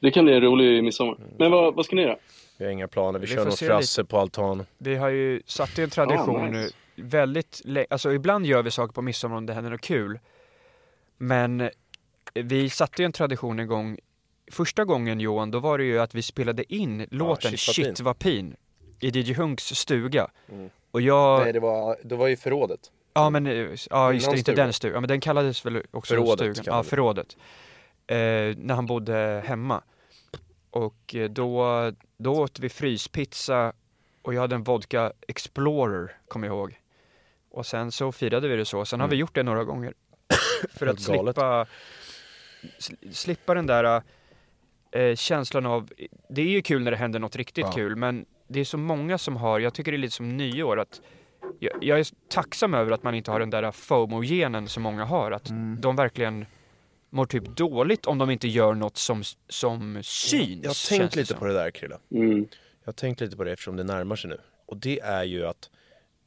Det 0.00 0.10
kan 0.10 0.24
bli 0.24 0.34
en 0.34 0.40
rolig 0.40 0.84
midsommar. 0.84 1.16
Men 1.38 1.50
vad, 1.50 1.74
vad 1.74 1.84
ska 1.84 1.96
ni 1.96 2.02
göra? 2.02 2.16
Vi 2.58 2.64
har 2.64 2.72
inga 2.72 2.88
planer, 2.88 3.18
vi, 3.18 3.26
Vi 3.26 3.34
kör 3.34 3.44
något 3.44 3.58
se 3.58 3.66
frasse 3.66 4.04
på 4.04 4.18
altanen. 4.18 4.66
Vi 4.78 4.96
har 4.96 5.08
ju 5.08 5.42
satt 5.46 5.78
i 5.78 5.82
en 5.82 5.90
tradition 5.90 6.36
Ah, 6.36 6.50
nu 6.50 6.58
nice. 6.58 6.74
väldigt 6.96 7.62
länge, 7.64 7.86
alltså 7.90 8.12
ibland 8.12 8.46
gör 8.46 8.62
vi 8.62 8.70
saker 8.70 8.92
på 8.92 9.02
midsommar 9.02 9.36
om 9.36 9.46
det 9.46 9.52
händer 9.52 9.70
något 9.70 9.80
kul. 9.80 10.18
Men 11.18 11.70
vi 12.34 12.70
satte 12.70 13.02
ju 13.02 13.06
en 13.06 13.12
tradition 13.12 13.58
en 13.58 13.66
gång, 13.66 13.98
första 14.52 14.84
gången 14.84 15.20
Johan, 15.20 15.50
då 15.50 15.58
var 15.58 15.78
det 15.78 15.84
ju 15.84 15.98
att 15.98 16.14
vi 16.14 16.22
spelade 16.22 16.74
in 16.74 17.06
låten 17.10 17.50
Shit. 17.50 17.60
Shit 17.86 18.00
vad 18.00 18.18
pin 18.18 18.56
i 19.00 19.08
DJ 19.08 19.34
Hunks 19.34 19.64
stuga. 19.64 20.28
Och 20.90 21.00
jag, 21.00 21.40
Nej, 21.40 21.52
det 21.52 21.60
var, 21.60 21.96
det 22.04 22.16
var 22.16 22.28
ju 22.28 22.36
förrådet. 22.36 22.80
ja 23.12 23.30
men, 23.30 23.46
eh, 23.46 23.68
ja 23.90 24.12
just 24.12 24.30
det, 24.30 24.38
inte 24.38 24.52
den 24.52 24.72
stugan, 24.72 24.94
ja 24.94 25.00
men 25.00 25.08
den 25.08 25.20
kallades 25.20 25.66
väl 25.66 25.82
också 25.90 26.14
Förrådet 26.14 26.56
stugan. 26.56 26.76
Ja, 26.76 26.82
förrådet. 26.82 27.36
Eh, 28.06 28.16
när 28.56 28.74
han 28.74 28.86
bodde 28.86 29.42
hemma. 29.46 29.82
Och 30.70 31.14
eh, 31.14 31.30
då, 31.30 31.92
då 32.16 32.34
åt 32.34 32.58
vi 32.58 32.68
fryspizza 32.68 33.72
och 34.22 34.34
jag 34.34 34.40
hade 34.40 34.54
en 34.54 34.62
vodka 34.62 35.12
Explorer, 35.28 36.16
kommer 36.28 36.46
jag 36.46 36.56
ihåg. 36.56 36.80
Och 37.50 37.66
sen 37.66 37.92
så 37.92 38.12
firade 38.12 38.48
vi 38.48 38.56
det 38.56 38.64
så. 38.64 38.84
Sen 38.84 39.00
har 39.00 39.08
vi 39.08 39.16
gjort 39.16 39.34
det 39.34 39.42
några 39.42 39.64
gånger. 39.64 39.94
För 40.70 40.86
att 40.86 41.00
slippa, 41.00 41.66
sl- 42.78 43.12
slippa 43.12 43.54
den 43.54 43.66
där 43.66 44.02
eh, 44.92 45.14
känslan 45.14 45.66
av, 45.66 45.90
det 46.28 46.42
är 46.42 46.46
ju 46.46 46.62
kul 46.62 46.82
när 46.82 46.90
det 46.90 46.96
händer 46.96 47.18
något 47.18 47.36
riktigt 47.36 47.64
Ja. 47.66 47.72
kul, 47.72 47.96
men 47.96 48.26
det 48.48 48.60
är 48.60 48.64
så 48.64 48.78
många 48.78 49.18
som 49.18 49.36
har, 49.36 49.58
jag 49.60 49.74
tycker 49.74 49.92
det 49.92 49.96
är 49.96 49.98
lite 49.98 50.14
som 50.14 50.36
nyår, 50.36 50.80
att 50.80 51.00
jag, 51.58 51.72
jag 51.80 52.00
är 52.00 52.06
tacksam 52.28 52.74
över 52.74 52.92
att 52.92 53.02
man 53.02 53.14
inte 53.14 53.30
har 53.30 53.40
den 53.40 53.50
där 53.50 53.70
FOMO-genen 53.72 54.68
som 54.68 54.82
många 54.82 55.04
har, 55.04 55.30
att 55.30 55.48
Mm. 55.50 55.80
de 55.80 55.96
verkligen 55.96 56.46
mår 57.10 57.26
typ 57.26 57.44
dåligt 57.56 58.06
om 58.06 58.18
de 58.18 58.30
inte 58.30 58.48
gör 58.48 58.74
något 58.74 58.96
som, 58.96 59.22
som 59.48 60.02
syns. 60.02 60.62
Jag 60.62 60.70
har 60.70 60.98
tänkt 60.98 61.16
lite 61.16 61.28
som. 61.28 61.38
på 61.38 61.46
det 61.46 61.52
där 61.52 61.70
Krille. 61.70 61.98
Mm. 62.10 62.38
Jag 62.80 62.86
har 62.86 62.92
tänkt 62.92 63.20
lite 63.20 63.36
på 63.36 63.44
det 63.44 63.52
eftersom 63.52 63.76
det 63.76 63.84
närmar 63.84 64.16
sig 64.16 64.30
nu. 64.30 64.40
Och 64.66 64.76
det 64.76 65.00
är 65.00 65.24
ju 65.24 65.46
att 65.46 65.70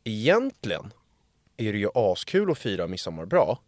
egentligen 0.03 0.93
är 1.57 1.73
det 1.73 1.79
ju 1.79 1.89
askul 1.95 2.51
att 2.51 2.57
fira 2.57 2.87
midsommar 2.87 3.25
bra. 3.25 3.59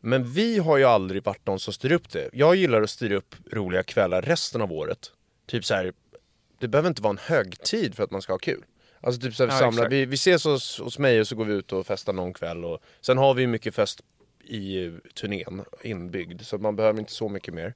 Men 0.00 0.32
vi 0.32 0.58
har 0.58 0.76
ju 0.76 0.84
aldrig 0.84 1.24
varit 1.24 1.46
de 1.46 1.58
som 1.58 1.72
styr 1.72 1.92
upp 1.92 2.10
det. 2.10 2.30
Jag 2.32 2.56
gillar 2.56 2.82
att 2.82 2.90
styra 2.90 3.16
upp 3.16 3.34
roliga 3.52 3.82
kvällar 3.82 4.22
resten 4.22 4.60
av 4.60 4.72
året. 4.72 5.12
Typ 5.46 5.64
så 5.64 5.74
här, 5.74 5.92
det 6.58 6.68
behöver 6.68 6.88
inte 6.88 7.02
vara 7.02 7.10
en 7.10 7.18
högtid 7.22 7.94
för 7.94 8.04
att 8.04 8.10
man 8.10 8.22
ska 8.22 8.32
ha 8.32 8.38
kul. 8.38 8.64
Alltså 9.00 9.20
typ 9.20 9.34
så 9.34 9.42
här, 9.42 9.48
vi, 9.48 9.54
Ja, 9.54 9.58
samlar, 9.58 9.88
vi, 9.88 10.04
vi 10.04 10.14
ses 10.14 10.44
hos, 10.44 10.78
hos 10.80 10.98
mig 10.98 11.20
och 11.20 11.26
så 11.26 11.34
går 11.36 11.44
vi 11.44 11.54
ut 11.54 11.72
och 11.72 11.86
festar 11.86 12.12
någon 12.12 12.32
kväll. 12.32 12.64
Och, 12.64 12.82
sen 13.00 13.18
har 13.18 13.34
vi 13.34 13.46
mycket 13.46 13.74
fest 13.74 14.00
i 14.44 14.84
eh, 14.84 14.92
turnén 15.14 15.64
inbyggd 15.82 16.42
så 16.42 16.58
man 16.58 16.76
behöver 16.76 17.00
inte 17.00 17.12
så 17.12 17.28
mycket 17.28 17.54
mer. 17.54 17.74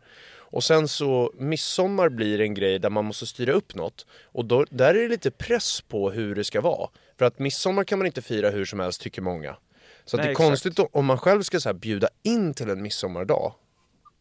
Och 0.54 0.64
sen 0.64 0.88
så 0.88 1.32
midsommar 1.38 2.08
blir 2.08 2.40
en 2.40 2.54
grej 2.54 2.78
där 2.78 2.90
man 2.90 3.04
måste 3.04 3.26
styra 3.26 3.52
upp 3.52 3.74
något. 3.74 4.06
Och 4.22 4.44
då, 4.44 4.64
där 4.70 4.94
är 4.94 5.02
det 5.02 5.08
lite 5.08 5.30
press 5.30 5.80
på 5.80 6.10
hur 6.10 6.34
det 6.34 6.44
ska 6.44 6.60
vara. 6.60 6.90
För 7.18 7.24
att 7.24 7.38
midsommar 7.38 7.84
kan 7.84 7.98
man 7.98 8.06
inte 8.06 8.22
fira 8.22 8.50
hur 8.50 8.64
som 8.64 8.80
helst 8.80 9.00
tycker 9.00 9.22
många. 9.22 9.56
Så 10.04 10.16
att 10.16 10.18
Nej, 10.18 10.24
det 10.26 10.28
är 10.28 10.32
exakt. 10.32 10.48
konstigt 10.48 10.78
om- 10.78 10.88
om 10.92 11.06
man 11.06 11.18
själv 11.18 11.42
ska 11.42 11.60
så 11.60 11.68
här 11.68 11.74
bjuda 11.74 12.08
in 12.22 12.54
till 12.54 12.70
en 12.70 12.82
midsommardag 12.82 13.54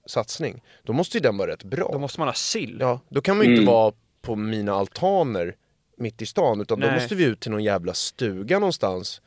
satsning. 0.06 0.64
Då 0.84 0.94
måste 0.94 1.18
ju 1.18 1.22
den 1.22 1.38
vara 1.38 1.52
rätt 1.52 1.64
bra. 1.64 1.90
Då 1.92 2.00
måste 2.00 2.20
man 2.20 2.28
ha 2.28 2.34
sill. 2.36 2.78
Ja, 2.80 3.00
då 3.10 3.22
kan 3.22 3.38
man 3.38 3.46
ju 3.46 3.52
inte 3.52 3.62
Mm. 3.64 3.74
vara 3.74 3.94
på 4.22 4.36
mina 4.36 4.74
altaner 4.74 5.56
mitt 5.98 6.22
i 6.22 6.26
stan 6.26 6.62
utan 6.62 6.80
då 6.80 6.88
Nej. 6.88 6.96
måste 7.00 7.16
vi 7.16 7.24
ut 7.24 7.40
till 7.40 7.52
någon 7.52 7.64
jävla 7.64 7.94
stuga 7.94 8.60
någonstans. 8.60 9.22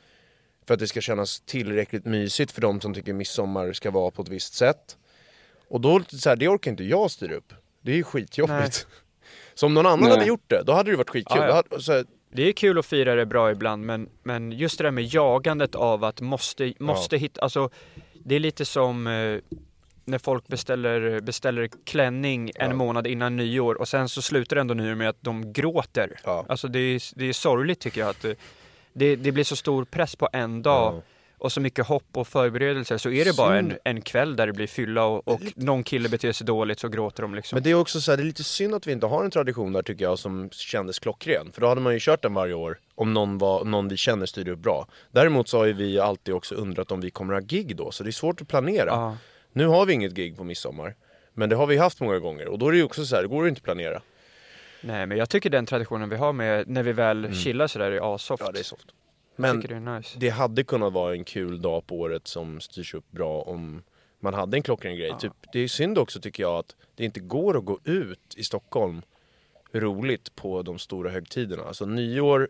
För 0.66 0.74
att 0.74 0.80
det 0.80 0.88
ska 0.88 1.00
kännas 1.00 1.40
tillräckligt 1.40 2.04
mysigt 2.04 2.52
för 2.52 2.60
de 2.60 2.80
som 2.80 2.94
tycker 2.94 3.12
midsommar 3.12 3.72
ska 3.72 3.90
vara 3.90 4.10
på 4.10 4.22
ett 4.22 4.28
visst 4.28 4.54
sätt. 4.54 4.96
Och 5.68 5.80
då, 5.80 6.00
så 6.08 6.28
här, 6.28 6.36
det 6.36 6.48
orkar 6.48 6.70
inte 6.70 6.84
jag 6.84 7.10
styra 7.10 7.34
upp. 7.34 7.52
Det 7.80 7.92
är 7.92 7.96
ju 7.96 8.02
skitjobbigt. 8.04 8.86
Så 9.54 9.66
om 9.66 9.74
någon 9.74 9.86
annan 9.86 10.00
Nej. 10.00 10.10
hade 10.10 10.24
gjort 10.24 10.44
det, 10.50 10.62
då 10.66 10.72
hade 10.72 10.90
det 10.90 10.96
varit 10.96 11.10
skitkul. 11.10 11.36
Ja, 11.38 11.42
ja. 11.42 11.48
Då 11.48 11.54
hade, 11.74 11.82
så 11.82 11.92
här, 11.92 12.04
Det 12.37 12.49
är 12.49 12.53
kul 12.53 12.79
att 12.79 12.87
fira 12.87 13.14
det 13.14 13.27
bra 13.27 13.51
ibland 13.51 13.87
men, 13.87 14.09
men 14.22 14.53
just 14.53 14.79
det 14.79 14.85
där 14.85 14.90
med 14.90 15.05
jagandet 15.05 15.75
av 15.75 16.05
att 16.05 16.20
måste, 16.20 16.72
måste 16.79 17.16
hitta, 17.16 17.40
alltså 17.40 17.70
det 18.25 18.35
är 18.35 18.40
lite 18.40 18.64
som 18.64 19.07
eh, 19.07 19.38
när 20.05 20.18
folk 20.18 20.49
beställer, 20.49 21.20
beställer 21.20 21.68
klänning 21.85 22.51
en 22.55 22.77
månad 22.77 23.07
innan 23.07 23.37
nyår 23.37 23.75
och 23.75 23.88
sen 23.88 24.09
så 24.09 24.22
slutar 24.22 24.57
ändå 24.57 24.75
nyår 24.75 24.94
med 24.94 25.09
att 25.09 25.16
de 25.20 25.53
gråter. 25.53 26.20
Ja. 26.25 26.46
Alltså 26.49 26.68
det 26.68 26.79
är, 26.79 27.18
det 27.18 27.25
är 27.25 27.33
sorgligt 27.33 27.81
tycker 27.81 28.01
jag 28.01 28.11
att 28.11 28.22
det, 28.22 28.38
det, 28.92 29.16
det 29.16 29.33
blir 29.33 29.44
så 29.44 29.57
stor 29.57 29.85
press 29.85 30.16
på 30.16 30.29
en 30.33 30.62
dag 30.62 30.94
Ja. 30.94 31.03
Och 31.38 31.53
så 31.53 31.61
mycket 31.61 31.87
hopp 31.87 32.16
och 32.16 32.29
förberedelser 32.29 32.99
så 32.99 33.11
är 33.11 33.25
det 33.25 33.37
bara 33.37 33.59
en, 33.59 33.79
en 33.85 34.01
kväll 34.01 34.37
där 34.37 34.46
det 34.46 34.53
blir 34.53 34.66
fylla 34.66 35.05
och, 35.05 35.29
och 35.29 35.40
någon 35.55 35.83
kille 35.83 36.09
beter 36.09 36.33
sig 36.33 36.46
dåligt 36.46 36.81
så 36.81 36.88
gråter 36.88 37.22
de 37.22 37.35
liksom. 37.35 37.57
Men 37.57 37.62
det 37.62 37.70
är 37.70 37.75
också 37.75 38.01
så 38.01 38.12
här, 38.12 38.16
det 38.16 38.22
är 38.22 38.25
lite 38.25 38.44
synd 38.44 38.75
att 38.75 38.87
vi 38.87 38.92
inte 38.92 39.07
har 39.07 39.25
en 39.25 39.31
tradition 39.31 39.72
där 39.72 39.83
tycker 39.83 40.05
jag 40.05 40.18
som 40.18 40.51
kändes 40.51 40.99
klockren. 40.99 41.53
För 41.53 41.61
då 41.61 41.66
hade 41.66 41.81
man 41.81 41.92
ju 41.92 41.99
kört 42.01 42.22
den 42.22 42.35
varje 42.35 42.55
år 42.55 42.79
om 42.94 43.14
någon, 43.14 43.38
var, 43.38 43.64
någon 43.64 43.88
vi 43.88 43.96
känner 43.96 44.27
styrde 44.27 44.51
upp 44.51 44.59
bra. 44.59 44.88
Däremot 45.11 45.49
så 45.49 45.59
har 45.59 45.64
ju 45.64 45.72
vi 45.72 45.99
alltid 45.99 46.35
också 46.35 46.55
undrat 46.55 46.92
om 46.92 47.01
vi 47.01 47.11
kommer 47.11 47.35
ha 47.35 47.40
gig 47.40 47.77
då, 47.77 47.90
så 47.90 48.05
det 48.05 48.11
är 48.11 48.12
svårt 48.12 48.40
att 48.40 48.49
planera. 48.49 48.90
Ja. 48.90 49.16
Nu 49.53 49.66
har 49.66 49.87
vi 49.87 49.92
inget 49.92 50.12
gig 50.12 50.37
på 50.37 50.44
midsommar. 50.44 50.94
Men 51.35 51.49
det 51.49 51.57
har 51.57 51.66
vi 51.66 51.77
haft 51.77 52.01
många 52.01 52.18
gånger 52.18 52.49
och 52.49 52.59
då 52.59 52.68
är 52.68 52.72
det 52.72 52.79
ju 52.79 52.85
också 52.85 53.05
så 53.05 53.16
här, 53.16 53.22
det 53.22 53.29
går 53.29 53.44
ju 53.44 53.49
inte 53.49 53.59
att 53.59 53.64
planera. 53.64 54.03
Nej 54.81 55.07
men 55.07 55.18
jag 55.18 55.31
tycker 55.31 55.51
den 55.51 55.66
traditionen 55.66 56.09
vi 56.09 56.16
har 56.16 56.33
med 56.33 56.68
när 56.68 56.83
vi 56.83 56.92
väl 56.92 57.35
chillar 57.35 57.66
sådär 57.66 57.90
är 57.90 58.14
assoft. 58.14 58.40
Mm. 58.40 58.49
Ja, 58.49 58.53
det 58.53 58.59
är 58.59 58.64
soft. 58.64 58.87
Men 59.37 59.61
det 59.61 59.81
nice. 59.81 60.18
det 60.18 60.29
hade 60.29 60.64
kunnat 60.64 60.92
vara 60.92 61.12
en 61.14 61.25
kul 61.25 61.62
dag 61.62 61.87
på 61.87 61.99
året 61.99 62.29
som 62.29 62.61
styrs 62.61 62.94
upp 62.94 63.11
bra 63.11 63.42
om 63.42 63.83
man 64.20 64.35
hade 64.35 64.57
en 64.57 64.62
klockren 64.62 64.96
grej. 64.96 65.12
Typ, 65.18 65.33
det 65.53 65.61
är 65.61 65.68
synd 65.68 65.99
också 65.99 66.20
tycker 66.20 66.42
jag 66.42 66.55
att 66.59 66.77
det 66.94 67.05
inte 67.05 67.20
går 67.20 67.59
att 67.59 67.64
gå 67.64 67.79
ut 67.85 68.35
i 68.37 68.44
Stockholm 68.44 69.03
roligt 69.72 70.37
på 70.37 70.62
de 70.62 70.79
stora 70.79 71.11
högtiderna. 71.11 71.62
Alltså 71.62 71.87
nyår 71.87 72.49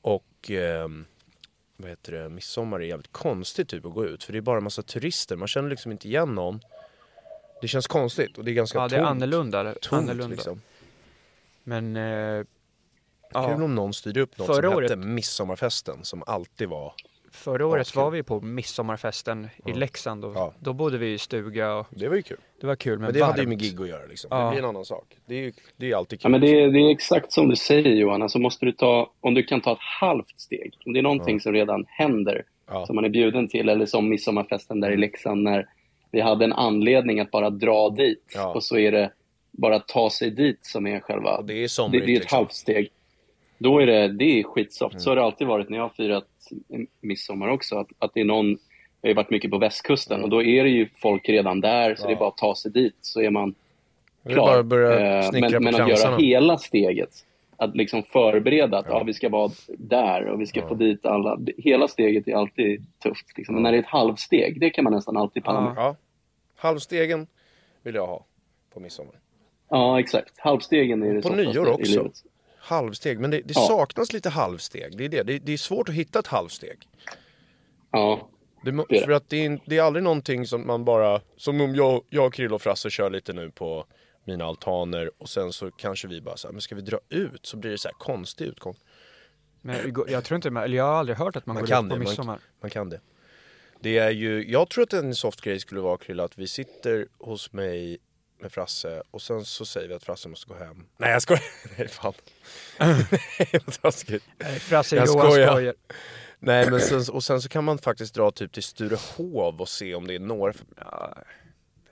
och 0.00 0.50
ehm, 0.50 1.04
vad 1.76 1.90
heter 1.90 2.12
det, 2.12 2.28
midsommar 2.28 2.80
är 2.80 2.84
jävligt 2.84 3.12
konstigt 3.12 3.68
typ 3.68 3.84
att 3.86 3.92
gå 3.92 4.06
ut. 4.06 4.24
För 4.24 4.32
det 4.32 4.38
är 4.38 4.42
bara 4.42 4.56
en 4.56 4.64
massa 4.64 4.82
turister, 4.82 5.36
man 5.36 5.48
känner 5.48 5.70
liksom 5.70 5.92
inte 5.92 6.08
igen 6.08 6.34
någon. 6.34 6.60
Det 7.60 7.68
känns 7.68 7.86
konstigt 7.86 8.38
och 8.38 8.44
det 8.44 8.50
är 8.50 8.54
ganska 8.54 8.78
Ja 8.78 8.88
det 8.88 8.96
är 8.96 9.00
tomt. 9.00 9.10
annorlunda. 9.10 9.74
tomt 9.74 10.02
annorlunda. 10.02 10.34
liksom. 10.34 10.60
Men 11.64 11.96
eh, 11.96 12.44
Kul 13.34 13.42
ja, 13.58 13.64
om 13.64 13.74
någon 13.74 13.94
styrde 13.94 14.20
upp 14.20 14.38
något 14.38 14.46
Förra 14.46 14.68
som 14.70 14.78
året- 14.78 14.90
hette 14.90 14.96
midsommarfesten 15.02 15.98
som 16.04 16.22
alltid 16.26 16.68
var 16.68 16.92
förra 17.32 17.66
året 17.66 17.80
Askul. 17.80 18.02
var 18.02 18.10
vi 18.10 18.22
på 18.22 18.40
midsommarfesten 18.40 19.48
i 19.66 19.72
Leksand 19.72 20.24
och 20.24 20.32
Ja. 20.36 20.52
då 20.60 20.72
bodde 20.72 20.98
vi 20.98 21.12
i 21.12 21.18
stuga 21.18 21.74
och 21.74 21.86
Det 21.90 22.08
var 22.08 22.16
ju 22.16 22.22
kul. 22.22 22.36
det 22.60 22.66
var 22.66 22.76
kul 22.76 22.92
men, 22.98 23.02
Men 23.02 23.12
det 23.14 23.20
varmt. 23.20 23.30
hade 23.30 23.42
ju 23.42 23.48
med 23.48 23.58
gig 23.60 23.80
att 23.80 23.88
göra 23.88 24.06
liksom. 24.06 24.28
Ja. 24.30 24.44
Det 24.44 24.50
blir 24.50 24.58
en 24.58 24.64
annan 24.68 24.84
sak. 24.84 25.16
Det 25.26 25.34
är 25.34 25.38
ju 25.42 25.52
det 25.76 25.90
är 25.90 25.96
alltid 25.96 26.20
kul. 26.20 26.24
Ja, 26.24 26.28
men 26.28 26.40
det, 26.40 26.60
är, 26.62 26.68
det 26.68 26.78
är 26.78 26.90
exakt 26.90 27.32
som 27.32 27.48
du 27.48 27.56
säger 27.56 27.90
Johan, 27.94 28.22
alltså 28.22 28.38
måste 28.38 28.66
du 28.66 28.72
ta, 28.72 29.10
om 29.20 29.34
du 29.34 29.42
kan 29.42 29.60
ta 29.60 29.72
ett 29.72 29.78
halvt 30.00 30.40
steg, 30.40 30.74
om 30.86 30.92
det 30.92 30.98
är 30.98 31.02
någonting 31.02 31.40
som 31.40 31.52
redan 31.52 31.84
händer, 31.88 32.44
Ja. 32.70 32.86
som 32.86 32.94
man 32.96 33.04
är 33.04 33.08
bjuden 33.08 33.48
till, 33.48 33.68
eller 33.68 33.86
som 33.86 34.08
midsommarfesten 34.08 34.80
där 34.80 34.90
i 34.90 34.96
Leksand 34.96 35.42
när 35.42 35.68
vi 36.10 36.20
hade 36.20 36.44
en 36.44 36.52
anledning 36.52 37.20
att 37.20 37.30
bara 37.30 37.50
dra 37.50 37.90
dit 37.90 38.32
Ja. 38.34 38.54
och 38.54 38.62
så 38.64 38.78
är 38.78 38.92
det 38.92 39.12
bara 39.50 39.78
ta 39.78 40.10
sig 40.10 40.30
dit 40.30 40.58
som 40.66 40.86
är 40.86 41.00
själva, 41.00 41.36
Och 41.36 41.44
det 41.44 41.54
är 41.54 41.62
det, 41.62 41.68
somrigt 41.68 42.06
det 42.06 42.12
är 42.12 42.16
ett 42.16 42.20
liksom. 42.20 42.36
halvt 42.36 42.52
steg. 42.54 42.88
Då 43.64 43.78
är 43.82 43.86
det, 43.86 44.08
det 44.08 44.40
är 44.40 44.42
skitsoft. 44.42 45.00
Så 45.00 45.10
har 45.10 45.16
det 45.16 45.22
alltid 45.22 45.46
varit 45.46 45.68
när 45.68 45.76
jag 45.76 45.84
har 45.84 45.88
firat 45.88 46.28
midsommar 47.00 47.48
också, 47.48 47.76
att, 47.76 47.88
att 47.98 48.14
det 48.14 48.20
är 48.20 48.24
någon, 48.24 48.48
jag 48.50 48.58
har 49.02 49.08
ju 49.08 49.14
varit 49.14 49.30
mycket 49.30 49.50
på 49.50 49.58
västkusten 49.58 50.22
och 50.22 50.30
då 50.30 50.42
är 50.42 50.64
det 50.64 50.70
ju 50.70 50.88
folk 50.96 51.28
redan 51.28 51.60
där, 51.60 51.94
så 51.94 52.06
det 52.06 52.12
är 52.12 52.16
bara 52.16 52.28
att 52.28 52.36
ta 52.36 52.54
sig 52.54 52.70
dit 52.70 52.96
så 53.00 53.20
är 53.20 53.30
man 53.30 53.54
Det 54.22 54.30
är 54.30 54.34
klar. 54.34 54.46
bara 54.46 54.58
att 54.58 54.66
börja 54.66 55.20
Eh, 55.20 55.30
men, 55.32 55.64
men 55.64 55.74
att 55.74 55.88
göra 55.88 56.16
hela 56.16 56.58
steget, 56.58 57.10
att 57.56 57.76
liksom 57.76 58.02
förbereda 58.02 58.78
att 58.78 58.86
ja. 58.88 59.02
vi 59.02 59.14
ska 59.14 59.28
vara 59.28 59.50
där 59.68 60.26
och 60.26 60.40
vi 60.40 60.46
ska 60.46 60.68
få 60.68 60.74
dit 60.74 61.06
alla. 61.06 61.38
Hela 61.56 61.88
steget 61.88 62.28
är 62.28 62.34
alltid 62.34 62.86
tufft. 63.02 63.38
Liksom. 63.38 63.54
Men 63.54 63.62
när 63.62 63.72
det 63.72 63.78
är 63.78 63.82
ett 63.82 63.86
halvsteg, 63.86 64.60
det 64.60 64.70
kan 64.70 64.84
man 64.84 64.92
nästan 64.92 65.16
alltid 65.16 65.44
palla 65.44 65.60
med. 65.60 65.72
Ja. 65.76 65.96
Halvstegen 66.56 67.26
vill 67.82 67.94
jag 67.94 68.06
ha 68.06 68.24
på 68.74 68.80
midsommar. 68.80 69.14
Ja, 69.68 70.00
exakt. 70.00 70.38
Halvstegen 70.38 71.02
är 71.02 71.14
det 71.14 71.22
På 71.22 71.34
nyår 71.34 71.72
också. 71.72 72.10
Halvsteg, 72.64 73.20
men 73.20 73.30
det, 73.30 73.40
det 73.40 73.52
Ja. 73.56 73.66
saknas 73.68 74.12
lite 74.12 74.28
halvsteg. 74.28 74.96
Det 74.98 75.04
är 75.04 75.08
det. 75.08 75.22
det. 75.22 75.38
Det 75.38 75.52
är 75.52 75.56
svårt 75.56 75.88
att 75.88 75.94
hitta 75.94 76.18
ett 76.18 76.26
halvsteg. 76.26 76.88
Ja, 77.90 78.28
Det, 78.64 79.00
för 79.00 79.10
att 79.10 79.28
det 79.28 79.46
är, 79.46 79.60
det 79.66 79.78
är 79.78 79.82
aldrig 79.82 80.02
någonting 80.02 80.46
som 80.46 80.66
man 80.66 80.84
bara, 80.84 81.20
som 81.36 81.60
om 81.60 81.74
jag, 81.74 82.04
jag 82.10 82.32
Krill 82.32 82.52
och 82.52 82.62
Frasse 82.62 82.90
kör 82.90 83.10
lite 83.10 83.32
nu 83.32 83.50
på 83.50 83.84
mina 84.24 84.44
altaner 84.44 85.10
och 85.18 85.28
sen 85.28 85.52
så 85.52 85.70
kanske 85.70 86.08
vi 86.08 86.20
bara 86.20 86.36
så 86.36 86.48
här, 86.48 86.52
men 86.52 86.60
ska 86.60 86.74
vi 86.74 86.80
dra 86.82 86.98
ut? 87.08 87.46
Så 87.46 87.56
blir 87.56 87.70
det 87.70 87.78
så 87.78 87.88
här 87.88 87.94
konstig 87.98 88.44
utgång. 88.44 88.76
Men 89.60 89.94
jag- 90.08 90.24
tror 90.24 90.36
inte, 90.36 90.48
eller 90.48 90.76
jag 90.76 90.84
har 90.84 90.92
aldrig 90.94 91.18
hört 91.18 91.36
att 91.36 91.46
man, 91.46 91.54
Man 91.54 91.62
går 91.62 91.68
kan 91.68 91.84
ut 91.84 91.90
på 91.90 91.96
det, 91.96 92.00
midsommar. 92.04 92.32
man, 92.32 92.40
man 92.60 92.70
kan 92.70 92.88
det. 92.90 93.00
Det 93.80 93.98
är 93.98 94.10
ju, 94.10 94.50
jag 94.50 94.68
tror 94.70 94.82
att 94.84 94.92
en 94.92 95.14
soft 95.14 95.40
grej 95.40 95.60
skulle 95.60 95.80
vara 95.80 95.96
Krilla 95.96 96.24
att 96.24 96.38
vi 96.38 96.46
sitter 96.46 97.06
hos 97.18 97.52
mig 97.52 97.98
med 98.38 98.52
Frasse 98.52 99.02
och 99.10 99.22
sen 99.22 99.44
så 99.44 99.64
säger 99.66 99.88
vi 99.88 99.94
att 99.94 100.04
Frasse 100.04 100.28
måste 100.28 100.46
gå 100.48 100.54
hem. 100.54 100.86
Nej 100.96 101.10
jag 101.10 101.22
skojar, 101.22 101.42
nej 101.78 101.88
fan. 101.88 102.14
nej 102.78 103.48
vad 103.66 103.82
taskigt. 103.82 104.24
Nej, 104.38 104.58
Frasse 104.60 104.96
Jag 104.96 105.06
Johan 105.06 105.30
skojar. 105.30 105.48
skojar. 105.52 105.74
Nej 106.38 106.70
men 106.70 106.80
sen, 106.80 107.14
och 107.14 107.24
sen 107.24 107.42
så 107.42 107.48
kan 107.48 107.64
man 107.64 107.78
faktiskt 107.78 108.14
dra 108.14 108.30
typ 108.30 108.52
till 108.52 108.62
Sturehov 108.62 109.60
och 109.60 109.68
se 109.68 109.94
om 109.94 110.06
det 110.06 110.14
är 110.14 110.18
några. 110.18 110.52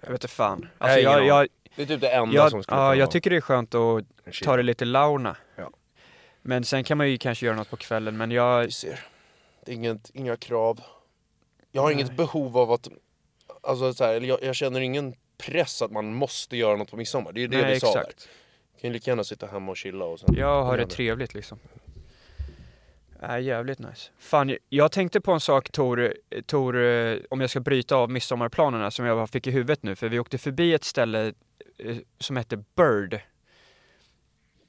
Jag 0.00 0.08
vet 0.08 0.10
inte 0.10 0.28
fan. 0.28 0.68
Alltså 0.78 0.94
Nej, 0.94 1.02
jag, 1.02 1.26
jag, 1.26 1.48
Det 1.76 1.82
är 1.82 1.86
typ 1.86 2.00
det 2.00 2.10
enda 2.10 2.34
jag, 2.34 2.50
som 2.50 2.62
skulle 2.62 2.80
ja, 2.80 2.94
jag 2.94 3.10
tycker 3.10 3.30
det 3.30 3.36
är 3.36 3.40
skönt 3.40 3.74
att 3.74 4.04
ta 4.42 4.56
det 4.56 4.62
lite 4.62 4.84
launa. 4.84 5.36
Ja. 5.56 5.70
Men 6.42 6.64
sen 6.64 6.84
kan 6.84 6.98
man 6.98 7.10
ju 7.10 7.18
kanske 7.18 7.46
göra 7.46 7.56
något 7.56 7.70
på 7.70 7.76
kvällen 7.76 8.16
men 8.16 8.30
jag, 8.30 8.64
Vi 8.64 8.70
ser. 8.70 9.00
Det 9.64 9.72
är 9.72 9.76
inget, 9.76 10.10
inga 10.14 10.36
krav. 10.36 10.80
Jag 11.70 11.82
har 11.82 11.90
inget 11.90 12.16
behov 12.16 12.58
av 12.58 12.72
att, 12.72 12.88
alltså 13.62 13.94
så 13.94 14.04
här, 14.04 14.20
jag, 14.20 14.42
jag 14.42 14.54
känner 14.56 14.80
ingen 14.80 15.14
press 15.46 15.82
att 15.82 15.90
man 15.90 16.14
måste 16.14 16.56
göra 16.56 16.76
något 16.76 16.90
på 16.90 16.96
midsommar. 16.96 17.32
Det 17.32 17.40
är 17.40 17.42
ju 17.42 17.48
det 17.48 17.62
Nej, 17.62 17.74
vi 17.74 17.80
sa 17.80 17.92
där. 17.94 18.00
exakt. 18.00 18.28
Kan 18.80 18.90
ju 18.90 18.94
lika 18.94 19.10
gärna 19.10 19.24
sitta 19.24 19.46
hemma 19.46 19.70
och 19.70 19.76
chilla 19.76 20.04
och 20.04 20.20
sen... 20.20 20.34
jag 20.38 20.62
har 20.64 20.76
det 20.76 20.82
Ja, 20.82 20.88
trevligt 20.88 21.34
liksom. 21.34 21.58
Är 23.20 23.38
jävligt 23.38 23.78
nice. 23.78 24.10
Fan, 24.18 24.56
jag- 24.68 24.92
tänkte 24.92 25.20
på 25.20 25.32
en 25.32 25.40
sak 25.40 25.70
Tor, 25.72 26.14
Tor, 26.46 26.76
eh, 26.84 27.18
om 27.30 27.40
jag 27.40 27.50
ska 27.50 27.60
bryta 27.60 27.96
av 27.96 28.10
midsommarplanerna 28.10 28.90
som 28.90 29.06
jag 29.06 29.30
fick 29.30 29.46
i 29.46 29.50
huvudet 29.50 29.82
nu, 29.82 29.96
för 29.96 30.08
vi 30.08 30.18
åkte 30.18 30.38
förbi 30.38 30.74
ett 30.74 30.84
ställe 30.84 31.32
eh, 31.78 31.96
som 32.18 32.36
hette 32.36 32.56
Bird, 32.56 33.20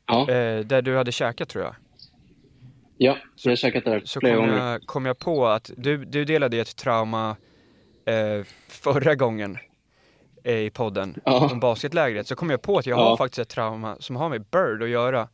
ja, 0.07 0.21
eh, 0.29 0.59
där 0.59 0.81
du 0.81 0.97
hade 0.97 1.11
käkat 1.11 1.49
tror 1.49 1.63
jag. 1.63 1.75
ja 2.97 3.17
jag 3.43 3.51
har 3.51 3.55
käkat 3.55 3.83
där 3.85 4.01
Så 4.05 4.19
flera 4.19 4.35
kom 4.35 4.47
gånger. 4.47 4.71
jag, 4.71 4.81
kom 4.85 5.05
jag 5.05 5.17
på 5.19 5.47
att 5.47 5.71
du, 5.77 6.05
du 6.05 6.25
delade 6.25 6.57
ett 6.57 6.75
trauma 6.75 7.35
eh, 8.05 8.43
förra 8.67 9.15
gången 9.15 9.57
i 10.43 10.69
podden 10.69 11.21
Ja. 11.25 11.49
om 11.51 11.59
basketlägret. 11.59 12.27
Så 12.27 12.35
kom 12.35 12.49
jag 12.49 12.61
på 12.61 12.77
att 12.77 12.85
jag 12.85 12.99
Ja. 12.99 13.03
har 13.09 13.17
faktiskt 13.17 13.39
ett 13.39 13.49
trauma 13.49 13.97
som 13.99 14.15
har 14.15 14.29
med 14.29 14.45
Bird 14.45 14.83
att 14.83 14.89
göra. 14.89 15.29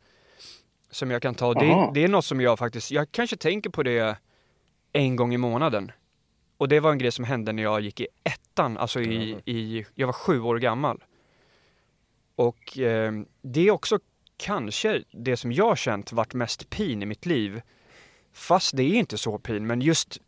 Som 0.90 1.10
jag 1.10 1.22
kan 1.22 1.34
ta. 1.34 1.54
Det, 1.54 1.90
det 1.94 2.04
är 2.04 2.08
något 2.08 2.24
som 2.24 2.40
jag 2.40 2.58
faktiskt, 2.58 2.90
jag 2.90 3.12
kanske 3.12 3.36
tänker 3.36 3.70
på 3.70 3.82
det 3.82 4.16
en 4.92 5.16
gång 5.16 5.34
i 5.34 5.36
månaden. 5.36 5.92
Och 6.56 6.68
det 6.68 6.80
var 6.80 6.90
en 6.92 6.98
grej 6.98 7.12
som 7.12 7.24
hände 7.24 7.52
när 7.52 7.62
jag 7.62 7.80
gick 7.80 8.00
i 8.00 8.06
ettan, 8.24 8.76
alltså 8.76 9.00
i, 9.00 9.36
i 9.44 9.86
jag 9.94 10.06
var 10.06 10.12
sju 10.12 10.40
år 10.40 10.58
gammal. 10.58 11.04
Och 12.36 12.78
eh, 12.78 13.12
det 13.42 13.66
är 13.66 13.70
också 13.70 13.98
kanske 14.36 15.02
det 15.12 15.36
som 15.36 15.52
jag 15.52 15.78
känt 15.78 16.12
varit 16.12 16.34
mest 16.34 16.70
pin 16.70 17.02
i 17.02 17.06
mitt 17.06 17.26
liv. 17.26 17.62
Fast 18.32 18.76
det 18.76 18.82
är 18.82 18.94
inte 18.98 19.18
så 19.18 19.38
pin, 19.38 19.66
men 19.66 19.80
just 19.80 20.18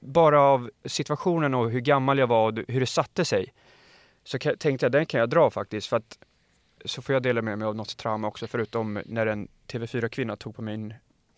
bara 0.00 0.40
av 0.40 0.70
situationen 0.84 1.54
och 1.54 1.70
hur 1.70 1.80
gammal 1.80 2.18
jag 2.18 2.26
var 2.26 2.46
och 2.52 2.64
hur 2.68 2.80
det 2.80 2.86
satte 2.86 3.24
sig. 3.24 3.52
Så 4.24 4.38
tänkte 4.38 4.84
jag, 4.84 4.92
den 4.92 5.06
kan 5.06 5.20
jag 5.20 5.30
dra 5.30 5.50
faktiskt. 5.50 5.86
För 5.86 5.96
att 5.96 6.18
så 6.84 7.02
får 7.02 7.12
jag 7.12 7.22
dela 7.22 7.42
med 7.42 7.58
mig 7.58 7.68
av 7.68 7.76
något 7.76 7.96
trauma 7.96 8.28
också, 8.28 8.46
förutom 8.46 9.02
när 9.06 9.26
en 9.26 9.48
TV4-kvinna 9.68 10.36
tog 10.36 10.56
på 10.56 10.62
min 10.62 10.94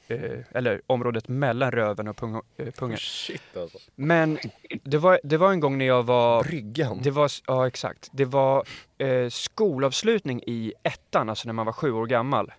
eh, 0.07 0.39
eller 0.51 0.81
området 0.87 1.29
mellan 1.29 1.71
röven 1.71 2.09
och 2.09 2.17
pung, 2.17 2.41
eh, 2.57 2.71
pungen. 2.71 2.99
Shit 2.99 3.57
alltså. 3.57 3.79
Men 3.95 4.39
det 4.83 4.99
var, 4.99 5.21
det 5.23 5.37
var 5.37 5.53
en 5.53 5.61
gång 5.61 5.79
när 5.79 5.85
jag 5.85 6.03
var 6.03 6.45
Bryggan. 6.45 7.01
det 7.03 7.11
var, 7.11 7.31
ja 7.47 7.67
exakt. 7.67 8.09
Det 8.13 8.25
var 8.25 8.67
eh, 8.99 9.29
skolavslutning 9.29 10.43
i 10.47 10.73
ettan, 10.83 11.29
alltså 11.29 11.49
när 11.49 11.53
man 11.53 11.67
var 11.67 11.73
sju 11.73 11.93
år 11.93 12.07
gammal. 12.07 12.53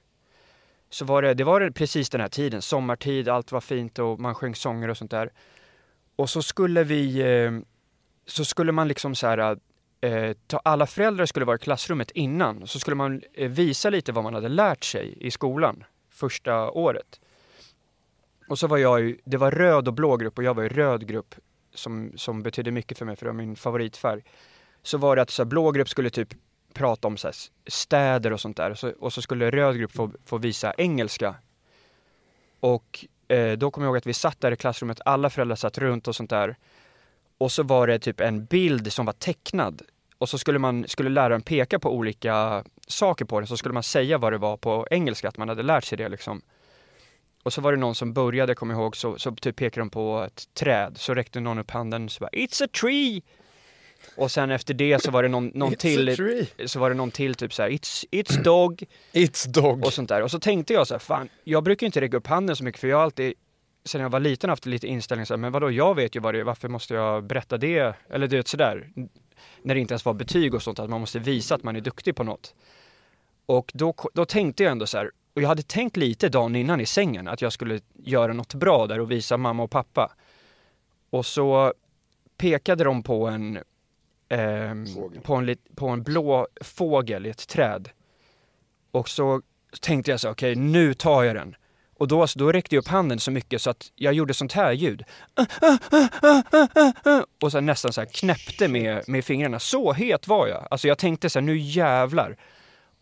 Så 0.90 1.06
var 1.06 1.22
det, 1.22 1.34
det 1.34 1.44
var 1.44 1.70
precis 1.70 2.10
den 2.10 2.22
här 2.22 2.28
tiden, 2.28 2.62
sommartid, 2.62 3.30
allt 3.30 3.52
var 3.52 3.62
fint 3.62 4.00
och 4.00 4.20
man 4.20 4.36
sjöng 4.36 4.56
sånger 4.56 4.88
och 4.88 4.98
sånt 4.98 5.12
där. 5.12 5.30
Och 6.16 6.30
så 6.30 6.42
skulle 6.42 6.84
vi, 6.84 7.22
eh, 7.22 7.52
så 8.26 8.46
skulle 8.46 8.72
man 8.72 8.88
liksom 8.88 9.16
så 9.16 9.28
här, 9.28 9.58
eh, 10.06 10.36
ta, 10.48 10.62
alla 10.64 10.86
föräldrar 10.86 11.26
skulle 11.26 11.46
vara 11.46 11.56
i 11.56 11.60
klassrummet 11.60 12.12
innan, 12.12 12.68
så 12.68 12.80
skulle 12.80 12.96
man 12.96 13.22
eh, 13.34 13.50
visa 13.50 13.90
lite 13.90 14.12
vad 14.12 14.24
man 14.24 14.34
hade 14.34 14.50
lärt 14.50 14.84
sig 14.84 15.18
i 15.20 15.32
skolan 15.32 15.84
första 16.10 16.72
året. 16.72 17.20
Och 18.50 18.60
så 18.60 18.68
var 18.68 18.78
jag 18.78 19.02
ju, 19.02 19.18
det 19.24 19.38
var 19.38 19.52
röd 19.52 19.88
och 19.88 19.94
blå 19.94 20.18
grupp 20.18 20.38
och 20.38 20.44
jag 20.44 20.54
var 20.54 20.64
i 20.64 20.70
röd 20.70 21.08
grupp 21.08 21.36
som, 21.74 22.12
som 22.16 22.44
betydde 22.44 22.72
mycket 22.72 22.98
för 22.98 23.06
mig 23.06 23.16
för 23.16 23.26
det 23.26 23.32
var 23.32 23.38
min 23.38 23.56
favoritfärg. 23.56 24.24
Så 24.84 24.98
var 24.98 25.16
det 25.16 25.22
att 25.22 25.30
så 25.30 25.44
här, 25.44 25.48
blå 25.48 25.72
grupp 25.72 25.90
skulle 25.90 26.10
typ 26.10 26.34
prata 26.74 27.08
om 27.08 27.18
så 27.18 27.28
här, 27.28 27.36
städer 27.68 28.34
och 28.34 28.42
sånt 28.42 28.58
där 28.58 28.72
och 28.72 28.80
så, 28.80 28.92
och 29.00 29.14
så 29.14 29.22
skulle 29.22 29.52
röd 29.52 29.78
grupp 29.78 29.92
få, 29.92 30.12
få 30.26 30.38
visa 30.38 30.74
engelska. 30.78 31.36
Och 32.60 33.06
eh, 33.28 33.52
då 33.52 33.72
kommer 33.72 33.86
jag 33.86 33.90
ihåg 33.90 33.98
att 33.98 34.08
vi 34.08 34.14
satt 34.14 34.42
där 34.42 34.52
i 34.52 34.56
klassrummet, 34.56 35.02
alla 35.06 35.30
föräldrar 35.30 35.56
satt 35.56 35.78
runt 35.78 36.08
och 36.08 36.16
sånt 36.16 36.30
där. 36.30 36.56
Och 37.38 37.52
så 37.52 37.64
var 37.64 37.88
det 37.88 38.00
typ 38.00 38.20
en 38.20 38.46
bild 38.46 38.94
som 38.94 39.06
var 39.06 39.14
tecknad. 39.14 39.82
Och 40.26 40.30
så 40.30 40.38
skulle, 40.38 40.60
man, 40.60 40.88
skulle 40.88 41.10
läraren 41.10 41.42
peka 41.42 41.80
på 41.80 41.94
olika 41.94 42.64
saker 42.88 43.26
på 43.26 43.40
den, 43.40 43.48
så 43.48 43.58
skulle 43.58 43.74
man 43.74 43.84
säga 43.84 44.18
vad 44.18 44.34
det 44.34 44.38
var 44.38 44.58
på 44.58 44.88
engelska, 44.92 45.28
att 45.28 45.38
man 45.38 45.50
hade 45.50 45.64
lärt 45.64 45.84
sig 45.84 45.98
det 45.98 46.10
liksom. 46.10 46.42
Och 47.44 47.54
så 47.54 47.62
var 47.62 47.72
det 47.72 47.78
någon 47.78 47.96
som 47.96 48.14
började, 48.14 48.56
jag 48.62 48.72
ihåg, 48.72 48.96
så, 48.96 49.20
så 49.20 49.32
typ 49.32 49.56
pekade 49.56 49.82
de 49.82 49.90
på 49.90 50.24
ett 50.28 50.54
träd. 50.54 50.98
Så 50.98 51.14
räckte 51.14 51.40
någon 51.40 51.60
upp 51.60 51.72
handen 51.72 52.06
och 52.06 52.12
så 52.12 52.20
bara 52.20 52.30
It's 52.30 52.64
a 52.64 52.68
tree! 52.82 53.22
Och 54.16 54.32
sen 54.32 54.52
efter 54.52 54.74
det 54.74 55.04
så 55.04 55.12
var 55.12 55.24
det 55.24 55.30
någon, 55.30 55.52
någon 55.54 55.76
till, 55.80 56.48
så 56.66 56.80
var 56.80 56.90
det 56.90 56.96
någon 56.96 57.12
till 57.12 57.36
typ 57.36 57.54
så 57.54 57.62
här 57.62 57.70
It's, 57.70 58.06
it's 58.12 58.44
dog! 58.44 58.84
It's 59.14 59.48
dog. 59.48 59.86
och 59.86 59.94
sånt 59.94 60.10
där. 60.10 60.22
Och 60.22 60.32
så 60.32 60.40
tänkte 60.40 60.74
jag 60.74 60.88
så 60.88 60.94
här, 60.94 61.00
fan, 61.00 61.30
jag 61.44 61.64
brukar 61.64 61.86
inte 61.86 62.02
räcka 62.02 62.18
upp 62.18 62.28
handen 62.28 62.56
så 62.56 62.64
mycket 62.64 62.82
för 62.82 62.88
jag 62.88 62.98
har 62.98 63.04
alltid, 63.04 63.34
sen 63.86 64.02
jag 64.02 64.10
var 64.10 64.20
liten 64.20 64.50
haft 64.50 64.66
lite 64.66 64.88
inställning 64.88 65.26
så 65.26 65.34
här, 65.34 65.40
men 65.40 65.52
vadå, 65.52 65.72
jag 65.72 65.96
vet 65.96 66.16
ju 66.16 66.20
vad 66.20 66.34
det 66.34 66.40
är, 66.40 66.44
varför 66.44 66.68
måste 66.68 66.94
jag 66.94 67.24
berätta 67.24 67.58
det? 67.58 67.96
Eller 68.10 68.28
du 68.28 68.38
vet 68.38 68.48
sådär, 68.48 68.88
när 69.62 69.76
det 69.76 69.82
inte 69.82 69.94
ens 69.94 70.06
var 70.06 70.14
betyg 70.14 70.54
och 70.54 70.64
sånt, 70.64 70.80
att 70.80 70.90
man 70.90 71.00
måste 71.00 71.20
visa 71.20 71.56
att 71.56 71.64
man 71.64 71.76
är 71.76 71.82
duktig 71.82 72.16
på 72.16 72.24
något. 72.24 72.56
Och 73.46 73.72
då, 73.74 73.94
då 74.14 74.26
tänkte 74.26 74.64
jag 74.64 74.72
ändå 74.72 74.88
så 74.88 74.98
här, 74.98 75.12
och 75.34 75.42
jag 75.42 75.48
hade 75.48 75.62
tänkt 75.62 75.98
lite 75.98 76.30
dagen 76.30 76.56
innan 76.56 76.82
i 76.82 76.86
sängen 76.86 77.28
att 77.28 77.42
jag 77.42 77.54
skulle 77.54 77.80
göra 77.94 78.34
något 78.34 78.54
bra 78.54 78.88
där 78.88 79.00
och 79.00 79.12
visa 79.12 79.38
mamma 79.38 79.64
och 79.64 79.72
pappa. 79.72 80.12
Och 81.10 81.26
så 81.26 81.74
pekade 82.38 82.84
de 82.84 83.04
på 83.04 83.28
en, 83.28 83.60
ehm, 84.30 84.86
på 85.24 85.36
en, 85.36 85.58
på 85.76 85.88
en 85.88 86.04
blå 86.04 86.48
fågel 86.62 87.26
i 87.26 87.30
ett 87.30 87.48
träd. 87.48 87.90
Och 88.92 89.10
så 89.10 89.42
tänkte 89.82 90.12
jag 90.12 90.20
så 90.20 90.30
okej 90.30 90.56
nu 90.56 90.94
tar 90.94 91.24
jag 91.24 91.36
den. 91.36 91.56
Och 91.98 92.08
då, 92.08 92.22
alltså, 92.22 92.40
då 92.40 92.52
räckte 92.52 92.76
jag 92.76 92.82
upp 92.82 92.88
handen 92.88 93.20
så 93.20 93.32
mycket 93.32 93.62
så 93.62 93.70
att 93.70 93.92
jag 93.96 94.14
gjorde 94.14 94.34
sånt 94.34 94.54
här 94.54 94.72
ljud. 94.72 95.04
Och 97.42 97.52
så 97.52 97.62
nästan 97.62 97.94
så 97.94 98.02
här 98.02 98.08
knäppte 98.14 98.68
med, 98.68 99.04
med 99.08 99.26
fingrarna. 99.26 99.60
Så 99.60 99.94
het 99.94 100.28
var 100.28 100.48
jag. 100.48 100.68
Alltså 100.72 100.88
jag 100.88 100.98
tänkte 100.98 101.30
så 101.30 101.40
här, 101.40 101.46
nu 101.46 101.58
jävlar. 101.58 102.38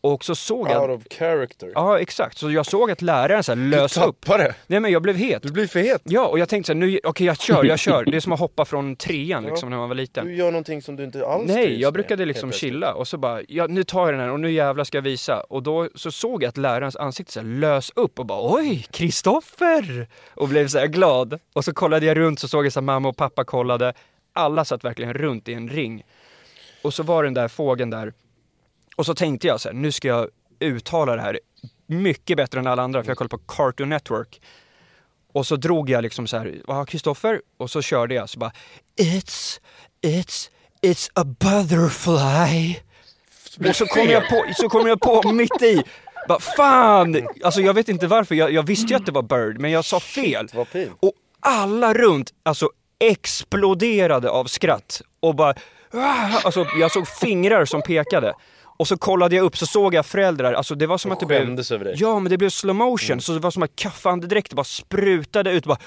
Och 0.03 0.25
så 0.25 0.35
såg 0.35 0.69
jag... 0.69 0.89
Out 0.89 0.99
of 0.99 1.17
character. 1.17 1.71
Ja, 1.75 1.99
exakt. 1.99 2.37
Så 2.37 2.51
jag 2.51 2.65
såg 2.65 2.91
att 2.91 3.01
läraren 3.01 3.43
så 3.43 3.51
här 3.51 3.57
lös 3.57 3.97
upp. 3.97 4.25
Tappade. 4.25 4.55
Nej 4.67 4.79
men 4.79 4.91
jag 4.91 5.01
blev 5.01 5.15
het. 5.15 5.43
Du 5.43 5.51
blir 5.51 5.67
för 5.67 5.79
het. 5.79 6.01
Ja, 6.03 6.27
och 6.27 6.39
jag 6.39 6.49
tänkte 6.49 6.67
så 6.67 6.73
här, 6.73 6.79
nu, 6.79 6.99
okej 7.03 7.27
jag 7.27 7.39
kör, 7.39 7.63
jag 7.63 7.79
kör. 7.79 8.05
Det 8.05 8.17
är 8.17 8.19
som 8.19 8.31
att 8.31 8.39
hoppa 8.39 8.65
från 8.65 8.95
trean 8.95 9.43
liksom 9.43 9.69
när 9.69 9.77
man 9.77 9.89
var 9.89 9.95
liten. 9.95 10.25
Du 10.25 10.35
gör 10.35 10.51
någonting 10.51 10.81
som 10.81 10.95
du 10.95 11.03
inte 11.03 11.25
alls 11.25 11.47
Nej, 11.47 11.81
jag 11.81 11.93
brukade 11.93 12.25
liksom 12.25 12.51
chilla 12.51 12.93
och 12.93 13.07
så 13.07 13.17
bara, 13.17 13.41
ja, 13.47 13.67
nu 13.67 13.83
tar 13.83 14.05
jag 14.05 14.13
den 14.13 14.19
här 14.19 14.29
och 14.31 14.39
nu 14.39 14.51
jävlar 14.51 14.83
ska 14.83 14.97
jag 14.97 15.03
visa. 15.03 15.39
Och 15.39 15.63
då 15.63 15.89
så 15.95 16.11
såg 16.11 16.43
jag 16.43 16.49
att 16.49 16.57
lärarens 16.57 16.95
ansikte 16.95 17.33
så 17.33 17.39
här 17.39 17.47
lös 17.47 17.91
upp 17.95 18.19
och 18.19 18.25
bara 18.25 18.55
oj, 18.55 18.87
Kristoffer! 18.91 20.07
Och 20.33 20.47
blev 20.47 20.67
så 20.67 20.79
här 20.79 20.87
glad. 20.87 21.39
Och 21.53 21.65
så 21.65 21.73
kollade 21.73 22.05
jag 22.05 22.17
runt 22.17 22.39
så 22.39 22.47
såg 22.47 22.65
jag 22.65 22.73
så 22.73 22.79
här, 22.79 22.85
mamma 22.85 23.09
och 23.09 23.17
pappa 23.17 23.43
kollade. 23.43 23.93
Alla 24.33 24.65
satt 24.65 24.83
verkligen 24.83 25.13
runt 25.13 25.47
i 25.49 25.53
en 25.53 25.69
ring. 25.69 26.03
Och 26.81 26.93
så 26.93 27.03
var 27.03 27.23
den 27.23 27.33
där 27.33 27.47
fågeln 27.47 27.89
där. 27.89 28.13
Och 28.95 29.05
så 29.05 29.15
tänkte 29.15 29.47
jag 29.47 29.61
så 29.61 29.69
här, 29.69 29.75
nu 29.75 29.91
ska 29.91 30.07
jag 30.07 30.27
uttala 30.59 31.15
det 31.15 31.21
här 31.21 31.39
mycket 31.87 32.37
bättre 32.37 32.59
än 32.59 32.67
alla 32.67 32.81
andra 32.83 33.03
för 33.03 33.09
jag 33.09 33.17
kollade 33.17 33.37
på 33.37 33.53
Cartoon 33.53 33.89
Network. 33.89 34.41
Och 35.33 35.47
så 35.47 35.55
drog 35.55 35.89
jag 35.89 36.01
liksom 36.01 36.27
så 36.27 36.37
här, 36.37 36.85
Kristoffer? 36.85 37.41
Och 37.57 37.69
så 37.71 37.81
körde 37.81 38.15
jag 38.15 38.29
så 38.29 38.39
bara 38.39 38.51
It's, 39.01 39.59
it's, 40.01 40.49
it's 40.81 41.09
a 41.13 41.23
butterfly. 41.23 42.75
Och 43.69 43.75
så 43.75 43.85
kom 43.85 44.07
jag 44.07 44.29
på, 44.29 44.45
så 44.55 44.69
kom 44.69 44.87
jag 44.87 44.99
på 45.01 45.31
mitt 45.31 45.61
i, 45.61 45.83
bara 46.27 46.39
fan! 46.39 47.27
Alltså 47.43 47.61
jag 47.61 47.73
vet 47.73 47.89
inte 47.89 48.07
varför, 48.07 48.35
jag, 48.35 48.51
jag 48.51 48.63
visste 48.63 48.93
ju 48.93 48.95
att 48.95 49.05
det 49.05 49.11
var 49.11 49.21
bird 49.21 49.59
men 49.59 49.71
jag 49.71 49.85
sa 49.85 49.99
fel. 49.99 50.47
Och 50.99 51.13
alla 51.39 51.93
runt, 51.93 52.33
alltså 52.43 52.69
exploderade 52.99 54.29
av 54.29 54.45
skratt. 54.45 55.01
Och 55.19 55.35
bara, 55.35 55.55
"Ah!" 55.93 56.39
alltså 56.43 56.65
jag 56.79 56.91
såg 56.91 57.07
fingrar 57.07 57.65
som 57.65 57.81
pekade. 57.81 58.33
Och 58.83 58.87
så 58.87 58.97
kollade 58.97 59.35
jag 59.35 59.45
upp 59.45 59.57
så 59.57 59.65
såg 59.65 59.93
jag 59.93 60.05
föräldrar, 60.05 60.53
alltså 60.53 60.75
det 60.75 60.87
var 60.87 60.97
som 60.97 61.11
att 61.11 61.19
det 61.19 61.25
blev... 61.25 61.41
över 61.41 61.83
dig. 61.85 61.95
Ja 61.97 62.19
men 62.19 62.29
det 62.29 62.37
blev 62.37 62.49
slow 62.49 62.75
motion, 62.75 63.21
så 63.21 63.31
det 63.33 63.39
var 63.39 63.51
som 63.51 63.63
att 63.63 63.75
kaffeandedräkten 63.75 64.55
bara 64.55 64.63
sprutade 64.63 65.51
ut 65.51 65.65
bara. 65.65 65.77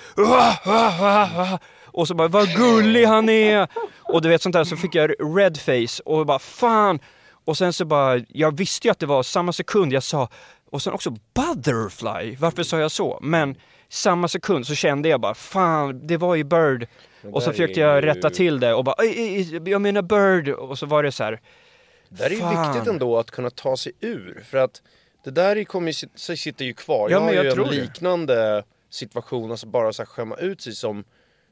Och 1.85 2.09
så 2.09 2.15
bara 2.15 2.29
vad 2.29 2.49
gullig 2.57 3.05
han 3.05 3.29
är! 3.29 3.69
Och 4.03 4.23
du 4.23 4.29
vet 4.29 4.43
sånt 4.43 4.53
där, 4.53 4.65
så 4.65 4.77
fick 4.77 4.95
jag 4.95 5.11
red 5.39 5.59
face 5.61 6.03
och 6.05 6.27
bara 6.27 6.39
fan! 6.39 6.99
Och 7.45 7.57
sen 7.57 7.73
så 7.73 7.85
bara, 7.85 8.21
jag 8.29 8.57
visste 8.59 8.89
ju 8.89 8.93
att 8.93 8.99
det 8.99 9.07
var 9.07 9.23
samma 9.23 9.53
sekund 9.53 9.93
jag 9.93 10.03
sa, 10.03 10.29
och 10.71 10.83
sen 10.83 10.93
också 10.93 11.11
butterfly, 11.11 12.37
varför 12.41 12.63
sa 12.63 12.79
jag 12.79 12.91
så? 12.91 13.19
Men 13.23 13.57
samma 13.89 14.29
sekund 14.29 14.67
så 14.67 14.75
kände 14.75 15.09
jag 15.09 15.21
bara 15.21 15.35
fan, 15.35 16.07
det 16.07 16.17
var 16.17 16.35
ju 16.35 16.45
bird. 16.45 16.87
Och 17.33 17.43
så 17.43 17.51
försökte 17.51 17.81
jag 17.81 18.07
rätta 18.07 18.31
till 18.31 18.61
det 18.61 18.75
och 18.75 18.85
bara, 18.85 18.95
"Ej, 18.99 19.15
ej, 19.17 19.37
ej, 19.37 19.71
jag 19.71 19.83
menar 19.83 20.03
bird! 20.03 20.49
Och 20.49 20.79
så 20.79 20.87
var 20.87 21.03
det 21.03 21.13
så 21.13 21.25
här. 21.25 21.41
Det 22.09 22.17
där 22.23 22.33
är 22.33 22.37
Fan. 22.37 22.73
viktigt 22.73 22.89
ändå 22.93 23.19
att 23.19 23.31
kunna 23.31 23.51
ta 23.51 23.77
sig 23.77 23.93
ur. 24.01 24.43
För 24.47 24.59
att 24.59 24.83
det 25.25 25.31
där 25.31 25.57
är- 25.57 25.65
kommer 25.65 26.05
ju, 26.05 26.37
sitter 26.37 26.65
ju 26.65 26.73
kvar. 26.75 27.11
Ja, 27.11 27.17
jag 27.17 27.21
men 27.21 27.29
har 27.29 27.35
jag 27.35 27.45
ju 27.45 27.51
tror 27.51 27.65
en 27.65 27.71
det. 27.71 27.81
liknande 27.81 28.65
situation, 28.91 29.51
alltså 29.51 29.67
bara 29.67 29.93
så 29.93 30.03
här 30.03 30.07
skämma 30.07 30.37
ut 30.37 30.61
sig 30.61 30.75
som, 30.75 31.05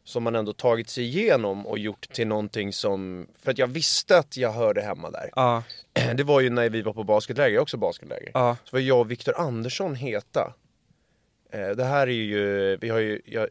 som 0.05 0.23
man 0.23 0.35
ändå 0.35 0.53
tagit 0.53 0.89
sig 0.89 1.05
igenom 1.05 1.67
och 1.67 1.79
gjort 1.79 2.13
till 2.13 2.27
någonting 2.27 2.73
som, 2.73 3.27
för 3.43 3.51
att 3.51 3.59
jag 3.59 3.67
visste 3.67 4.19
att 4.19 4.37
jag 4.37 4.53
hörde 4.53 4.83
hemma 4.83 5.11
där. 5.11 5.31
Ja, 5.37 5.63
Det 6.17 6.23
var 6.25 6.41
ju 6.41 6.51
när 6.51 6.69
vi 6.69 6.83
var 6.83 6.93
på 6.93 7.05
basketläger, 7.05 7.51
jag 7.51 7.57
är 7.57 7.63
också 7.63 7.77
basketläger. 7.77 8.31
ja, 8.35 8.57
Så 8.65 8.77
var 8.77 8.81
jag 8.81 9.01
och 9.01 9.11
Viktor 9.11 9.41
Andersson 9.41 9.95
heta. 9.95 10.55
Eh, 11.53 11.69
det 11.69 11.85
här 11.85 12.07
är 12.07 12.13
ju, 12.13 12.77
vi 12.77 12.89
har 12.89 12.99
ju, 12.99 13.21
jag, 13.25 13.49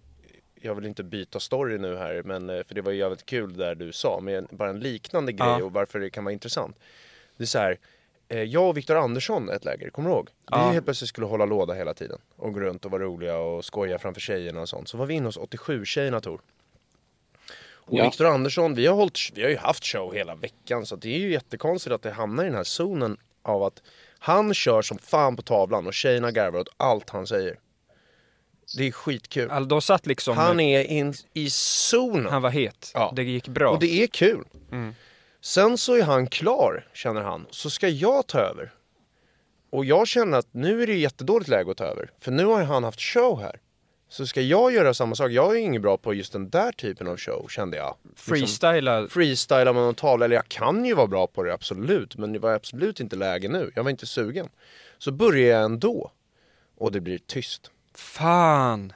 jag 0.64 0.76
vill 0.76 0.86
inte 0.86 1.04
byta 1.04 1.40
story 1.40 1.78
nu 1.78 1.98
här, 1.98 2.22
men 2.26 2.50
eh, 2.50 2.64
för 2.64 2.76
det 2.76 2.82
var 2.82 2.92
ju 2.92 2.98
jävligt 2.98 3.26
kul 3.26 3.58
där 3.58 3.76
du 3.76 3.92
sa, 3.92 4.20
med 4.20 4.48
bara 4.52 4.70
en 4.70 4.80
liknande 4.80 5.32
grej 5.32 5.48
Ja. 5.60 5.64
och 5.64 5.74
varför 5.74 6.00
det 6.00 6.10
kan 6.10 6.24
vara 6.24 6.34
intressant. 6.34 6.76
Det 7.38 7.44
är 7.44 7.48
så 7.48 7.60
här, 7.60 7.78
eh, 8.30 8.44
jag 8.44 8.70
och 8.70 8.78
Viktor 8.78 8.96
Andersson 8.98 9.50
ett 9.50 9.66
läger, 9.66 9.90
kommer 9.90 10.10
du 10.10 10.16
ihåg? 10.16 10.30
Ja. 10.52 10.68
Vi 10.68 10.74
helt 10.74 10.86
plötsligt 10.86 11.10
skulle 11.10 11.28
hålla 11.28 11.46
låda 11.46 11.74
hela 11.74 11.94
tiden 11.94 12.20
och 12.36 12.54
gå 12.54 12.60
runt 12.60 12.86
och 12.86 12.92
vara 12.92 13.04
roliga 13.04 13.38
och 13.38 13.66
skoja 13.66 14.00
framför 14.00 14.22
tjejerna 14.22 14.62
och 14.62 14.70
sånt. 14.70 14.88
Så 14.88 14.98
var 14.98 15.06
vi 15.06 15.14
inne 15.14 15.26
hos 15.26 15.38
87-tjejerna 15.38 16.20
Tor. 16.22 16.42
Och 17.86 17.98
Ja. 17.98 18.04
Viktor 18.04 18.26
Andersson, 18.26 18.76
vi 18.76 18.86
har, 18.88 18.96
hållit, 18.96 19.20
vi 19.34 19.44
har 19.44 19.50
ju 19.50 19.58
haft 19.58 19.86
show 19.86 20.14
hela 20.14 20.36
veckan 20.36 20.86
så 20.86 20.96
det 20.96 21.16
är 21.16 21.20
ju 21.20 21.32
jättekonstigt 21.32 21.94
att 21.94 22.02
det 22.02 22.12
hamnar 22.12 22.44
i 22.44 22.48
den 22.48 22.56
här 22.56 22.64
zonen 22.64 23.18
av 23.42 23.64
att 23.64 23.82
han 24.20 24.54
kör 24.54 24.82
som 24.82 24.98
fan 24.98 25.36
på 25.36 25.42
tavlan 25.42 25.88
och 25.88 25.94
tjejerna 25.94 26.32
garvar 26.32 26.60
åt 26.60 26.70
allt 26.78 27.10
han 27.10 27.28
säger. 27.28 27.60
Det 28.78 28.88
är 28.88 28.92
skitkul. 28.92 29.50
alltså, 29.50 29.68
de 29.68 29.82
satt 29.82 30.06
liksom, 30.06 30.38
Han 30.38 30.60
är 30.60 30.84
in, 30.84 31.14
i 31.34 31.50
zonen. 31.50 32.32
han 32.32 32.42
var 32.42 32.50
het. 32.50 32.92
Ja. 32.94 33.14
Det 33.16 33.24
gick 33.24 33.48
bra. 33.48 33.72
Och 33.72 33.80
det 33.80 34.04
är 34.04 34.08
kul. 34.08 34.44
Mm. 34.72 34.96
Sen 35.42 35.78
så 35.78 35.96
är 35.96 36.04
han 36.04 36.28
klar, 36.28 36.88
känner 36.94 37.22
han. 37.22 37.46
Så 37.50 37.70
ska 37.70 37.88
jag 37.88 38.28
ta 38.28 38.40
över. 38.40 38.74
Och 39.70 39.86
jag 39.86 40.08
känner 40.08 40.38
att 40.38 40.48
nu 40.54 40.84
är 40.84 40.88
det 40.88 40.96
jättedåligt 40.96 41.50
läge 41.50 41.72
att 41.72 41.78
ta 41.78 41.84
över. 41.84 42.12
För 42.22 42.32
nu 42.32 42.46
har 42.46 42.64
han 42.64 42.84
haft 42.84 43.02
show 43.02 43.42
här. 43.42 43.60
Så 44.10 44.28
ska 44.28 44.42
jag 44.42 44.74
göra 44.74 44.94
samma 44.94 45.16
sak. 45.16 45.32
Jag 45.32 45.56
är 45.56 45.60
inget 45.60 45.82
bra 45.82 45.98
på 45.98 46.14
just 46.14 46.34
den 46.34 46.50
där 46.50 46.72
typen 46.72 47.08
av 47.08 47.18
show, 47.18 47.48
kände 47.50 47.78
jag. 47.78 47.96
Liksom, 48.04 48.36
Freestyla, 48.36 49.08
freestyla 49.08 49.74
med 49.74 49.84
någon 49.84 49.96
tavla, 49.96 50.26
eller 50.26 50.36
jag 50.36 50.48
kan 50.48 50.86
ju 50.86 50.94
vara 50.94 51.08
bra 51.08 51.28
på 51.28 51.44
det 51.44 51.54
absolut, 51.54 52.18
men 52.18 52.34
det 52.34 52.40
var 52.40 52.54
absolut 52.54 53.00
inte 53.00 53.16
läge 53.16 53.48
nu. 53.48 53.72
Jag 53.76 53.84
var 53.84 53.92
inte 53.92 54.06
sugen. 54.06 54.50
Så 54.98 55.12
börjar 55.12 55.56
jag 55.58 55.64
ändå. 55.66 56.12
Och 56.78 56.92
det 56.92 57.02
blir 57.02 57.18
tyst. 57.18 57.72
Fan! 57.98 58.94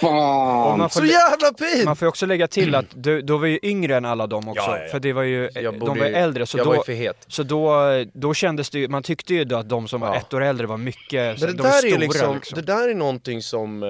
Fan! 0.00 0.78
man 0.78 0.90
får, 0.90 1.00
Så 1.00 1.06
jävla 1.06 1.52
pin! 1.52 1.84
man 1.84 1.96
får 1.96 2.06
ju 2.06 2.08
också 2.08 2.26
lägga 2.26 2.48
till 2.48 2.74
att 2.74 2.86
du, 2.94 3.22
då 3.22 3.36
var 3.36 3.46
ju 3.46 3.58
yngre 3.62 3.96
än 3.96 4.04
alla 4.04 4.26
dem 4.26 4.48
också. 4.48 4.62
Ja, 4.62 4.76
ja, 4.76 4.82
ja. 4.84 4.90
För 4.90 5.00
det 5.00 5.12
var 5.12 5.22
ju, 5.22 5.50
Jag 5.54 5.78
de 5.80 5.98
var 5.98 6.06
ju 6.06 6.14
äldre. 6.14 6.46
Så 6.46 6.58
jag 6.58 6.66
då, 6.66 6.70
var 6.70 6.76
ju 6.76 6.82
för 6.82 6.92
het. 6.92 7.16
Så 7.26 7.42
då, 7.42 7.80
då 8.12 8.34
kändes 8.34 8.70
det 8.70 8.78
ju, 8.78 8.88
man 8.88 9.02
tyckte 9.02 9.34
ju 9.34 9.44
då 9.44 9.56
att 9.56 9.68
de 9.68 9.88
som 9.88 10.00
var 10.00 10.08
Ja. 10.08 10.16
ett 10.16 10.34
år 10.34 10.40
äldre 10.44 10.66
var 10.66 10.76
mycket, 10.76 11.40
Men 11.40 11.48
det 11.50 11.56
de 11.56 11.62
var 11.62 11.70
där, 11.70 11.78
stora 11.78 11.94
är 11.94 11.98
liksom, 11.98 12.34
liksom. 12.34 12.56
det 12.56 12.62
där 12.62 12.88
är 12.88 12.94
någonting 12.94 13.42
som, 13.42 13.82
eh, 13.82 13.88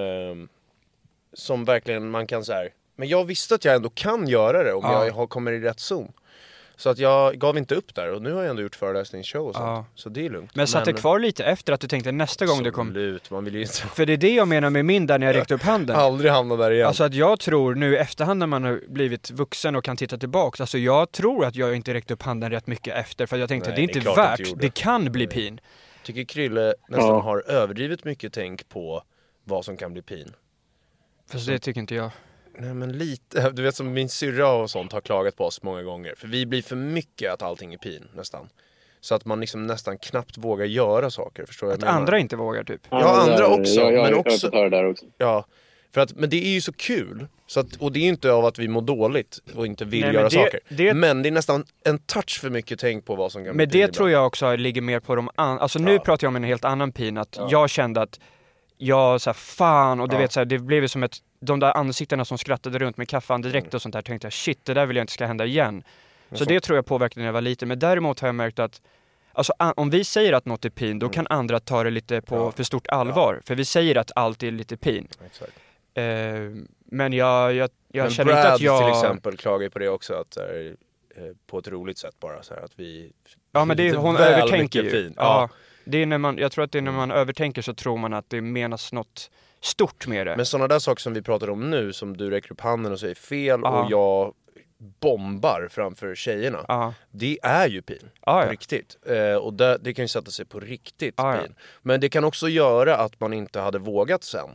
som 1.35 1.65
verkligen 1.65 2.11
man 2.11 2.27
kan 2.27 2.45
så 2.45 2.53
här. 2.53 2.69
men 2.97 3.09
jag 3.09 3.25
visste 3.25 3.55
att 3.55 3.65
jag 3.65 3.75
ändå 3.75 3.91
kan 3.91 4.29
göra 4.29 4.63
det 4.63 4.73
om 4.73 4.81
Ja. 4.85 5.07
jag 5.07 5.13
har, 5.13 5.27
kommer 5.27 5.53
i 5.53 5.61
rätt 5.61 5.81
zon. 5.81 6.13
Så 6.81 6.89
att 6.91 6.99
jag 6.99 7.39
gav 7.39 7.59
inte 7.59 7.75
upp 7.75 7.95
där 7.95 8.13
och 8.13 8.23
nu 8.23 8.33
har 8.33 8.43
jag 8.43 8.51
ändå 8.51 8.63
gjort 8.63 8.75
föreläsningsshow 8.77 9.47
och 9.49 9.55
sånt. 9.55 9.65
Ja. 9.67 9.85
Så 9.95 10.09
det 10.09 10.27
är 10.27 10.31
lugnt. 10.31 10.55
Men 10.55 10.67
satt 10.67 10.85
det 10.85 10.93
kvar 10.93 11.19
lite 11.19 11.45
efter 11.45 11.73
att 11.73 11.81
du 11.81 11.89
tänkte 11.89 12.13
nästa 12.13 12.47
gång 12.47 12.63
du 12.63 12.71
kom? 12.71 12.89
Absolut, 12.89 13.31
man 13.31 13.45
vill 13.45 13.55
ju 13.55 13.61
inte 13.63 13.73
För 13.75 14.07
det 14.07 14.13
är 14.13 14.17
det 14.17 14.35
jag 14.35 14.49
menar 14.49 14.71
med 14.71 14.85
min 14.85 15.07
där 15.07 15.19
när 15.19 15.27
jag 15.27 15.35
räckte 15.37 15.55
upp 15.55 15.63
handen. 15.63 15.97
aldrig 15.97 16.31
hamna 16.33 16.57
där 16.57 16.71
igen. 16.71 16.87
Alltså 16.87 17.05
att 17.05 17.15
jag 17.15 17.41
tror 17.41 17.75
nu 17.75 17.93
i 17.95 17.97
efterhand 17.97 18.39
när 18.39 18.47
man 18.47 18.65
har 18.65 18.81
blivit 18.89 19.31
vuxen 19.31 19.77
och 19.77 19.85
kan 19.85 19.97
titta 19.97 20.19
tillbaks, 20.19 20.61
alltså 20.61 20.79
jag 20.79 21.13
tror 21.13 21.45
att 21.45 21.57
jag 21.57 21.77
inte 21.77 21.95
räckte 21.95 22.15
upp 22.15 22.23
handen 22.23 22.51
rätt 22.51 22.67
mycket 22.67 22.95
efter 22.97 23.27
för 23.27 23.37
jag 23.37 23.49
tänkte 23.49 23.71
Nej, 23.71 23.77
det 23.77 23.83
är 23.83 23.87
det 23.87 23.93
är 23.93 23.99
inte 24.13 24.23
att 24.23 24.37
du 24.37 24.45
värt, 24.45 24.61
det 24.61 24.75
kan 24.75 25.13
bli 25.13 25.27
pin. 25.27 25.61
tycker 26.05 26.25
Krylle 26.25 26.75
nästan 26.89 27.09
Ja. 27.09 27.21
har 27.21 27.45
överdrivet 27.51 28.05
mycket 28.05 28.33
tänk 28.33 28.69
på 28.69 29.03
vad 29.45 29.65
som 29.65 29.77
kan 29.77 29.93
bli 29.93 30.03
pin. 30.03 30.33
Fast 31.33 31.47
det 31.47 31.59
tycker 31.59 31.81
inte 31.81 31.95
jag. 31.95 32.11
Nej 32.61 32.75
men 32.75 32.93
lite, 32.99 33.51
du 33.55 33.63
vet 33.63 33.75
som 33.75 33.93
min 33.93 34.09
syrra 34.09 34.53
och 34.53 34.71
sånt 34.71 34.93
har 34.93 35.01
klagat 35.01 35.37
på 35.37 35.45
oss 35.45 35.63
många 35.63 35.83
gånger. 35.83 36.15
För 36.17 36.29
vi 36.29 36.47
blir 36.47 36.63
för 36.63 36.77
mycket 36.77 37.33
att 37.33 37.43
allting 37.43 37.75
är 37.75 37.79
pin 37.79 38.09
nästan. 38.17 38.49
Så 39.01 39.15
att 39.15 39.25
man 39.25 39.41
liksom 39.41 39.67
nästan 39.67 39.99
knappt 39.99 40.39
vågar 40.39 40.65
göra 40.67 41.11
saker, 41.11 41.47
förstår 41.47 41.67
du 41.67 41.73
Att 41.73 41.81
jag 41.81 41.87
menar? 41.87 42.01
andra 42.01 42.19
inte 42.19 42.37
vågar 42.37 42.65
typ. 42.65 42.81
Ja, 42.91 42.99
det 42.99 43.33
andra 43.33 43.47
också, 43.49 43.81
Jag, 43.81 43.93
jag, 43.93 44.03
men 44.03 44.11
jag 44.11 44.19
också- 44.21 44.31
har 44.47 44.51
fått 44.51 44.55
höra 44.55 44.69
det 44.71 44.77
där 44.77 44.85
också. 44.91 45.05
Ja, 45.19 45.47
för 45.95 46.01
att, 46.01 46.17
men 46.17 46.31
det 46.31 46.37
är 46.37 46.51
ju 46.51 46.61
så 46.61 46.73
kul. 46.73 47.27
Så 47.47 47.61
att, 47.61 47.77
och 47.77 47.93
det 47.93 47.99
är 47.99 48.03
ju 48.03 48.09
inte 48.09 48.33
av 48.33 48.45
att 48.45 48.59
vi 48.59 48.69
mår 48.69 48.83
dåligt 48.83 49.39
och 49.55 49.67
inte 49.67 49.85
vill 49.85 50.01
Nej, 50.01 50.09
men 50.09 50.15
göra 50.15 50.29
det- 50.29 50.35
saker. 50.35 50.61
det- 50.69 50.95
Men 50.95 51.23
det 51.23 51.29
är 51.29 51.31
nästan 51.31 51.65
en 51.85 51.99
touch 51.99 52.41
för 52.41 52.51
mycket 52.51 52.79
tänk 52.81 53.05
på 53.05 53.15
vad 53.17 53.33
som 53.33 53.45
kan 53.45 53.57
Men 53.57 53.69
bli 53.69 53.81
det 53.81 53.87
pin 53.87 53.95
tror 53.95 54.11
jag 54.11 54.27
också 54.27 54.57
ligger 54.57 54.81
mer 54.83 55.01
på 55.01 55.15
de 55.15 55.31
andra, 55.35 55.63
alltså 55.63 55.79
nu 55.79 55.93
Ja. 55.93 55.99
pratar 55.99 56.25
jag 56.27 56.29
om 56.29 56.37
en 56.37 56.45
helt 56.45 56.65
annan 56.65 56.93
pin, 56.93 57.17
att 57.19 57.39
jag 57.51 57.71
kände 57.71 58.01
att 58.03 58.21
jag 58.83 59.21
såhär 59.21 59.35
fan 59.35 60.01
och 60.01 60.09
du 60.09 60.17
Ja. 60.17 60.21
vet 60.21 60.33
såhär, 60.33 60.45
det 60.45 60.59
blev 60.59 60.83
ju 60.83 60.89
som 60.89 61.03
ett, 61.03 61.17
de 61.41 61.61
där 61.61 61.77
ansiktena 61.77 62.25
som 62.25 62.39
skrattade 62.39 62.79
runt 62.79 62.97
med 62.97 63.09
kaffeandedräkt 63.09 63.75
och 63.75 63.83
sånt 63.83 63.93
där 63.93 64.03
tänkte 64.03 64.27
jag 64.27 64.33
shit 64.33 64.65
det 64.65 64.75
där 64.75 64.87
vill 64.87 64.97
jag 64.97 65.03
inte 65.03 65.13
ska 65.13 65.27
hända 65.27 65.45
igen. 65.47 65.83
Så 66.33 66.45
det 66.45 66.61
tror 66.61 66.77
jag 66.77 66.87
påverkade 66.87 67.21
när 67.21 67.27
jag 67.27 67.33
var 67.33 67.41
liten, 67.41 67.69
men 67.69 67.79
däremot 67.79 68.21
har 68.21 68.29
jag 68.29 68.35
märkt 68.35 68.59
att 68.59 68.81
Alltså 69.33 69.53
om 69.77 69.91
vi 69.91 70.05
säger 70.05 70.33
att 70.33 70.45
något 70.47 70.65
är 70.65 70.71
pin, 70.71 70.99
då 70.99 71.09
kan 71.09 71.27
andra 71.31 71.61
ta 71.61 71.85
det 71.85 71.91
lite 71.91 72.21
på 72.23 72.35
Ja. 72.37 72.51
för 72.53 72.63
stort 72.63 72.89
allvar. 72.89 73.41
För 73.47 73.55
vi 73.55 73.65
säger 73.65 73.97
att 73.97 74.11
allt 74.15 74.43
är 74.43 74.51
lite 74.51 74.77
pin. 74.77 75.09
Exakt. 75.27 75.53
Eh, 75.95 76.05
men 76.85 77.13
jag, 77.13 77.55
jag, 77.55 77.71
jag 77.93 78.03
men 78.03 78.11
känner 78.11 78.33
Brad 78.33 78.39
inte 78.45 78.53
att 78.53 78.61
jag... 78.61 78.81
till 78.85 78.89
exempel 79.03 79.37
klagar 79.37 79.63
ju 79.63 79.71
på 79.71 79.79
det 79.79 79.89
också, 79.89 80.15
att 80.15 80.35
så 80.35 80.41
här, 80.41 80.75
eh, 81.17 81.23
på 81.47 81.59
ett 81.59 81.69
roligt 81.69 81.99
sätt 81.99 82.15
bara 82.21 82.43
så 82.43 82.55
här, 82.55 82.63
att 82.63 82.73
vi... 82.77 83.13
Ja 83.53 83.65
men 83.65 83.77
det 83.77 83.89
är, 83.89 83.95
hon 84.07 84.17
övertänker 84.17 84.83
ju. 84.83 84.91
Pin. 84.91 85.15
Ja. 85.17 85.49
Det 85.85 85.99
är 85.99 86.07
när 86.07 86.19
man, 86.19 86.39
jag 86.39 86.53
tror 86.53 86.65
att 86.65 86.73
det 86.73 86.79
är 86.79 86.83
när 86.83 86.93
man 86.93 87.11
övertänker 87.11 87.63
så 87.63 87.75
tror 87.75 87.97
man 87.99 88.13
att 88.13 88.31
det 88.31 88.41
menas 88.41 88.93
något 88.93 89.31
stort 89.61 90.07
med 90.07 90.27
det. 90.27 90.37
Men 90.37 90.47
sådana 90.47 90.69
där 90.69 90.79
saker 90.79 91.01
som 91.01 91.15
vi 91.15 91.23
pratar 91.23 91.51
om 91.51 91.71
nu, 91.71 91.93
som 91.93 92.17
du 92.17 92.31
räcker 92.31 92.53
upp 92.53 92.61
handen 92.61 92.93
och 92.93 93.01
säger 93.01 93.15
fel 93.15 93.61
Ja. 93.63 93.83
och 93.85 93.91
jag 93.91 94.35
bombar 95.01 95.69
framför 95.71 96.15
tjejerna. 96.15 96.65
Ja. 96.69 96.95
Det 97.11 97.39
är 97.43 97.69
ju 97.69 97.83
pin. 97.83 98.11
Ja. 98.27 98.43
På 98.45 98.51
riktigt. 98.51 98.97
Eh, 99.07 99.35
och 99.35 99.55
det, 99.55 99.79
det 99.81 99.95
kan 99.95 100.05
ju 100.05 100.09
sätta 100.09 100.31
sig 100.31 100.45
på 100.47 100.61
riktigt 100.61 101.17
pin. 101.17 101.55
Men 101.83 102.01
det 102.01 102.09
kan 102.09 102.25
också 102.25 102.49
göra 102.49 102.97
att 102.97 103.21
man 103.21 103.33
inte 103.33 103.61
hade 103.61 103.79
vågat 103.79 104.25
sen. 104.25 104.49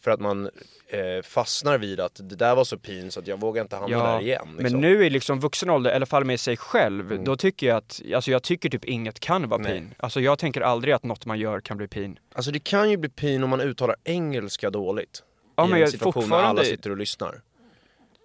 För 0.00 0.10
att 0.10 0.20
man 0.20 0.50
eh, 0.88 1.22
fastnar 1.22 1.78
vid 1.78 2.00
att 2.00 2.14
det 2.14 2.36
där 2.36 2.54
var 2.54 2.64
så 2.64 2.78
pin 2.78 3.10
så 3.10 3.20
att 3.20 3.26
jag 3.26 3.40
vågar 3.40 3.62
inte 3.62 3.76
hamna 3.76 4.12
där 4.12 4.20
igen. 4.20 4.48
Liksom. 4.58 4.62
Men 4.62 4.80
nu 4.80 5.06
i 5.06 5.10
liksom 5.10 5.40
vuxen 5.40 5.70
ålder, 5.70 5.90
i 5.90 5.94
alla 5.94 6.06
fall 6.06 6.24
med 6.24 6.40
sig 6.40 6.56
själv, 6.56 7.24
då 7.24 7.36
tycker 7.36 7.66
jag 7.66 7.76
att, 7.76 8.00
alltså 8.14 8.30
jag 8.30 8.42
tycker 8.42 8.68
typ 8.68 8.84
inget 8.84 9.20
kan 9.20 9.48
vara 9.48 9.62
Nej. 9.62 9.72
pin. 9.72 9.94
Alltså 9.96 10.20
jag 10.20 10.38
tänker 10.38 10.60
aldrig 10.60 10.94
att 10.94 11.02
något 11.02 11.26
man 11.26 11.38
gör 11.38 11.60
kan 11.60 11.76
bli 11.76 11.88
pin. 11.88 12.18
Alltså 12.32 12.50
det 12.50 12.58
kan 12.58 12.90
ju 12.90 12.96
bli 12.96 13.08
pin 13.10 13.44
om 13.44 13.50
man 13.50 13.60
uttalar 13.60 13.96
engelska 14.04 14.70
dåligt. 14.70 15.22
Ja, 15.56 15.66
I 15.66 15.70
men 15.70 15.82
en 15.82 15.90
situation 15.90 16.12
när 16.20 16.20
fortfarande- 16.22 16.48
alla 16.48 16.64
sitter 16.64 16.90
och 16.90 16.96
lyssnar. 16.96 17.42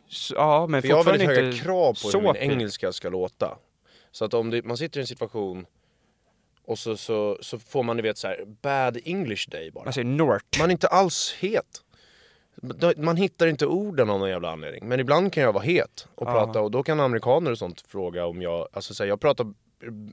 Så, 0.10 0.36
ja 0.36 0.68
men 0.68 0.82
För 0.82 0.90
jag 0.90 0.96
har 0.98 1.04
väldigt 1.04 1.28
höga 1.28 1.58
krav 1.58 1.98
på 2.04 2.10
hur 2.18 2.22
min 2.22 2.36
engelska 2.36 2.92
ska 2.92 3.10
låta. 3.10 3.58
Så 4.12 4.26
att 4.26 4.34
om 4.34 4.50
det, 4.50 4.66
man 4.66 4.78
sitter 4.78 5.00
i 5.00 5.02
en 5.02 5.08
situation 5.08 5.66
och 6.66 6.80
så, 6.80 6.98
så, 6.98 7.38
så 7.42 7.60
får 7.60 7.84
man, 7.84 7.98
du 7.98 8.04
vet 8.04 8.18
så 8.18 8.28
här, 8.28 8.46
bad 8.62 8.98
English 9.06 9.50
day 9.50 9.72
bara. 9.72 9.84
Man 9.84 9.94
säger 9.94 10.06
Nort. 10.06 10.60
Man 10.60 10.70
är 10.70 10.72
inte 10.72 10.88
alls 10.88 11.36
het. 11.40 11.82
Man 12.98 13.18
hittar 13.18 13.48
inte 13.48 13.66
orden 13.66 14.10
av 14.10 14.20
någon 14.20 14.30
jävla 14.30 14.52
anledning. 14.52 14.88
Men 14.88 15.00
ibland 15.00 15.34
kan 15.34 15.44
jag 15.44 15.54
vara 15.54 15.64
het 15.64 16.08
och 16.16 16.28
prata 16.28 16.62
och 16.62 16.72
då 16.72 16.84
kan 16.84 17.00
amerikaner 17.00 17.52
och 17.52 17.58
sånt 17.58 17.82
fråga 17.82 18.26
om 18.26 18.42
jag, 18.42 18.68
alltså 18.74 18.94
så 18.94 19.04
här, 19.04 19.08
jag 19.08 19.20
pratar 19.22 19.54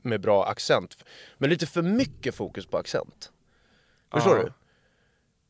med 0.03 0.21
bra 0.21 0.45
accent. 0.45 1.05
Men 1.37 1.49
lite 1.49 1.65
för 1.65 1.81
mycket 1.81 2.35
fokus 2.35 2.65
på 2.65 2.77
accent. 2.77 3.31
Förstår 4.11 4.35
du? 4.35 4.53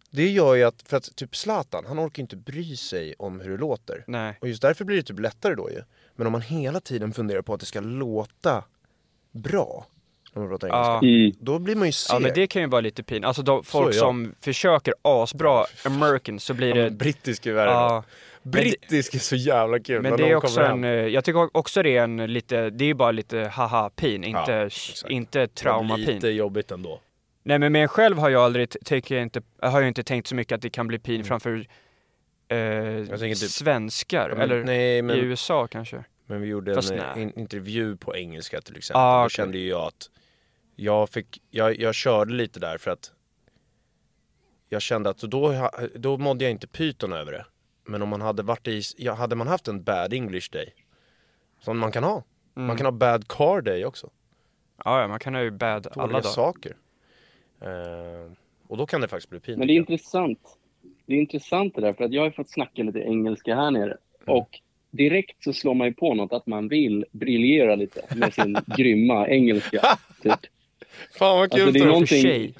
Det 0.10 0.30
gör 0.30 0.56
ju 0.56 0.64
att, 0.64 0.82
för 0.82 0.98
att 0.98 1.16
typ 1.16 1.36
Zlatan, 1.36 1.86
han 1.88 2.00
orkar 2.00 2.22
inte 2.22 2.36
bry 2.36 2.76
sig 2.76 3.16
om 3.20 3.40
hur 3.40 3.52
det 3.52 3.58
låter. 3.58 4.04
Nej. 4.08 4.38
Och 4.42 4.48
just 4.48 4.62
därför 4.62 4.86
blir 4.86 4.98
det 4.98 5.04
typ 5.04 5.20
lättare 5.20 5.56
då 5.56 5.70
ju. 5.70 5.82
Men 6.16 6.28
om 6.28 6.32
man 6.32 6.42
hela 6.42 6.80
tiden 6.80 7.14
funderar 7.14 7.42
på 7.42 7.54
att 7.54 7.60
det 7.60 7.66
ska 7.66 7.80
låta 7.80 8.64
bra 9.32 9.88
när 10.34 10.42
man 10.42 10.50
pratar 10.52 10.68
engelska. 10.68 10.92
Ja. 10.92 11.00
Mm. 11.04 11.32
Då 11.40 11.60
blir 11.60 11.76
man 11.76 11.88
ju 11.88 11.92
seg. 11.92 12.16
Ja 12.16 12.20
men 12.20 12.32
det 12.36 12.48
kan 12.48 12.62
ju 12.62 12.68
vara 12.68 12.82
lite 12.82 13.04
pin. 13.04 13.24
Alltså 13.24 13.42
de, 13.42 13.64
folk 13.64 13.90
är 13.90 13.94
jag. 13.98 14.00
som 14.02 14.36
försöker 14.42 14.94
asbra 15.02 15.66
American 15.86 16.40
så 16.40 16.54
blir 16.54 16.68
Ja, 16.70 16.76
det... 16.76 16.82
men 16.84 16.98
brittisk 16.98 17.46
är 17.46 17.54
värre. 17.54 17.70
Ja. 17.70 18.04
Brittisk 18.44 19.16
är 19.16 19.20
så 19.20 19.36
jävla 19.36 19.80
kul. 19.80 20.02
Men 20.02 20.18
det 20.18 20.30
är 20.32 20.36
också 20.36 20.62
en, 20.62 20.84
eh, 20.84 20.90
jag 20.92 21.24
tycker 21.24 21.58
också 21.58 21.84
det 21.84 21.98
är 21.98 22.04
en 22.04 22.18
lite, 22.34 22.70
det 22.70 22.86
är 22.86 22.94
bara 22.94 23.12
lite 23.12 23.38
haha-pin, 23.54 24.24
inte, 24.24 24.52
Ja, 24.52 24.66
exakt. 24.66 25.12
inte 25.12 25.48
trauma-pin. 25.48 26.06
Lite 26.16 26.28
jobbigt 26.30 26.72
ändå. 26.72 27.00
Nej 27.44 27.60
men 27.60 27.72
med 27.72 27.82
en 27.82 27.88
själv 27.88 28.18
har 28.18 28.30
jag 28.30 28.42
aldrig, 28.42 28.70
t- 28.70 28.80
tänker 28.86 29.16
jag 29.16 29.22
inte, 29.22 29.42
har 29.62 29.82
jag 29.82 29.88
inte 29.88 30.04
tänkt 30.04 30.28
så 30.28 30.36
mycket 30.36 30.56
att 30.56 30.62
det 30.62 30.70
kan 30.70 30.88
bli 30.88 31.00
pin 31.00 31.24
framför 31.24 31.66
eh, 32.48 32.58
Mm. 32.58 33.08
typ- 33.20 33.38
svenskar, 33.38 34.30
Ja, 34.30 34.36
men- 34.36 34.42
eller 34.52 34.64
nej, 34.64 35.02
men- 35.02 35.16
i 35.18 35.20
USA 35.20 35.68
kanske. 35.68 36.04
Men 36.28 36.42
vi 36.42 36.48
gjorde 36.48 36.76
Fast 36.76 36.92
en 36.92 36.98
nej. 36.98 37.06
eh, 37.16 37.22
in, 37.22 37.40
intervju 37.40 37.98
på 37.98 38.16
engelska 38.16 38.62
till 38.62 38.78
exempel. 38.78 39.02
Ah, 39.02 39.20
Då 39.20 39.26
okej. 39.26 39.30
kände 39.36 39.58
ju 39.58 39.68
jag 39.70 39.82
att 39.82 40.10
jag 40.76 41.10
fick, 41.10 41.42
jag, 41.50 41.80
jag 41.80 41.96
körde 41.96 42.34
lite 42.34 42.60
där 42.60 42.78
för 42.78 42.92
att 42.92 43.12
jag 44.70 44.82
kände 44.82 45.10
att 45.10 45.18
då, 45.18 45.70
då 45.96 46.18
mådde 46.18 46.44
jag 46.44 46.52
inte 46.52 46.68
pyton 46.68 47.14
över 47.14 47.32
det. 47.32 47.46
Men 47.86 48.02
om 48.02 48.10
man 48.10 48.22
hade 48.22 48.44
varit 48.44 48.68
i, 48.68 48.82
ja, 48.98 49.14
hade 49.14 49.36
man 49.36 49.48
haft 49.48 49.68
en 49.68 49.84
bad 49.84 50.14
English 50.14 50.52
day, 50.52 50.74
som 51.60 51.80
man 51.80 51.92
kan 51.92 52.04
ha. 52.04 52.24
Mm. 52.56 52.68
Man 52.68 52.78
kan 52.78 52.86
ha 52.86 52.92
bad 52.92 53.28
car 53.28 53.62
day 53.62 53.86
också. 53.86 54.10
Ja, 54.86 55.02
ja 55.02 55.08
man 55.08 55.20
kan 55.20 55.36
ha 55.36 55.42
ju 55.42 55.52
bad 55.52 55.88
alla 55.88 56.04
Dåliga 56.04 56.22
dagar. 56.22 56.30
saker. 56.30 56.76
Eh, 57.62 58.32
och 58.68 58.78
då 58.78 58.86
kan 58.86 59.02
det 59.02 59.08
faktiskt 59.08 59.30
bli 59.30 59.40
pinigt. 59.40 59.60
Men 59.60 59.68
det 59.68 59.74
är 59.74 59.78
intressant. 59.78 60.40
Det 61.06 61.14
är 61.14 61.20
intressant 61.20 61.76
det 61.76 61.82
där, 61.82 61.94
för 61.94 62.04
att 62.04 62.14
jag 62.14 62.22
har 62.22 62.32
fått 62.32 62.50
snacka 62.50 62.84
lite 62.84 63.00
engelska 63.00 63.56
här 63.56 63.72
nere. 63.72 63.98
Mm. 64.28 64.40
Och 64.40 64.60
direkt 64.92 65.44
så 65.44 65.54
slår 65.54 65.74
man 65.74 65.88
ju 65.88 65.94
på 65.94 66.14
något 66.14 66.34
att 66.34 66.48
man 66.48 66.68
vill 66.68 67.06
briljera 67.12 67.76
lite 67.76 68.16
med 68.16 68.34
sin 68.34 68.58
grymma 68.78 69.28
engelska. 69.28 69.82
Typ. 70.22 70.40
Fan 71.18 71.38
vad 71.38 71.52
kul 71.52 71.62
Alltså, 71.62 71.74
det 71.74 71.80
är 71.80 71.86
någonting- 71.86 72.22
För 72.22 72.28
sig. 72.30 72.54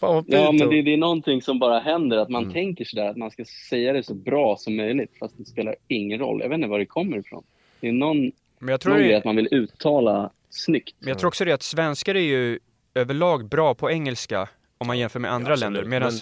Fan 0.00 0.14
vad 0.14 0.24
Ja, 0.28 0.52
men 0.52 0.68
det, 0.70 0.82
det 0.82 0.92
är 0.92 0.96
någonting 0.96 1.42
som 1.42 1.58
bara 1.58 1.78
händer, 1.78 2.16
att 2.16 2.28
man 2.28 2.42
Mm. 2.42 2.54
tänker 2.54 2.84
sådär, 2.84 3.08
att 3.10 3.16
man 3.16 3.30
ska 3.30 3.44
säga 3.70 3.92
det 3.92 4.02
så 4.02 4.14
bra 4.14 4.56
som 4.56 4.76
möjligt, 4.76 5.10
fast 5.20 5.34
det 5.38 5.44
spelar 5.44 5.76
ingen 5.88 6.18
roll. 6.18 6.40
Jag 6.40 6.48
vet 6.48 6.56
inte 6.56 6.68
var 6.68 6.78
det 6.78 6.86
kommer 6.86 7.16
ifrån. 7.18 7.44
Det 7.80 7.88
är 7.88 7.92
någon, 7.92 8.32
Men 8.58 8.68
jag 8.68 8.80
tror, 8.80 8.92
någon 8.92 9.00
grej 9.00 9.10
det, 9.10 9.18
att 9.18 9.24
man 9.24 9.36
vill 9.36 9.48
uttala 9.50 10.30
snyggt. 10.50 10.96
men 10.98 11.08
jag 11.08 11.18
tror 11.18 11.28
också 11.28 11.44
det 11.44 11.52
att 11.52 11.62
svenskar 11.62 12.14
är 12.14 12.20
ju 12.20 12.58
överlag 12.94 13.48
bra 13.48 13.74
på 13.74 13.90
engelska 13.90 14.48
om 14.78 14.86
man 14.86 14.98
jämför 14.98 15.20
med 15.20 15.32
andra 15.32 15.52
absolut. 15.52 15.84
länder. 15.84 15.90
Medan, 15.90 16.12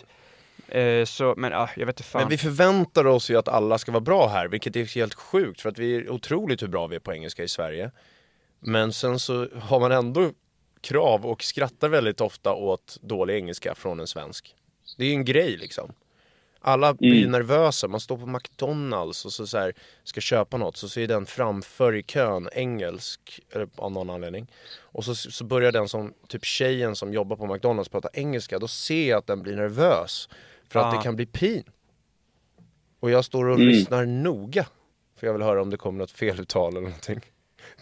eh, 1.00 1.04
så, 1.04 1.34
men 1.36 1.52
ah, 1.52 1.68
jag 1.76 1.86
vet 1.86 1.94
inte 2.00 2.02
fan. 2.10 2.22
Men 2.22 2.28
vi 2.28 2.38
förväntar 2.38 3.06
oss 3.06 3.30
ju 3.30 3.36
att 3.38 3.48
alla 3.48 3.78
ska 3.78 3.92
vara 3.92 4.00
bra 4.00 4.28
här, 4.28 4.48
vilket 4.48 4.76
är 4.76 4.94
helt 4.94 5.14
sjukt 5.14 5.60
för 5.60 5.68
att 5.68 5.78
vi 5.78 5.96
är 5.96 6.10
otroligt 6.10 6.62
hur 6.62 6.68
bra 6.68 6.86
vi 6.86 6.96
är 6.96 7.00
på 7.00 7.12
engelska 7.12 7.42
i 7.44 7.48
Sverige. 7.48 7.90
Men 8.60 8.92
sen 8.92 9.18
så 9.18 9.48
har 9.60 9.80
man 9.80 9.92
ändå 9.92 10.30
krav 10.82 11.26
och 11.26 11.42
skrattar 11.42 11.88
väldigt 11.88 12.20
ofta 12.20 12.52
åt 12.54 12.98
dålig 13.00 13.34
engelska 13.36 13.74
från 13.74 14.00
en 14.00 14.06
svensk. 14.06 14.54
Det 14.98 15.04
är 15.04 15.08
ju 15.08 15.14
en 15.14 15.24
grej 15.24 15.56
liksom. 15.56 15.92
Alla 16.64 16.94
blir 16.94 17.28
nervösa, 17.28 17.88
man 17.88 18.00
står 18.00 18.16
på 18.18 18.26
McDonalds 18.26 19.24
och 19.24 19.32
så, 19.32 19.46
så 19.46 19.58
här, 19.58 19.74
ska 20.04 20.20
köpa 20.20 20.56
något 20.56 20.76
så 20.76 20.88
ser 20.88 21.06
den 21.06 21.26
framför 21.26 21.94
i 21.96 22.02
kön 22.02 22.48
engelsk 22.52 23.40
eller, 23.50 23.68
av 23.76 23.92
någon 23.92 24.10
anledning. 24.10 24.46
Och 24.78 25.04
så, 25.04 25.14
så 25.14 25.44
börjar 25.44 25.72
den 25.72 25.88
som, 25.88 26.14
typ 26.28 26.44
tjejen 26.44 26.96
som 26.96 27.12
jobbar 27.12 27.36
på 27.36 27.46
McDonalds 27.46 27.88
prata 27.88 28.08
engelska, 28.12 28.58
då 28.58 28.68
ser 28.68 29.08
jag 29.08 29.18
att 29.18 29.26
den 29.26 29.42
blir 29.42 29.56
nervös. 29.56 30.28
För 30.68 30.80
att 30.80 30.86
Ah. 30.94 30.96
det 30.96 31.02
kan 31.02 31.16
bli 31.16 31.26
pin. 31.26 31.64
Och 33.00 33.10
jag 33.10 33.24
står 33.24 33.44
och 33.44 33.54
Mm. 33.54 33.68
lyssnar 33.68 34.06
noga. 34.06 34.66
För 35.16 35.26
jag 35.26 35.34
vill 35.34 35.42
höra 35.42 35.62
om 35.62 35.70
det 35.70 35.76
kommer 35.76 35.98
något 35.98 36.10
feluttal 36.10 36.72
eller 36.72 36.80
någonting. 36.80 37.20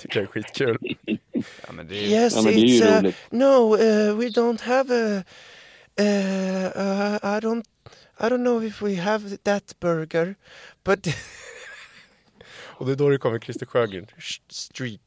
Tycker 0.01 0.21
jag 0.21 0.23
är 0.23 0.27
skitkul. 0.33 0.79
ja, 1.67 1.73
men 1.73 1.87
det 1.87 1.97
är, 1.99 2.09
Yes, 2.23 2.37
Ja, 2.37 2.43
men 2.43 2.55
det 2.55 2.61
är 2.61 2.65
ju 2.67 2.81
it's 2.81 2.97
uh, 2.97 3.03
roligt. 3.03 3.17
no, 3.31 3.77
uh, 3.77 4.19
we 4.19 4.27
don't 4.29 4.61
have 4.63 4.95
a 4.95 5.25
uh, 6.01 6.05
uh, 6.05 7.37
I 7.37 7.41
don't 7.41 7.65
I 8.21 8.29
don't 8.29 8.45
know 8.45 8.65
if 8.65 8.83
we 8.83 8.97
have 8.97 9.37
that 9.37 9.75
burger, 9.81 10.35
but... 10.85 11.07
och 12.53 12.87
det 12.87 12.93
är 12.93 12.97
då 12.97 13.09
det 13.09 13.19
kommer 13.19 13.39
Christer 13.39 13.67
Sjögren. 13.67 14.07
Street. 14.49 15.01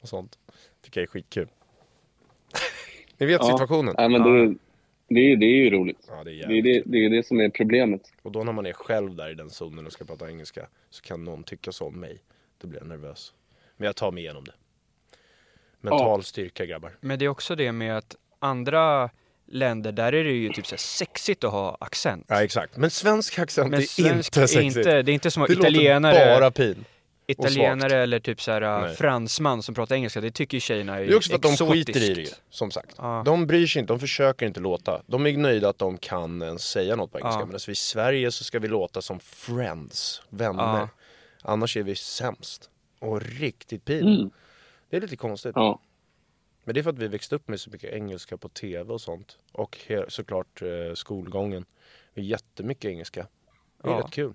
Och 0.00 0.08
sånt. 0.08 0.38
Tycker 0.82 1.00
jag 1.00 1.02
är 1.02 1.10
skitkul. 1.10 1.48
Ni 3.18 3.26
vet 3.26 3.44
situationen? 3.44 3.94
Ja, 3.98 4.08
men 4.08 4.22
det, 4.22 4.54
det, 5.08 5.20
är- 5.32 5.36
det 5.36 5.46
är 5.46 5.56
ju 5.64 5.70
roligt. 5.70 6.04
Ja, 6.08 6.24
det 6.24 6.32
är 6.32 6.48
Det 6.48 6.58
är 6.58 6.62
det, 6.62 6.82
det 6.86 6.98
är 7.04 7.10
det 7.10 7.26
som 7.26 7.40
är 7.40 7.48
problemet. 7.48 8.02
Och 8.22 8.32
då 8.32 8.44
när 8.44 8.52
man 8.52 8.66
är 8.66 8.72
själv 8.72 9.14
där 9.14 9.30
i 9.30 9.34
den 9.34 9.50
zonen 9.50 9.86
och 9.86 9.92
ska 9.92 10.04
prata 10.04 10.28
engelska 10.30 10.68
så 10.90 11.02
kan 11.02 11.24
någon 11.24 11.44
tycka 11.44 11.72
så 11.72 11.86
om 11.86 12.00
mig. 12.00 12.18
Då 12.58 12.68
blir 12.68 12.80
jag 12.80 12.88
nervös. 12.88 13.32
Men 13.78 13.86
jag 13.86 13.96
tar 13.96 14.10
mig 14.10 14.22
igenom 14.24 14.44
det. 14.44 14.52
Mental 15.80 16.24
styrka 16.24 16.66
grabbar. 16.66 16.96
Men 17.00 17.18
det 17.18 17.24
är 17.24 17.28
också 17.28 17.54
det 17.54 17.72
med 17.72 17.96
att 17.98 18.16
andra 18.38 19.10
länder, 19.46 19.92
där 19.92 20.14
är 20.14 20.24
det 20.24 20.30
ju 20.30 20.48
typ 20.52 20.66
så 20.66 20.76
sexigt 20.76 21.44
att 21.44 21.52
ha 21.52 21.76
accent. 21.80 22.24
Ja 22.28 22.42
exakt. 22.42 22.76
Men 22.76 22.90
svensk 22.90 23.38
accent 23.38 23.70
Men 23.70 23.80
är 23.80 23.84
svensk 23.84 24.28
inte 24.36 24.42
är 24.42 24.46
sexigt. 24.46 24.76
inte, 24.76 25.02
det 25.02 25.12
är 25.12 25.14
inte 25.14 25.30
som 25.30 25.44
det 25.48 25.52
italienare, 25.52 26.38
bara 26.40 26.50
pin. 26.50 26.84
italienare 27.26 27.96
eller 27.96 28.20
typ 28.20 28.40
så 28.42 28.50
här 28.52 28.94
fransman 28.94 29.62
som 29.62 29.74
pratar 29.74 29.94
engelska, 29.94 30.20
det 30.20 30.30
tycker 30.30 30.56
ju 30.56 30.60
tjejerna 30.60 30.96
är 30.96 31.06
Det 31.06 31.12
är 31.12 31.16
också 31.16 31.28
för 31.30 31.36
att 31.36 31.42
de 31.42 31.52
exotiskt. 31.52 31.86
skiter 31.88 32.10
i 32.20 32.24
det 32.24 32.34
som 32.50 32.70
sagt. 32.70 32.94
Ja. 32.98 33.22
De 33.24 33.46
bryr 33.46 33.66
sig 33.66 33.80
inte, 33.80 33.92
de 33.92 34.00
försöker 34.00 34.46
inte 34.46 34.60
låta. 34.60 35.02
De 35.06 35.26
är 35.26 35.36
nöjda 35.36 35.68
att 35.68 35.78
de 35.78 35.98
kan 35.98 36.42
ens 36.42 36.62
säga 36.62 36.96
något 36.96 37.12
på 37.12 37.18
engelska. 37.18 37.40
Ja. 37.40 37.46
Men 37.46 37.56
i 37.68 37.74
Sverige 37.74 38.32
så 38.32 38.44
ska 38.44 38.58
vi 38.58 38.68
låta 38.68 39.02
som 39.02 39.20
friends, 39.20 40.22
vänner. 40.28 40.62
Ja. 40.62 40.88
Annars 41.42 41.76
är 41.76 41.82
vi 41.82 41.94
sämst. 41.96 42.70
Och 42.98 43.20
riktigt 43.22 43.84
pin. 43.84 44.08
Mm. 44.08 44.30
Det 44.90 44.96
är 44.96 45.00
lite 45.00 45.16
konstigt. 45.16 45.52
Ja. 45.54 45.80
Men 46.64 46.74
det 46.74 46.80
är 46.80 46.82
för 46.82 46.90
att 46.90 46.98
vi 46.98 47.08
växte 47.08 47.34
upp 47.36 47.48
med 47.48 47.60
så 47.60 47.70
mycket 47.70 47.92
engelska 47.92 48.36
på 48.36 48.48
tv 48.48 48.92
och 48.92 49.00
sånt. 49.00 49.38
Och 49.52 49.78
såklart 50.08 50.62
eh, 50.62 50.94
skolgången. 50.94 51.64
Jättemycket 52.14 52.84
engelska. 52.84 53.26
Det 53.82 53.88
är 53.88 53.92
Ja. 53.92 53.98
rätt 53.98 54.10
kul. 54.10 54.34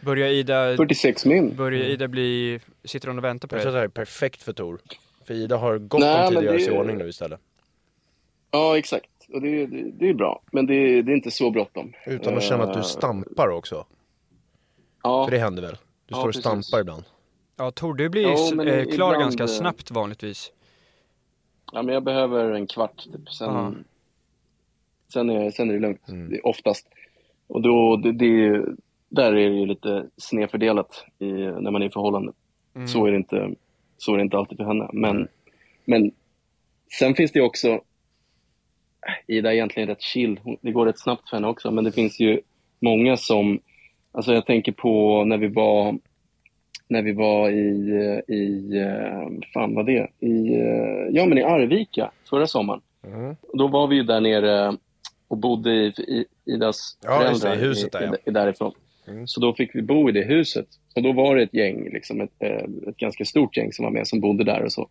Börjar 0.00 0.28
Ida, 0.28 0.76
46 0.76 1.26
min. 1.26 1.56
börjar 1.56 1.84
Ida 1.84 2.08
bli, 2.08 2.60
sitter 2.84 3.08
hon 3.08 3.18
och 3.18 3.24
väntar 3.24 3.48
på 3.48 3.54
Jag 3.56 3.62
tror 3.62 3.68
att 3.70 3.74
dig? 3.74 3.78
det 3.78 3.78
här 3.80 3.84
är 3.84 4.04
perfekt 4.04 4.42
för 4.42 4.52
Tor. 4.52 4.78
För 5.24 5.34
Ida 5.34 5.56
har 5.56 5.78
gott 5.78 6.00
Nej, 6.00 6.22
om 6.22 6.28
tid 6.28 6.34
men 6.34 6.38
att 6.38 6.44
göra 6.44 6.56
det- 6.56 6.60
sig 6.64 6.74
i 6.74 6.78
ordning 6.78 6.98
nu 6.98 7.08
istället. 7.08 7.40
Ja, 8.50 8.78
exakt. 8.78 9.10
Och 9.32 9.40
det, 9.42 9.66
det, 9.66 9.90
det 9.98 10.08
är 10.08 10.14
bra. 10.14 10.42
Men 10.52 10.66
det, 10.66 11.02
det 11.02 11.12
är 11.12 11.16
inte 11.16 11.30
så 11.30 11.50
bråttom. 11.50 11.92
Utan 12.06 12.36
att 12.36 12.42
känna 12.42 12.64
att 12.64 12.72
du 12.72 12.78
Eh, 12.78 12.84
stampar 12.84 13.48
också. 13.48 13.86
Ja, 15.02 15.24
För 15.24 15.30
det 15.30 15.38
händer 15.38 15.62
väl? 15.62 15.72
Du 15.72 15.78
Ja, 16.06 16.16
står 16.16 16.20
och 16.28 16.34
precis. 16.34 16.40
stampar 16.42 16.80
ibland. 16.80 17.04
Ja, 17.56 17.70
Tor, 17.70 17.94
du 17.94 18.08
blir 18.08 18.22
Jo, 18.22 18.36
ju 18.50 18.54
men 18.56 18.68
eh, 18.68 18.74
klar 18.84 18.90
ibland, 18.92 19.20
ganska 19.20 19.42
eh, 19.42 19.46
snabbt 19.46 19.90
vanligtvis. 19.90 20.52
ja, 21.72 21.82
men 21.82 21.94
jag 21.94 22.02
behöver 22.04 22.50
en 22.52 22.66
kvart 22.66 22.96
typ. 23.12 23.30
Sen, 23.30 23.48
Ja. 23.54 23.72
sen, 25.12 25.30
är, 25.30 25.50
sen 25.50 25.70
är 25.70 25.74
det 25.74 25.80
lugnt. 25.80 26.08
Mm. 26.08 26.30
Det 26.30 26.36
är 26.36 26.46
oftast. 26.46 26.88
Och 27.46 27.62
då, 27.62 27.96
det, 27.96 28.12
det, 28.12 28.24
är 28.24 28.28
ju- 28.28 28.76
där 29.10 29.32
är 29.32 29.50
det 29.50 29.56
ju 29.56 29.66
lite 29.66 30.06
snedfördelat 30.16 31.04
i, 31.18 31.32
när 31.32 31.70
man 31.70 31.82
är 31.82 31.86
i 31.86 31.90
förhållande. 31.90 32.32
Mm. 32.74 32.88
Så, 32.88 33.06
är 33.06 33.10
det 33.10 33.16
inte, 33.16 33.50
så 33.98 34.12
är 34.12 34.16
det 34.16 34.22
inte 34.22 34.38
alltid 34.38 34.58
för 34.58 34.64
henne. 34.64 34.90
Men, 34.92 35.28
men 35.84 36.12
sen 36.98 37.14
finns 37.14 37.32
det 37.32 37.40
också, 37.40 37.80
Ida 39.26 39.50
är 39.50 39.54
egentligen 39.54 39.88
rätt 39.88 40.02
chill. 40.02 40.40
Det 40.60 40.72
går 40.72 40.86
rätt 40.86 40.98
snabbt 40.98 41.30
för 41.30 41.36
henne 41.36 41.48
också. 41.48 41.70
Men 41.70 41.84
det 41.84 41.92
finns 41.92 42.20
ju 42.20 42.40
många 42.80 43.16
som, 43.16 43.60
alltså 44.12 44.32
jag 44.32 44.46
tänker 44.46 44.72
på 44.72 45.24
när 45.24 45.38
vi 45.38 45.48
var 45.48 45.98
när 46.88 47.02
vi 47.02 47.12
var 47.12 47.50
i, 47.50 48.22
i 48.28 48.76
eh, 48.78 49.50
fan 49.54 49.74
vad 49.74 49.86
det, 49.86 50.10
i, 50.20 50.54
eh, 50.54 51.08
ja 51.10 51.26
men 51.26 51.38
i 51.38 51.42
Arvika 51.42 52.10
förra 52.30 52.46
sommaren. 52.46 52.80
Mm. 53.06 53.36
Då 53.54 53.68
var 53.68 53.86
vi 53.86 53.96
ju 53.96 54.02
där 54.02 54.20
nere 54.20 54.76
och 55.28 55.36
bodde 55.36 55.70
i, 55.70 55.86
i 55.86 56.24
Idas 56.44 56.98
Ja, 57.02 57.28
just 57.28 57.42
det, 57.42 57.48
i 57.48 57.50
föräldrar 57.50 57.68
huset 57.68 57.92
där, 57.92 58.02
i, 58.02 58.06
ja. 58.06 58.16
i, 58.24 58.30
därifrån. 58.30 58.72
Mm. 59.10 59.26
Så 59.26 59.40
då 59.40 59.54
fick 59.54 59.74
vi 59.74 59.82
bo 59.82 60.08
i 60.08 60.12
det 60.12 60.22
huset. 60.22 60.66
Och 60.94 61.02
då 61.02 61.12
var 61.12 61.36
det 61.36 61.42
ett 61.42 61.54
gäng, 61.54 61.90
liksom 61.92 62.20
ett, 62.20 62.32
eh, 62.38 62.64
ett 62.88 62.96
ganska 62.96 63.24
stort 63.24 63.56
gäng 63.56 63.72
som 63.72 63.84
var 63.84 63.92
med 63.92 64.06
som 64.08 64.20
bodde 64.20 64.44
där 64.44 64.62
och 64.62 64.72
så. 64.72 64.88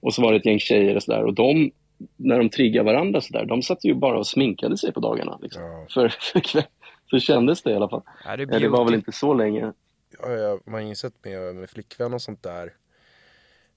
Och 0.00 0.14
så 0.14 0.22
var 0.22 0.32
det 0.32 0.38
ett 0.38 0.46
gäng 0.46 0.58
tjejer 0.58 0.96
och 0.96 1.02
sådär. 1.02 1.24
Och 1.24 1.34
de, 1.34 1.70
när 2.16 2.38
de 2.38 2.48
triggade 2.48 2.92
varandra 2.92 3.20
sådär, 3.20 3.44
de 3.44 3.62
satt 3.62 3.84
ju 3.84 3.94
bara 3.94 4.18
och 4.18 4.26
sminkade 4.26 4.78
sig 4.78 4.92
på 4.92 5.00
dagarna. 5.00 5.38
Liksom. 5.42 5.62
Ja. 5.62 5.86
För, 5.90 6.08
för 6.32 6.64
så 7.10 7.18
kändes 7.18 7.62
det 7.62 7.70
i 7.70 7.74
alla 7.74 7.88
fall. 7.88 8.02
Ja, 8.24 8.36
det, 8.36 8.42
Eh, 8.42 8.60
Det 8.60 8.68
var 8.68 8.84
väl 8.84 8.94
inte 8.94 9.12
så 9.12 9.34
länge. 9.34 9.72
Ja, 10.22 10.58
man 10.64 10.74
har 10.74 10.88
insett 10.88 11.14
med, 11.24 11.54
med 11.54 11.70
flickvän 11.70 12.14
och 12.14 12.22
sånt 12.22 12.42
där. 12.42 12.72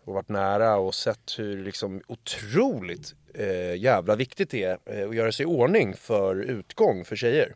Och 0.05 0.13
varit 0.13 0.29
nära 0.29 0.75
och 0.75 0.93
sett 0.93 1.35
hur 1.37 1.63
liksom 1.63 2.01
otroligt 2.07 3.15
eh, 3.33 3.75
jävla 3.75 4.15
viktigt 4.15 4.49
det 4.49 4.63
är 4.63 4.77
eh, 4.85 5.09
att 5.09 5.15
göra 5.15 5.31
sig 5.31 5.43
i 5.43 5.47
ordning 5.47 5.93
för 5.93 6.35
utgång 6.35 7.05
för 7.05 7.15
tjejer. 7.15 7.55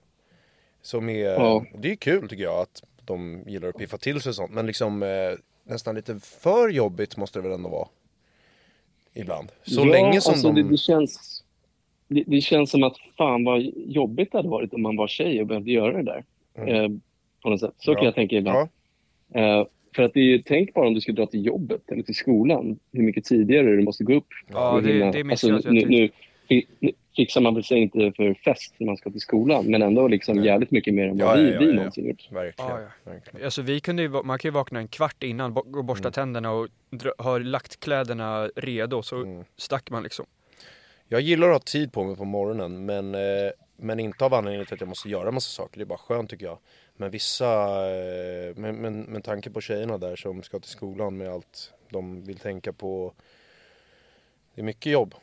Som 0.87 1.09
är, 1.09 1.19
Ja. 1.19 1.65
det 1.77 1.91
är 1.91 1.95
kul 1.95 2.29
tycker 2.29 2.43
jag 2.43 2.59
att 2.61 2.83
de 3.05 3.43
gillar 3.47 3.67
att 3.69 3.77
piffa 3.77 3.97
till 3.97 4.21
sig 4.21 4.29
och 4.29 4.35
sånt. 4.35 4.51
Men 4.53 4.65
liksom 4.67 5.03
eh, 5.03 5.09
nästan 5.63 5.95
lite 5.95 6.19
för 6.19 6.69
jobbigt 6.69 7.17
måste 7.17 7.39
det 7.39 7.43
väl 7.43 7.51
ändå 7.51 7.69
vara. 7.69 7.87
Ibland. 9.13 9.51
Så 9.63 9.81
ja, 9.81 9.85
länge 9.85 10.21
som 10.21 10.31
alltså 10.31 10.51
de... 10.51 10.61
det, 10.63 10.69
det, 10.69 10.77
känns, 10.77 11.43
det, 12.07 12.23
det 12.27 12.41
känns 12.41 12.69
som 12.71 12.83
att 12.83 12.97
fan 13.17 13.43
vad 13.43 13.61
jobbigt 13.75 14.31
det 14.31 14.37
hade 14.37 14.49
varit 14.49 14.73
om 14.73 14.81
man 14.81 14.95
var 14.95 15.07
tjej 15.07 15.41
och 15.41 15.47
behövde 15.47 15.71
göra 15.71 16.03
det 16.03 16.03
där. 16.03 16.23
Eh, 16.67 16.89
på 17.43 17.49
något 17.49 17.59
sätt. 17.59 17.73
Så 17.77 17.91
Mm. 17.91 17.95
Ja. 17.95 17.99
kan 17.99 18.05
jag 18.05 18.15
tänka 18.15 18.35
ibland. 18.35 18.57
Ja, 18.57 18.69
Eh, 19.41 19.65
för 19.95 20.03
att 20.03 20.13
det 20.13 20.19
är 20.19 20.23
ju, 20.23 20.41
tänk 20.41 20.73
bara 20.73 20.87
om 20.87 20.93
du 20.93 21.01
ska 21.01 21.11
dra 21.11 21.25
till 21.25 21.45
jobbet 21.45 21.91
eller 21.91 22.03
till 22.03 22.15
skolan. 22.15 22.79
Hur 22.91 23.03
mycket 23.03 23.25
tidigare 23.25 23.75
du 23.75 23.83
måste 23.83 24.03
gå 24.03 24.13
upp. 24.13 24.27
Ja, 24.47 24.81
det- 24.83 25.11
det 25.11 25.23
missade 25.23 25.53
alltså, 25.55 25.69
jag 25.73 25.89
nu, 25.89 26.09
nu 26.49 26.91
fixar 27.17 27.41
man 27.41 27.53
väl 27.55 27.63
sig 27.63 27.77
inte 27.79 28.11
för 28.15 28.33
fest 28.33 28.73
när 28.77 28.87
man 28.87 28.97
ska 28.97 29.09
till 29.11 29.19
skolan. 29.21 29.65
Men 29.65 29.81
ändå 29.81 30.07
liksom 30.07 30.43
jävligt 30.43 30.71
mycket 30.71 30.93
mer 30.93 31.07
än 31.07 31.17
vad 31.17 31.27
Ja, 31.39 31.41
vi, 31.41 31.51
ja, 31.53 31.59
vi 31.59 31.67
ja. 31.69 31.73
någonsin 31.73 32.07
gjort. 32.07 32.31
verkligen. 32.31 32.71
Ja, 32.71 32.79
ja. 32.81 33.11
verkligen. 33.11 33.45
Alltså 33.45 33.61
vi 33.61 33.79
kunde 33.79 34.01
ju, 34.01 34.09
man 34.09 34.39
kan 34.39 34.49
ju 34.49 34.53
vakna 34.53 34.79
en 34.79 34.87
kvart 34.87 35.23
innan, 35.23 35.53
gå 35.53 35.59
och 35.61 35.67
Mm. 35.67 35.85
borsta 35.85 36.11
tänderna 36.11 36.51
och 36.51 36.67
ha 37.17 37.37
lagt 37.37 37.79
kläderna 37.79 38.49
redo, 38.55 39.01
så 39.03 39.15
Mm. 39.21 39.43
stack 39.57 39.89
man 39.89 40.03
liksom. 40.03 40.25
Jag 41.07 41.21
gillar 41.21 41.47
att 41.47 41.53
ha 41.53 41.59
tid 41.59 41.91
på 41.93 42.03
mig 42.03 42.15
på 42.15 42.25
morgonen 42.25 42.85
men, 42.85 43.15
eh, 43.15 43.51
men 43.77 43.99
inte 43.99 44.25
av 44.25 44.33
anledningen 44.33 44.65
till 44.65 44.73
att 44.73 44.81
jag 44.81 44.89
måste 44.89 45.09
göra 45.09 45.31
massa 45.31 45.49
saker. 45.63 45.77
Det 45.77 45.83
är 45.83 45.85
bara 45.85 45.97
skönt 45.97 46.29
tycker 46.29 46.45
jag. 46.45 46.57
Men 46.97 47.09
vissa, 47.11 47.45
eh, 47.89 48.55
men, 48.55 48.75
men, 48.75 49.01
med 49.01 49.23
tanke 49.23 49.49
på 49.49 49.61
tjejerna 49.61 49.97
där 49.97 50.15
som 50.15 50.43
ska 50.43 50.59
till 50.59 50.69
skolan 50.69 51.17
med 51.17 51.29
allt 51.29 51.73
de 51.89 52.23
vill 52.25 52.37
tänka 52.37 52.73
på. 52.73 53.13
Det 54.55 54.61
är 54.61 54.65
mycket 54.65 54.91
jobb. 54.91 55.15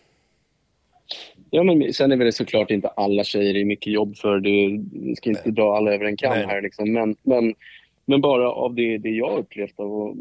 Ja, 1.51 1.63
men 1.63 1.93
sen 1.93 2.13
är 2.13 2.17
väl 2.17 2.25
det 2.27 2.33
såklart 2.33 2.71
inte 2.71 2.89
alla 2.89 3.25
tjejer 3.25 3.57
i 3.57 3.65
mycket 3.65 3.93
jobb 3.93 4.17
för 4.17 4.41
det. 4.41 4.81
Vi 4.93 5.17
ska 5.17 5.31
inte 5.31 5.51
dra 5.51 5.77
alla 5.77 5.95
över 5.95 6.05
en 6.05 6.17
kam 6.17 6.33
Nej. 6.33 6.47
här 6.47 6.63
liksom. 6.63 6.93
Men, 6.93 7.17
men, 7.23 7.55
men 8.05 8.21
bara 8.21 8.51
av 8.53 8.75
det, 8.75 8.99
det 8.99 9.11
jag 9.11 9.39
upplevt 9.39 9.81
av, 9.81 10.03
att- 10.03 10.17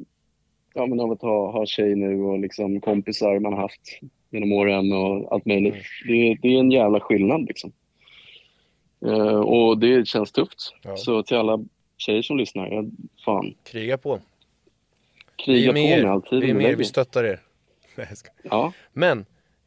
ja, 0.73 0.85
men 0.85 0.99
av 0.99 1.11
att 1.11 1.21
ha, 1.21 1.51
ha 1.51 1.65
tjej 1.65 1.95
nu 1.95 2.21
och 2.21 2.39
liksom 2.39 2.81
kompisar 2.81 3.39
man 3.39 3.53
har 3.53 3.61
haft 3.61 3.99
genom 4.31 4.51
åren 4.53 4.91
och 4.93 5.33
allt 5.33 5.45
möjligt. 5.45 5.75
Det, 6.07 6.37
det 6.41 6.47
är 6.55 6.59
en 6.59 6.71
jävla 6.71 6.99
skillnad 6.99 7.41
liksom. 7.47 7.71
Eh, 9.05 9.39
och 9.39 9.77
det 9.77 10.07
känns 10.07 10.31
tufft. 10.31 10.75
Ja. 10.83 10.95
Så 10.97 11.23
till 11.23 11.37
alla 11.37 11.59
tjejer 11.97 12.21
som 12.21 12.37
lyssnar, 12.37 12.67
ja, 12.71 12.83
fan. 13.25 13.53
Kriga 13.63 13.97
på. 13.97 14.15
Vi 15.37 15.43
Kriga 15.43 15.63
är 15.63 15.67
på 15.67 15.73
med 15.73 16.03
med 16.03 16.11
all 16.11 16.17
er. 16.25 16.29
tid 16.29 16.41
Vi 16.41 16.49
är 16.49 16.53
med. 16.53 16.77
Vi 16.77 16.83
stöttar 16.83 17.23
er. 17.23 17.39
Nej, 17.97 18.07
jag. 18.43 18.53
Ja, 18.53 18.73
Men, 18.93 19.25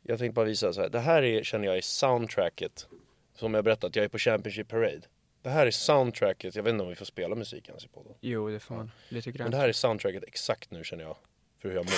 jag 0.08 0.18
tänkte 0.18 0.34
bara 0.34 0.46
visa 0.46 0.72
så 0.72 0.80
här. 0.80 0.88
Det 0.88 1.00
här 1.00 1.22
är, 1.22 1.42
känner 1.42 1.66
jag 1.66 1.76
är 1.76 1.80
soundtracket. 1.80 2.86
Som 3.34 3.54
jag 3.54 3.64
berättat, 3.64 3.96
jag 3.96 4.04
är 4.04 4.08
på 4.08 4.18
Championship 4.18 4.68
Parade. 4.68 5.00
Det 5.42 5.50
här 5.50 5.66
är 5.66 5.70
soundtracket, 5.70 6.54
jag 6.54 6.62
vet 6.62 6.70
inte 6.72 6.82
om 6.82 6.88
vi 6.88 6.94
får 6.94 7.04
spela 7.04 7.34
musik 7.34 7.68
ens 7.68 7.84
i 7.84 7.88
podden. 7.88 8.12
Jo, 8.20 8.48
det 8.48 8.60
får 8.60 8.74
man. 8.74 8.90
Lite 9.08 9.28
Men 9.28 9.36
grann. 9.36 9.50
det 9.50 9.56
här 9.56 9.68
är 9.68 9.72
soundtracket 9.72 10.24
exakt 10.24 10.70
nu 10.70 10.84
känner 10.84 11.04
jag. 11.04 11.16
För 11.62 11.68
hur 11.68 11.76
jag 11.76 11.84
mår. 11.84 11.92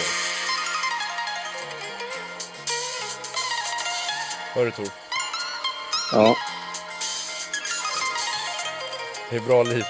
Hör 4.54 4.64
du 4.64 4.70
Tor? 4.70 4.88
ja. 6.12 6.36
Det 9.30 9.36
är 9.36 9.40
bra 9.40 9.62
liv. 9.62 9.84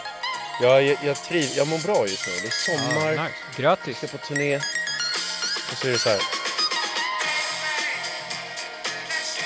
Jag, 0.62 0.82
jag, 0.82 0.98
jag, 1.04 1.16
triv, 1.16 1.48
jag 1.56 1.68
mår 1.68 1.78
bra 1.86 2.06
just 2.06 2.26
nu. 2.26 2.32
Det 2.42 2.46
är 2.46 2.50
sommar, 2.50 3.12
Ja, 3.12 3.22
nice. 3.24 3.34
Grattis! 3.62 3.96
ska 3.98 4.06
på 4.06 4.18
turné. 4.18 4.56
Och 4.56 5.76
så 5.76 5.88
är 5.88 5.92
det 5.92 5.98
så 5.98 6.08
här. 6.08 6.37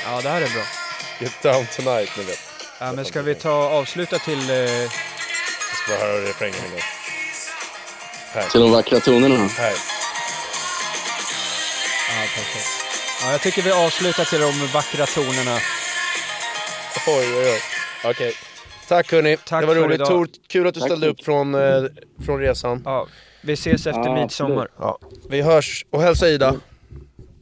Ja, 0.05 0.21
det 0.23 0.29
här 0.29 0.41
är 0.43 0.49
bra. 0.55 0.63
Get 1.21 1.43
down 1.43 1.67
tonight, 1.77 2.11
ni 2.19 2.25
vet. 2.25 2.39
Ja, 2.81 2.93
men 2.93 3.05
ska 3.05 3.23
vi 3.23 3.35
ta 3.35 3.51
avsluta 3.53 4.19
till... 4.19 4.51
Eh, 4.51 4.57
Jag 4.57 4.91
ska 5.77 5.93
bara 5.93 5.99
höra 6.07 6.21
refrängen 6.23 6.57
en 6.65 6.71
gång. 6.71 6.81
Här, 8.35 8.49
Till 8.49 8.61
de 8.61 8.71
vackra 8.73 9.01
tonerna. 9.01 9.37
här. 9.37 9.71
ja, 12.09 12.21
perfekt. 12.35 12.67
Ja, 13.23 13.33
jag 13.33 13.41
tycker 13.41 13.63
vi 13.63 13.71
avslutar 13.73 14.25
till 14.25 14.41
de 14.41 14.67
vackra 14.67 15.07
tonerna. 15.07 15.57
Oj, 17.07 17.37
oj, 17.37 17.51
oj. 17.53 17.61
Okej. 18.11 18.35
Tack 18.89 19.13
hörni. 19.13 19.37
Tack 19.37 19.61
det 19.61 19.67
var 19.67 19.75
roligt. 19.75 20.05
Tor, 20.05 20.29
kul 20.49 20.67
att 20.67 20.75
du 20.75 20.81
Tack 20.81 20.89
ställde 20.89 21.07
så 21.07 21.11
upp 21.13 21.25
från, 21.25 21.55
eh, 21.55 21.83
från 22.27 22.41
resan. 22.41 22.83
Ja, 22.85 23.07
vi 23.41 23.53
ses 23.53 23.87
efter 23.87 24.01
Ja, 24.05 24.15
midsommar. 24.15 24.69
Ja, 24.79 24.99
vi 25.29 25.43
hörs. 25.43 25.85
Och 25.91 26.03
hälsa 26.03 26.29
Ida. 26.29 26.55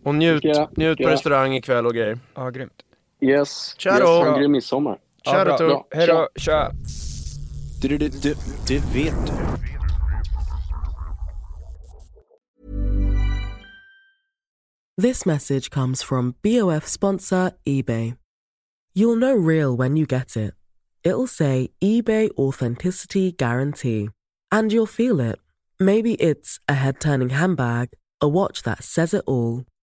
Och 0.03 0.14
njut, 0.14 0.38
Ska 0.38 0.48
jag- 0.48 0.78
njut 0.78 0.96
ska 0.96 1.05
på 1.05 1.09
jag- 1.11 1.14
restaurang 1.14 1.55
ikväll 1.55 1.86
och 1.86 1.94
grejer. 1.94 2.18
Ja, 2.34 2.51
grymt. 2.51 2.72
Yes. 3.20 3.74
Tja 3.78 3.90
yes, 3.90 4.01
då. 4.01 4.07
ha 4.07 4.26
en 4.34 4.40
grym 4.40 4.53
midsommar. 4.53 4.98
Ja, 5.22 5.32
Tja 5.32 5.44
bra. 5.44 5.57
då 5.57 5.68
Tor. 5.70 5.84
Hej 5.90 6.07
då, 6.07 6.28
tja! 6.36 6.70
Det, 7.82 7.88
det, 7.88 8.22
det, 8.22 8.38
det 8.68 8.82
vet 8.94 9.26
du. 9.26 9.32
This 14.96 15.24
message 15.24 15.70
comes 15.70 16.03
from 16.03 16.34
BOF 16.42 16.86
sponsor 16.86 17.53
eBay. 17.66 18.14
You'll 18.94 19.18
know 19.18 19.34
real 19.34 19.76
when 19.76 19.96
you 19.96 20.07
get 20.07 20.36
it. 20.36 20.55
It'll 21.03 21.26
say 21.26 21.70
eBay 21.80 22.30
Authenticity 22.36 23.32
Guarantee. 23.32 24.11
And 24.53 24.72
you'll 24.72 24.86
feel 24.86 25.20
it. 25.20 25.38
Maybe 25.78 26.16
it's 26.16 26.61
a 26.68 26.74
head 26.74 27.01
turning 27.01 27.30
handbag, 27.30 27.90
a 28.20 28.28
watch 28.28 28.62
that 28.64 28.82
says 28.84 29.14
it 29.14 29.22
all, 29.26 29.64